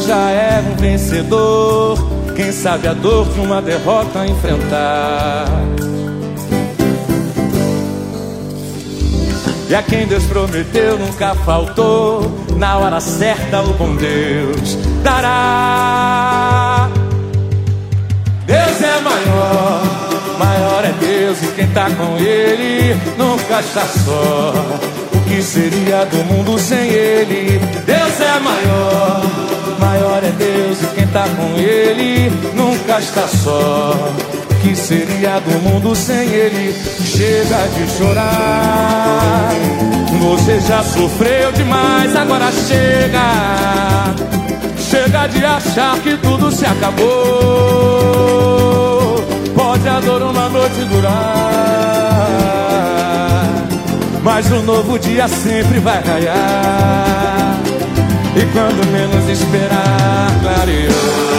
Já 0.07 0.31
é 0.31 0.59
um 0.59 0.75
vencedor. 0.77 1.99
Quem 2.35 2.51
sabe 2.51 2.87
a 2.87 2.93
dor 2.93 3.29
de 3.29 3.39
uma 3.39 3.61
derrota 3.61 4.25
enfrentar. 4.25 5.45
E 9.69 9.75
a 9.75 9.83
quem 9.83 10.07
Deus 10.07 10.23
prometeu 10.23 10.97
nunca 10.97 11.35
faltou. 11.35 12.46
Na 12.57 12.79
hora 12.79 12.99
certa, 12.99 13.61
o 13.61 13.73
bom 13.73 13.95
Deus 13.95 14.75
dará. 15.03 16.89
Deus 18.47 18.81
é 18.81 18.99
maior, 18.99 19.83
maior 20.39 20.83
é 20.83 20.91
Deus 20.99 21.43
e 21.43 21.47
quem 21.55 21.67
tá 21.67 21.87
com 21.91 22.17
Ele 22.17 22.99
nunca 23.15 23.59
está 23.59 23.85
só. 23.85 24.53
O 25.13 25.19
que 25.29 25.43
seria 25.43 26.03
do 26.05 26.17
mundo 26.25 26.57
sem 26.57 26.89
Ele? 26.89 27.59
Deus 27.85 28.21
é 28.21 28.39
maior, 28.39 29.21
maior 29.79 30.23
é 30.23 30.31
Deus 30.31 30.81
e 30.81 30.87
quem 30.95 31.07
tá 31.07 31.25
com 31.27 31.59
Ele 31.59 32.31
nunca 32.55 32.97
está 32.99 33.27
só. 33.27 34.13
Que 34.67 34.75
seria 34.75 35.39
do 35.39 35.61
mundo 35.61 35.95
sem 35.95 36.27
Ele? 36.27 36.75
Chega 37.01 37.69
de 37.69 37.89
chorar. 37.89 39.49
Você 40.19 40.59
já 40.59 40.83
sofreu 40.83 41.53
demais, 41.53 42.13
agora 42.13 42.51
chega. 42.51 44.13
Chega 44.77 45.27
de 45.27 45.45
achar 45.45 45.97
que 45.99 46.17
tudo 46.17 46.51
se 46.51 46.65
acabou. 46.65 47.05
Pode 49.55 49.87
a 49.87 50.01
dor 50.01 50.21
uma 50.23 50.49
noite 50.49 50.83
durar, 50.83 51.13
mas 54.21 54.51
um 54.51 54.63
novo 54.63 54.99
dia 54.99 55.29
sempre 55.29 55.79
vai 55.79 56.03
raiar. 56.03 57.57
E 58.35 58.45
quando 58.51 58.85
menos 58.91 59.29
esperar, 59.29 60.29
clareou. 60.41 61.36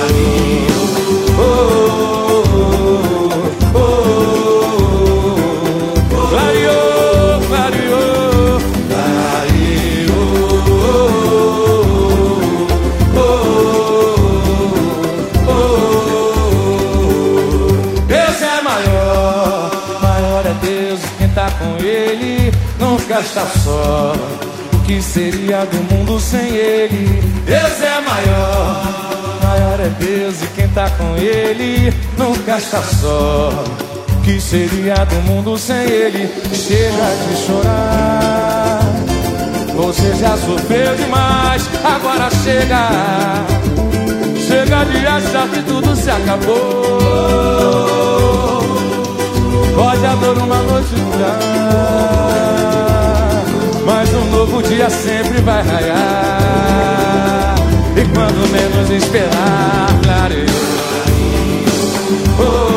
Nunca 23.18 23.20
está 23.20 23.46
só. 23.46 24.12
O 24.72 24.78
que 24.84 25.02
seria 25.02 25.64
do 25.66 25.94
mundo 25.94 26.20
sem 26.20 26.54
Ele? 26.54 27.20
Deus 27.44 27.82
é 27.82 28.00
maior, 28.00 29.40
maior 29.42 29.80
é 29.80 29.88
Deus 29.98 30.42
e 30.42 30.46
quem 30.48 30.68
tá 30.68 30.88
com 30.90 31.16
Ele 31.16 31.92
nunca 32.16 32.58
está 32.58 32.80
só. 32.82 33.64
O 34.08 34.20
que 34.22 34.40
seria 34.40 34.94
do 34.94 35.16
mundo 35.22 35.58
sem 35.58 35.76
Ele? 35.76 36.28
Chega 36.52 37.10
de 37.26 37.36
chorar. 37.46 38.80
Você 39.74 40.14
já 40.16 40.36
sofreu 40.36 40.96
demais, 40.96 41.68
agora 41.84 42.30
chega. 42.42 42.90
Chega 44.46 44.84
de 44.84 45.06
achar 45.06 45.48
que 45.48 45.62
tudo 45.62 45.94
se 45.96 46.10
acabou. 46.10 47.38
Pode 49.74 50.06
a 50.06 50.14
dor 50.16 50.38
uma 50.38 50.62
noite 50.62 50.94
durar, 50.94 52.47
um 54.18 54.30
novo 54.30 54.62
dia 54.62 54.90
sempre 54.90 55.40
vai 55.40 55.62
raiar. 55.62 57.54
E 57.96 58.04
quando 58.14 58.48
menos 58.50 58.90
esperar, 58.90 59.88
clareou. 60.02 60.68
De 62.38 62.67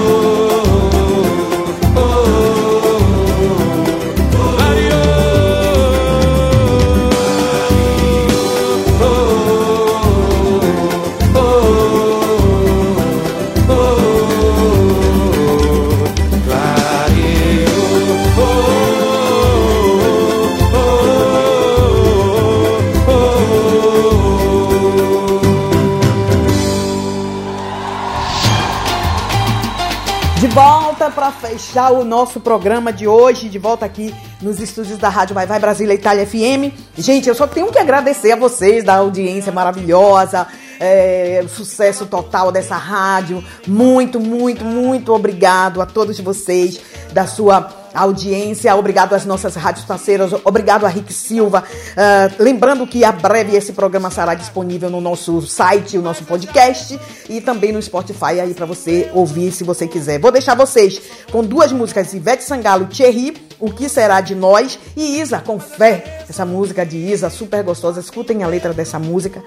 fechar 31.51 31.91
o 31.91 32.05
nosso 32.05 32.39
programa 32.39 32.93
de 32.93 33.05
hoje, 33.05 33.49
de 33.49 33.59
volta 33.59 33.85
aqui 33.85 34.15
nos 34.41 34.61
estúdios 34.61 34.97
da 34.97 35.09
Rádio 35.09 35.35
Vai 35.35 35.45
Vai 35.45 35.59
Brasília 35.59 35.93
Itália 35.93 36.25
FM. 36.25 36.73
Gente, 36.97 37.27
eu 37.27 37.35
só 37.35 37.45
tenho 37.45 37.69
que 37.69 37.77
agradecer 37.77 38.31
a 38.31 38.37
vocês 38.37 38.85
da 38.85 38.95
audiência 38.95 39.51
maravilhosa, 39.51 40.47
é, 40.79 41.41
o 41.43 41.49
sucesso 41.49 42.05
total 42.05 42.53
dessa 42.53 42.77
rádio. 42.77 43.43
Muito, 43.67 44.17
muito, 44.17 44.63
muito 44.63 45.13
obrigado 45.13 45.81
a 45.81 45.85
todos 45.85 46.17
vocês 46.21 46.79
da 47.11 47.27
sua 47.27 47.80
audiência, 47.93 48.75
obrigado 48.75 49.13
às 49.13 49.25
nossas 49.25 49.55
rádios 49.55 49.85
parceiras, 49.85 50.31
obrigado 50.43 50.85
a 50.85 50.89
Rick 50.89 51.13
Silva. 51.13 51.63
Ah, 51.95 52.29
lembrando 52.39 52.85
que 52.87 53.03
a 53.03 53.11
breve 53.11 53.55
esse 53.55 53.73
programa 53.73 54.09
será 54.09 54.33
disponível 54.33 54.89
no 54.89 55.01
nosso 55.01 55.41
site, 55.41 55.97
o 55.97 56.01
nosso 56.01 56.23
podcast 56.23 56.99
e 57.29 57.41
também 57.41 57.71
no 57.71 57.81
Spotify 57.81 58.39
aí 58.41 58.53
para 58.53 58.65
você 58.65 59.09
ouvir 59.13 59.51
se 59.51 59.63
você 59.63 59.87
quiser. 59.87 60.19
Vou 60.19 60.31
deixar 60.31 60.55
vocês 60.55 61.01
com 61.31 61.43
duas 61.43 61.71
músicas, 61.71 62.13
Ivete 62.13 62.43
Sangalo, 62.43 62.87
Thierry, 62.87 63.35
O 63.59 63.71
Que 63.71 63.89
Será 63.89 64.21
de 64.21 64.35
Nós 64.35 64.79
e 64.95 65.19
Isa, 65.19 65.39
com 65.39 65.59
fé. 65.59 66.25
Essa 66.29 66.45
música 66.45 66.85
de 66.85 66.97
Isa, 66.97 67.29
super 67.29 67.63
gostosa. 67.63 67.99
Escutem 67.99 68.43
a 68.43 68.47
letra 68.47 68.73
dessa 68.73 68.97
música 68.97 69.43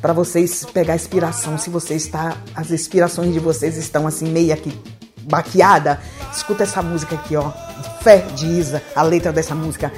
para 0.00 0.12
vocês 0.12 0.64
pegar 0.72 0.94
inspiração. 0.94 1.56
Se 1.58 1.70
você 1.70 1.94
está, 1.94 2.36
as 2.54 2.70
inspirações 2.70 3.32
de 3.32 3.38
vocês 3.38 3.76
estão 3.76 4.06
assim 4.06 4.26
meio 4.26 4.52
aqui 4.52 4.72
baqueada, 5.24 6.00
escuta 6.32 6.62
essa 6.62 6.82
música 6.82 7.14
aqui, 7.14 7.36
ó. 7.36 7.50
Fé 8.02 8.18
de 8.34 8.46
Isa, 8.46 8.82
a 8.96 9.02
letra 9.02 9.32
dessa 9.32 9.54
música. 9.54 9.92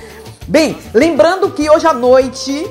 Bem, 0.46 0.76
lembrando 0.92 1.51
que 1.51 1.68
hoje 1.70 1.86
à 1.86 1.92
noite 1.94 2.66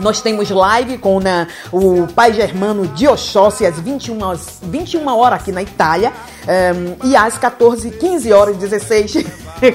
nós 0.00 0.20
temos 0.20 0.50
live 0.50 0.98
com 0.98 1.20
né, 1.20 1.46
o 1.72 2.06
pai 2.08 2.32
germano 2.32 2.86
de 2.88 3.06
Oxóssi 3.08 3.64
às 3.64 3.78
21, 3.80 4.22
horas- 4.22 4.58
21 4.62 5.06
horas 5.16 5.40
aqui 5.40 5.52
na 5.52 5.62
Itália 5.62 6.12
ehm, 6.46 6.94
e 7.04 7.16
às 7.16 7.38
14, 7.38 7.90
15 7.90 8.32
horas, 8.32 8.56
16, 8.56 9.24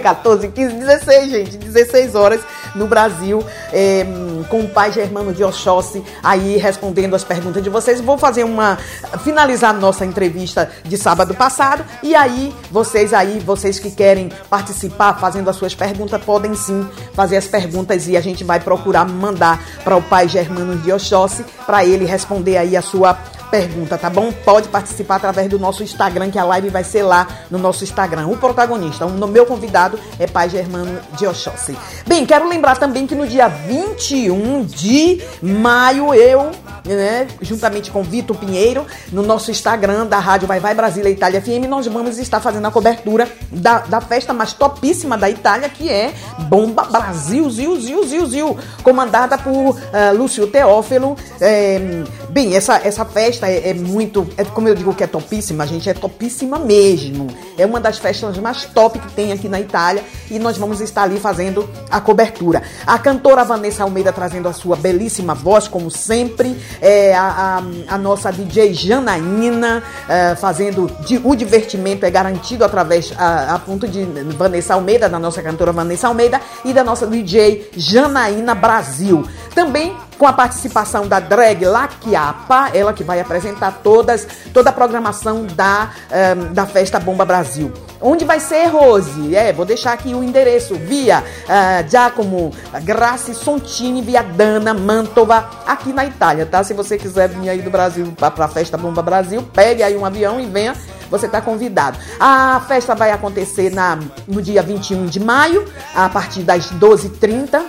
14, 0.02 0.48
15, 0.50 0.76
16, 0.76 1.30
gente, 1.30 1.58
16 1.58 2.16
horas 2.16 2.42
no 2.76 2.88
Brasil 2.88 3.44
ehm, 3.74 4.44
com 4.50 4.62
o 4.62 4.70
pai 4.70 4.92
germano 4.92 5.34
de 5.34 5.44
Oxóssi 5.44 6.04
aí 6.24 6.58
respondendo 6.58 7.16
as 7.16 7.24
perguntas 7.24 7.64
de 7.64 7.70
vocês. 7.70 8.02
Vou 8.02 8.18
fazer 8.18 8.44
uma, 8.44 8.78
finalizar 9.24 9.74
nossa 9.74 10.06
entrevista 10.06 10.70
de 10.84 10.98
sábado 10.98 11.34
passado 11.34 11.84
e 12.02 12.16
aí 12.16 12.54
vocês 12.70 13.14
aí, 13.14 13.40
vocês 13.40 13.80
que 13.80 13.92
querem 13.92 14.30
participar 14.50 15.20
fazendo 15.20 15.50
as 15.50 15.56
suas 15.56 15.76
perguntas, 15.76 16.22
podem 16.24 16.56
sim 16.56 16.88
fazer 17.14 17.38
as 17.38 17.48
perguntas 17.48 18.08
e 18.08 18.16
a 18.16 18.22
gente 18.22 18.44
vai 18.44 18.60
procurar 18.60 19.06
mandar 19.06 19.62
para 19.84 19.96
o 19.96 20.02
pai 20.02 20.28
Germano 20.28 20.78
de 20.78 20.92
Oxóssi 20.92 21.44
para 21.66 21.86
ele 21.86 22.06
responder 22.06 22.58
aí 22.58 22.76
a 22.78 22.82
sua 22.82 23.18
pergunta, 23.52 23.98
tá 23.98 24.10
bom? 24.10 24.32
Pode 24.32 24.70
participar 24.70 25.18
através 25.18 25.50
do 25.50 25.60
nosso 25.60 25.84
Instagram, 25.84 26.32
que 26.32 26.40
a 26.40 26.46
live 26.46 26.70
vai 26.70 26.84
ser 26.84 27.04
lá 27.04 27.28
no 27.52 27.60
nosso 27.60 27.84
Instagram. 27.84 28.28
O 28.28 28.38
protagonista, 28.38 29.06
o 29.06 29.28
meu 29.28 29.46
convidado 29.46 30.00
é 30.18 30.26
Pai 30.26 30.50
Germano 30.50 31.00
de 31.18 31.28
Oxóssi. 31.28 31.78
Bem, 32.08 32.26
quero 32.26 32.48
lembrar 32.48 32.78
também 32.78 33.06
que 33.06 33.14
no 33.14 33.28
dia 33.28 33.50
21 33.50 34.64
de 34.64 35.22
maio, 35.42 36.14
eu, 36.14 36.52
né, 36.86 37.28
juntamente 37.42 37.92
com 37.92 38.04
Vitor 38.04 38.36
Pinheiro, 38.38 38.86
no 39.12 39.22
nosso 39.22 39.52
Instagram 39.52 40.06
da 40.06 40.20
Rádio 40.20 40.48
Vai 40.48 40.60
Vai 40.60 40.74
Brasília 40.74 41.10
Itália 41.10 41.42
FM, 41.42 41.68
nós 41.70 41.88
vamos 41.88 42.18
estar 42.18 42.40
fazendo 42.40 42.66
a 42.66 42.72
cobertura 42.72 43.28
da, 43.52 43.80
da 43.80 44.02
festa 44.02 44.34
mais 44.34 44.54
topíssima 44.54 45.18
da 45.18 45.30
Itália, 45.30 45.70
que 45.70 45.90
é 45.90 46.14
Bomba 46.50 46.84
Brasil, 46.84 47.50
Zil, 47.50 47.80
Zil, 47.80 48.08
Zil, 48.08 48.26
Zil, 48.26 48.58
comandada 48.84 49.38
por 49.38 49.80
ah, 49.94 50.12
Lúcio 50.12 50.48
Teófilo. 50.48 51.16
É, 51.40 51.80
bem, 52.30 52.56
essa, 52.56 52.76
essa 52.84 53.06
festa 53.06 53.48
é, 53.48 53.70
é 53.70 53.74
muito, 53.74 54.28
é, 54.38 54.44
como 54.44 54.68
eu 54.68 54.76
digo 54.76 54.94
que 54.94 55.04
é 55.04 55.08
topíssima, 55.08 55.68
gente, 55.68 55.90
é 55.90 55.94
topíssima 55.94 56.58
mesmo. 56.60 57.28
É 57.58 57.66
uma 57.66 57.80
das 57.80 57.98
festas 57.98 58.38
mais 58.38 58.66
top 58.66 59.00
que 59.00 59.12
tem 59.14 59.32
aqui 59.32 59.48
na 59.48 59.60
Itália 59.60 60.04
e 60.30 60.40
nós 60.40 60.58
vamos 60.58 60.82
estar 60.82 61.04
ali 61.04 61.20
fazendo 61.20 61.70
a 61.90 62.02
cobertura. 62.02 62.64
A 62.86 62.98
cantora 62.98 63.44
Vanessa 63.44 63.84
Almeida 63.84 64.12
trazendo 64.12 64.48
a 64.48 64.54
sua 64.54 64.76
belíssima 64.76 65.34
voz, 65.34 65.68
como 65.68 65.92
sempre. 65.92 66.58
É, 66.80 67.14
a, 67.16 67.60
a- 67.90 67.96
a 67.96 67.98
nossa 67.98 68.32
DJ 68.32 68.74
Janaína 68.74 69.84
é, 70.08 70.36
fazendo 70.36 70.88
de- 71.06 71.20
o 71.24 71.36
divertimento 71.36 72.06
é 72.06 72.10
garantido 72.12 72.64
através 72.64 73.14
a, 73.18 73.56
a 73.56 73.60
ponto 73.60 73.88
de 73.88 74.04
Vanessa 74.38 74.74
Almeida, 74.74 75.10
da 75.10 75.20
nossa 75.20 75.42
cantora 75.42 75.72
Vanessa 75.72 76.08
Almeida 76.08 76.40
e 76.64 76.74
da 76.74 76.84
nossa 76.84 77.06
DJ 77.08 77.70
Janaína 77.76 78.56
Brasil. 78.56 79.26
Também 79.54 79.96
com 80.22 80.28
a 80.28 80.34
participação 80.34 81.08
da 81.08 81.20
drag 81.20 81.66
Laquiapa, 81.66 82.70
ela 82.76 82.94
que 82.94 83.04
vai 83.04 83.20
apresentar 83.20 83.80
todas, 83.82 84.28
toda 84.54 84.70
a 84.70 84.72
programação 84.72 85.48
da, 85.48 85.90
ehm, 86.12 86.54
da 86.54 86.68
Festa 86.68 87.00
Bomba 87.00 87.26
Brasil. 87.26 87.74
Onde 88.00 88.24
vai 88.24 88.40
ser, 88.40 88.68
Rose? 88.68 89.36
É, 89.36 89.52
vou 89.52 89.66
deixar 89.66 89.94
aqui 89.94 90.14
o 90.14 90.24
endereço 90.24 90.76
via 90.76 91.24
ah, 91.50 91.84
Giacomo 91.90 92.54
Grassi 92.84 93.34
Sontini, 93.34 94.04
via 94.04 94.22
Dana, 94.22 94.76
Mantova, 94.76 95.50
aqui 95.66 95.92
na 95.92 96.06
Itália, 96.06 96.46
tá? 96.46 96.64
Se 96.64 96.76
você 96.76 97.00
quiser 97.00 97.28
vir 97.30 97.50
aí 97.50 97.64
do 97.64 97.72
Brasil 97.72 98.14
para 98.16 98.46
a 98.46 98.48
Festa 98.48 98.78
Bomba 98.78 99.02
Brasil, 99.02 99.42
pegue 99.52 99.82
aí 99.82 99.98
um 99.98 100.06
avião 100.06 100.40
e 100.40 100.46
venha 100.46 100.76
você 101.10 101.26
está 101.26 101.42
convidado. 101.42 101.98
A 102.20 102.62
festa 102.68 102.94
vai 102.94 103.12
acontecer 103.12 103.72
na, 103.72 104.00
no 104.28 104.42
dia 104.42 104.62
21 104.62 105.08
de 105.08 105.20
maio, 105.20 105.66
a 105.96 106.08
partir 106.08 106.44
das 106.44 106.72
12h30 106.72 107.62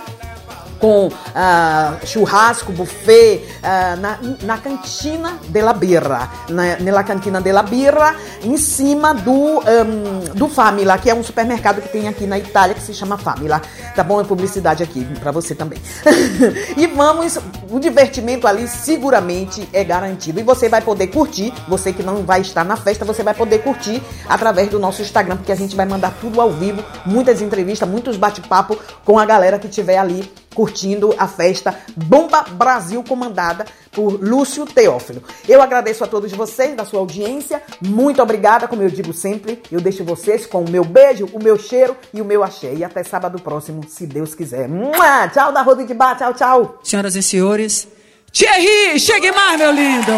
com 0.83 1.07
ah, 1.33 1.95
churrasco, 2.03 2.73
buffet 2.73 3.47
ah, 3.63 3.95
na, 3.95 4.19
na 4.41 4.57
cantina 4.57 5.39
de 5.47 5.61
la 5.61 5.71
birra, 5.71 6.29
na, 6.49 6.75
nella 6.75 7.05
cantina 7.05 7.39
de 7.39 7.53
la 7.53 7.63
birra, 7.63 8.13
em 8.43 8.57
cima 8.57 9.13
do, 9.13 9.61
ahm, 9.61 10.35
do 10.35 10.49
Famila, 10.49 10.97
que 10.97 11.09
é 11.09 11.15
um 11.15 11.23
supermercado 11.23 11.81
que 11.81 11.87
tem 11.87 12.09
aqui 12.09 12.27
na 12.27 12.37
Itália 12.37 12.75
que 12.75 12.81
se 12.81 12.93
chama 12.93 13.17
Famila. 13.17 13.61
Tá 13.95 14.03
bom? 14.03 14.19
É 14.19 14.25
publicidade 14.25 14.83
aqui 14.83 15.05
para 15.21 15.31
você 15.31 15.55
também. 15.55 15.81
e 16.75 16.85
vamos, 16.87 17.39
o 17.71 17.79
divertimento 17.79 18.45
ali 18.45 18.67
seguramente 18.67 19.69
é 19.71 19.85
garantido. 19.85 20.41
E 20.41 20.43
você 20.43 20.67
vai 20.67 20.81
poder 20.81 21.07
curtir, 21.07 21.53
você 21.65 21.93
que 21.93 22.03
não 22.03 22.23
vai 22.23 22.41
estar 22.41 22.65
na 22.65 22.75
festa, 22.75 23.05
você 23.05 23.23
vai 23.23 23.33
poder 23.33 23.59
curtir 23.59 24.03
através 24.27 24.67
do 24.67 24.79
nosso 24.79 25.01
Instagram, 25.01 25.37
porque 25.37 25.53
a 25.53 25.55
gente 25.55 25.77
vai 25.77 25.85
mandar 25.85 26.13
tudo 26.19 26.41
ao 26.41 26.51
vivo, 26.51 26.83
muitas 27.05 27.41
entrevistas, 27.41 27.87
muitos 27.87 28.17
bate-papo 28.17 28.77
com 29.05 29.17
a 29.17 29.25
galera 29.25 29.57
que 29.57 29.67
estiver 29.67 29.97
ali 29.97 30.29
curtindo 30.53 31.13
a 31.17 31.27
festa 31.27 31.77
Bomba 31.95 32.43
Brasil, 32.43 33.03
comandada 33.07 33.65
por 33.91 34.21
Lúcio 34.21 34.65
Teófilo. 34.65 35.23
Eu 35.47 35.61
agradeço 35.61 36.03
a 36.03 36.07
todos 36.07 36.31
vocês 36.31 36.75
da 36.75 36.85
sua 36.85 36.99
audiência. 36.99 37.61
Muito 37.81 38.21
obrigada, 38.21 38.67
como 38.67 38.81
eu 38.81 38.89
digo 38.89 39.13
sempre. 39.13 39.61
Eu 39.71 39.79
deixo 39.79 40.03
vocês 40.03 40.45
com 40.45 40.63
o 40.63 40.69
meu 40.69 40.83
beijo, 40.83 41.29
o 41.33 41.41
meu 41.41 41.57
cheiro 41.57 41.95
e 42.13 42.21
o 42.21 42.25
meu 42.25 42.43
axé. 42.43 42.73
E 42.73 42.83
até 42.83 43.03
sábado 43.03 43.39
próximo, 43.39 43.81
se 43.87 44.05
Deus 44.05 44.33
quiser. 44.33 44.67
Mua! 44.67 45.27
Tchau 45.29 45.51
da 45.51 45.61
Roda 45.61 45.83
de 45.83 45.93
Bar, 45.93 46.17
tchau, 46.17 46.33
tchau. 46.33 46.79
Senhoras 46.83 47.15
e 47.15 47.23
senhores, 47.23 47.87
Thierry, 48.31 48.99
chegue 48.99 49.31
mais, 49.31 49.59
meu 49.59 49.71
lindo! 49.71 50.11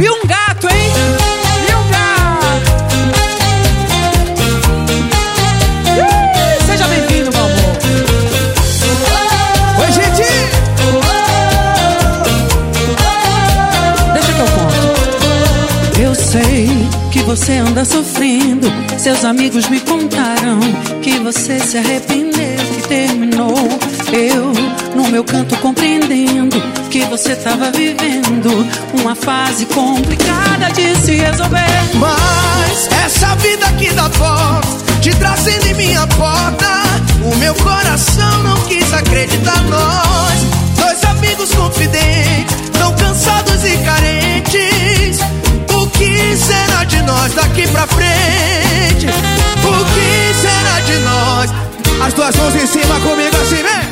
E 0.00 0.10
um 0.10 0.26
gato, 0.26 0.47
você 17.48 17.56
anda 17.56 17.82
sofrendo. 17.82 18.70
Seus 18.98 19.24
amigos 19.24 19.66
me 19.70 19.80
contaram 19.80 20.60
que 21.00 21.18
você 21.18 21.58
se 21.58 21.78
arrependeu, 21.78 22.58
que 22.74 22.88
terminou. 22.88 23.56
Eu, 24.12 24.52
no 24.94 25.08
meu 25.08 25.24
canto, 25.24 25.56
compreendendo 25.56 26.60
que 26.90 27.00
você 27.06 27.34
tava 27.36 27.70
vivendo 27.70 28.50
uma 29.00 29.14
fase 29.14 29.64
complicada 29.64 30.70
de 30.74 30.94
se 30.96 31.12
resolver. 31.12 31.88
Mas 31.94 32.88
essa 33.06 33.34
vida 33.36 33.66
que 33.78 33.92
dá 33.92 34.08
volta, 34.08 34.68
te 35.00 35.10
trazendo 35.16 35.68
em 35.68 35.74
minha 35.74 36.06
porta, 36.06 36.68
O 37.24 37.34
meu 37.36 37.54
coração 37.54 38.42
não 38.42 38.56
quis 38.66 38.92
acreditar 38.92 39.62
nós 39.64 40.57
daqui 47.58 47.68
pra 47.72 47.86
frente? 47.88 49.06
O 49.06 49.84
que 49.94 50.34
será 50.40 50.80
de 50.80 50.98
nós? 50.98 51.50
As 52.06 52.14
duas 52.14 52.36
mãos 52.36 52.54
em 52.54 52.66
cima 52.66 53.00
comigo 53.00 53.36
assim, 53.36 53.62
vem! 53.62 53.87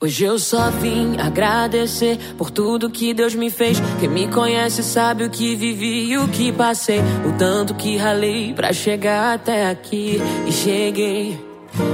Hoje 0.00 0.24
eu 0.24 0.38
só 0.38 0.70
vim 0.70 1.16
agradecer 1.18 2.18
por 2.36 2.50
tudo 2.50 2.90
que 2.90 3.14
Deus 3.14 3.34
me 3.34 3.50
fez. 3.50 3.78
Quem 4.00 4.08
me 4.08 4.28
conhece 4.28 4.82
sabe 4.82 5.24
o 5.24 5.30
que 5.30 5.54
vivi 5.54 6.10
e 6.10 6.18
o 6.18 6.28
que 6.28 6.52
passei. 6.52 7.00
O 7.26 7.38
tanto 7.38 7.74
que 7.74 7.96
ralei 7.96 8.52
pra 8.52 8.72
chegar 8.72 9.34
até 9.34 9.70
aqui. 9.70 10.20
E 10.46 10.52
cheguei, 10.52 11.38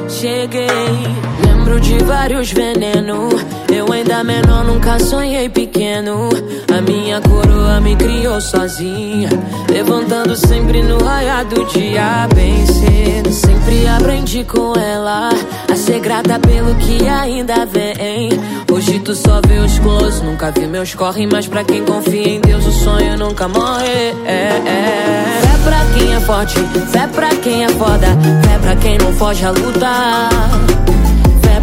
cheguei. 0.08 1.49
Lembro 1.70 1.80
de 1.86 1.98
vários 2.02 2.52
venenos. 2.52 3.32
Eu 3.72 3.92
ainda 3.92 4.24
menor, 4.24 4.64
nunca 4.64 4.98
sonhei 4.98 5.48
pequeno. 5.48 6.28
A 6.76 6.80
minha 6.80 7.20
coroa 7.20 7.80
me 7.80 7.94
criou 7.94 8.40
sozinha. 8.40 9.28
Levantando 9.70 10.34
sempre 10.34 10.82
no 10.82 10.98
raiar 10.98 11.44
do 11.44 11.64
dia, 11.66 12.26
bem 12.34 12.66
cedo. 12.66 13.32
Sempre 13.32 13.86
aprendi 13.86 14.42
com 14.42 14.72
ela 14.76 15.28
a 15.70 15.76
ser 15.76 16.00
grata 16.00 16.40
pelo 16.40 16.74
que 16.74 17.06
ainda 17.06 17.64
vem. 17.66 18.30
Hoje 18.68 18.98
tu 18.98 19.14
só 19.14 19.40
vê 19.46 19.60
os 19.60 19.78
close, 19.78 20.24
nunca 20.24 20.50
vi 20.50 20.66
meus 20.66 20.92
corre. 20.96 21.24
Mas 21.28 21.46
pra 21.46 21.62
quem 21.62 21.84
confia 21.84 22.30
em 22.30 22.40
Deus, 22.40 22.66
o 22.66 22.72
sonho 22.72 23.16
nunca 23.16 23.46
morre. 23.46 24.12
É, 24.26 24.60
é. 24.66 25.40
Fé 25.40 25.58
pra 25.62 25.84
quem 25.94 26.14
é 26.16 26.20
forte, 26.20 26.54
fé 26.90 27.06
pra 27.06 27.28
quem 27.28 27.64
é 27.64 27.68
foda. 27.68 28.08
Fé 28.44 28.58
pra 28.58 28.74
quem 28.74 28.98
não 28.98 29.12
foge 29.12 29.44
a 29.44 29.50
lutar. 29.52 30.30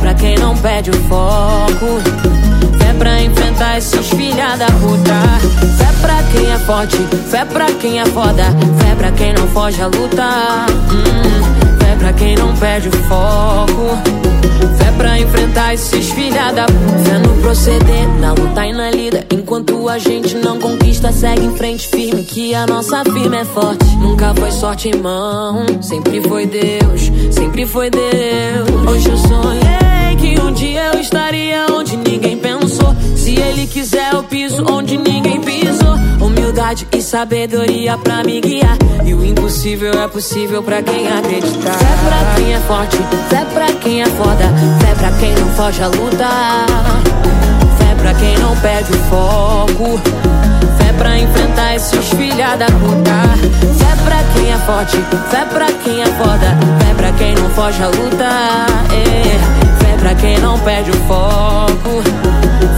Pra 0.07 0.13
quem 0.13 0.38
não 0.38 0.55
perde 0.55 0.89
o 0.89 0.93
foco. 1.09 1.99
Fé 2.79 2.93
pra 2.97 3.21
enfrentar 3.21 3.77
esses 3.77 4.07
filha 4.07 4.55
da 4.55 4.67
puta. 4.67 5.19
Fé 5.77 5.91
pra 5.99 6.23
quem 6.31 6.49
é 6.49 6.57
forte, 6.59 6.95
fé 7.29 7.43
pra 7.43 7.65
quem 7.73 7.99
é 7.99 8.05
foda. 8.05 8.43
Fé 8.79 8.95
pra 8.95 9.11
quem 9.11 9.34
não 9.34 9.45
foge 9.49 9.81
a 9.81 9.88
lutar. 9.88 10.65
Hum, 10.93 11.77
fé 11.77 11.95
pra 11.99 12.13
quem 12.13 12.38
não 12.38 12.55
perde 12.55 12.88
o 12.88 12.91
foco. 13.03 13.97
Pra 14.97 15.19
enfrentar 15.19 15.73
esses 15.73 16.09
filha 16.11 16.51
da 16.51 16.65
puta. 16.65 16.97
Fé 17.03 17.17
no 17.19 17.41
proceder, 17.41 18.07
na 18.19 18.33
luta 18.33 18.65
e 18.65 18.73
na 18.73 18.89
lida. 18.91 19.25
Enquanto 19.31 19.87
a 19.87 19.97
gente 19.97 20.35
não 20.35 20.59
conquista, 20.59 21.11
segue 21.11 21.45
em 21.45 21.55
frente 21.55 21.87
firme. 21.87 22.23
Que 22.23 22.53
a 22.55 22.65
nossa 22.65 23.03
firma 23.03 23.37
é 23.37 23.45
forte. 23.45 23.85
Nunca 23.97 24.33
foi 24.33 24.51
sorte, 24.51 24.89
irmão. 24.89 25.65
Sempre 25.81 26.21
foi 26.21 26.45
Deus, 26.45 27.11
sempre 27.31 27.65
foi 27.65 27.89
Deus. 27.89 28.69
Hoje 28.89 29.09
eu 29.09 29.17
sonhei 29.17 30.15
que 30.19 30.41
um 30.41 30.51
dia 30.51 30.91
eu 30.93 30.99
estaria 30.99 31.65
onde 31.71 31.95
ninguém 31.95 32.37
pensou. 32.37 32.95
Se 33.15 33.35
ele 33.35 33.67
quiser, 33.67 34.13
eu 34.13 34.23
piso 34.23 34.65
onde 34.69 34.97
ninguém 34.97 35.39
pisou. 35.41 35.56
E 36.69 37.02
sabedoria 37.02 37.98
pra 37.98 38.26
me 38.26 38.41
guiar. 38.41 38.77
E 39.06 39.14
o 39.14 39.23
impossível 39.23 40.03
é 40.03 40.07
possível 40.10 40.61
pra 40.61 40.81
quem 40.81 41.07
acreditar. 41.07 41.72
Fé 41.72 41.95
pra 42.06 42.35
quem 42.35 42.53
é 42.53 42.60
forte, 42.60 42.98
fé 43.30 43.45
pra 43.53 43.68
quem 43.68 44.02
é 44.02 44.06
foda. 44.06 44.44
Fé 44.81 44.94
pra 44.95 45.11
quem 45.11 45.34
não 45.35 45.48
foge 45.52 45.81
a 45.81 45.88
lutar. 45.88 46.65
Fé 47.77 47.95
pra 48.02 48.14
quem 48.15 48.38
não 48.39 48.53
perde 48.57 48.91
o 48.91 48.98
foco. 49.10 49.98
Fé 50.77 50.91
pra 50.98 51.18
enfrentar 51.18 51.76
esses 51.76 52.10
filha 52.10 52.57
da 52.57 52.65
puta. 52.65 53.15
Fé 53.77 53.95
pra 54.03 54.23
quem 54.34 54.52
é 54.52 54.57
forte, 54.57 54.98
fé 55.30 55.45
pra 55.45 55.68
quem 55.72 56.02
é 56.02 56.06
foda. 56.06 56.57
Fé 56.84 56.94
pra 56.98 57.11
quem 57.14 57.34
não 57.35 57.49
foge 57.52 57.81
a 57.81 57.88
lutar. 57.88 58.68
É. 58.91 59.85
Fé 59.85 59.98
pra 60.02 60.15
quem 60.15 60.38
não 60.39 60.60
perde 60.60 60.91
o 60.91 60.98
foco. 61.07 62.03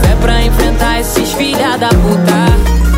Fé 0.00 0.14
pra 0.20 0.42
enfrentar 0.42 1.00
esses 1.00 1.32
filha 1.32 1.76
da 1.76 1.88
puta. 1.88 2.89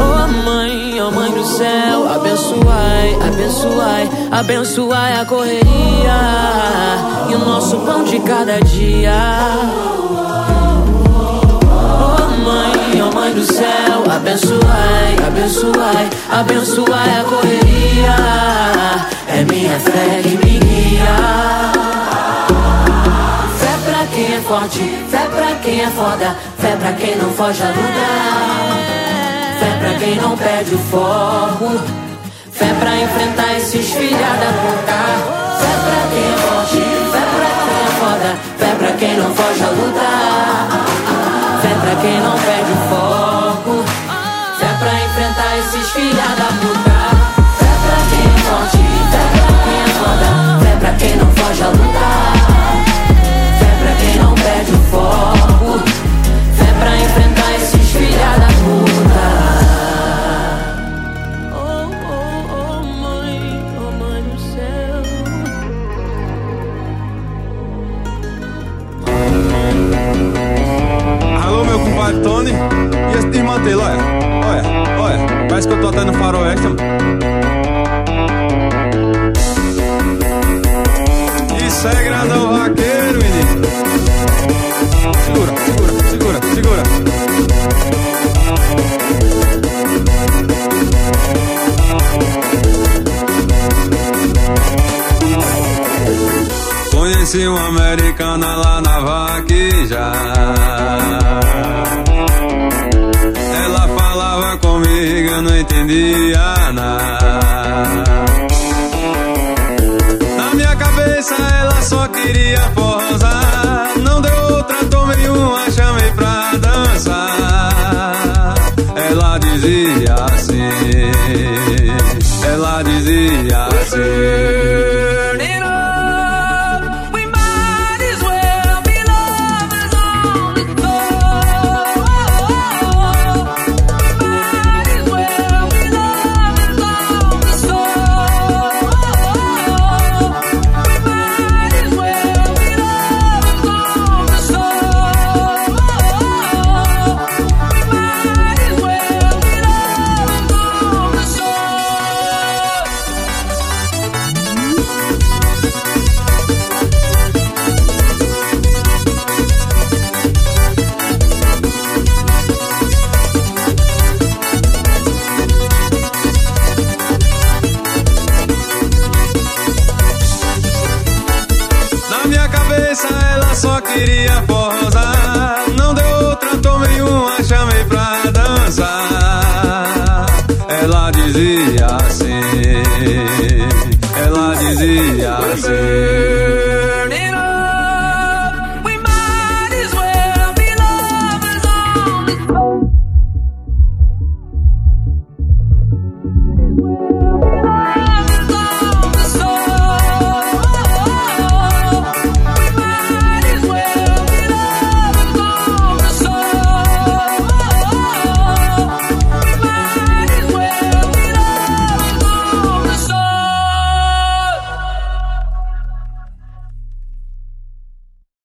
Oh 0.00 0.28
mãe, 0.44 1.00
oh 1.00 1.10
mãe 1.10 1.30
do 1.32 1.44
céu, 1.44 2.08
abençoai, 2.08 3.16
abençoai, 3.26 4.10
abençoai 4.30 5.20
a 5.20 5.24
correria 5.24 6.18
e 7.28 7.34
o 7.34 7.38
nosso 7.38 7.78
pão 7.78 8.04
de 8.04 8.20
cada 8.20 8.60
dia. 8.60 9.12
Oh 11.64 12.30
mãe, 12.44 13.02
oh 13.02 13.14
mãe 13.14 13.32
do 13.32 13.44
céu, 13.44 14.04
abençoai, 14.10 15.16
abençoai, 15.26 16.10
abençoai 16.30 17.20
a 17.20 17.24
correria. 17.24 18.16
É 19.28 19.44
minha 19.44 19.78
fé 19.80 20.20
que 20.22 20.36
me 20.36 20.58
guia. 20.58 21.16
Fé 23.58 23.78
pra 23.84 24.06
quem 24.14 24.34
é 24.34 24.40
forte, 24.40 25.04
fé 25.10 25.26
pra 25.34 25.54
quem 25.56 25.80
é 25.80 25.90
foda, 25.90 26.36
fé 26.58 26.76
pra 26.76 26.92
quem 26.92 27.16
não 27.16 27.30
foge 27.32 27.62
a 27.62 27.68
luta. 27.68 28.48
Quem 29.98 30.14
não 30.14 30.36
perde 30.36 30.74
o 30.76 30.78
foco, 30.78 31.76
fé 32.52 32.72
pra 32.78 32.96
enfrentar 32.96 33.56
esses 33.56 33.92
filha 33.92 34.16
da 34.16 34.52
puta. 34.62 34.98
Fé 35.58 35.74
pra 35.84 36.00
quem 36.08 36.22
é 36.22 36.36
forte, 36.38 36.80
fé 37.10 37.24
pra 37.34 37.50
quem 37.64 37.78
é 37.82 37.90
foda, 37.98 38.30
fé 38.58 38.70
pra 38.78 38.92
quem 38.92 39.16
não 39.16 39.34
foge 39.34 39.64
a 39.64 39.70
luta. 39.70 40.08
Fé 41.60 41.74
pra 41.80 41.94
quem 42.00 42.20
não 42.20 42.38
perde 42.38 42.70
o 42.70 42.76
foco, 42.88 43.84
fé 44.60 44.70
pra 44.78 44.94
enfrentar 45.04 45.58
esses 45.58 45.90
filha 45.90 46.28
da 46.36 46.46
puta. 46.60 46.98
Fé 47.58 47.72
pra 47.84 47.98
quem 48.08 48.24
é 48.24 48.38
forte, 48.46 48.78
fé 49.10 49.22
pra 49.34 49.46
quem 49.64 49.78
é 49.82 49.88
foda, 49.98 50.28
fé 50.62 50.72
pra 50.78 50.92
quem 50.92 51.16
não 51.16 51.26
foge 51.32 51.62
a 51.64 51.68
luta. 51.70 52.37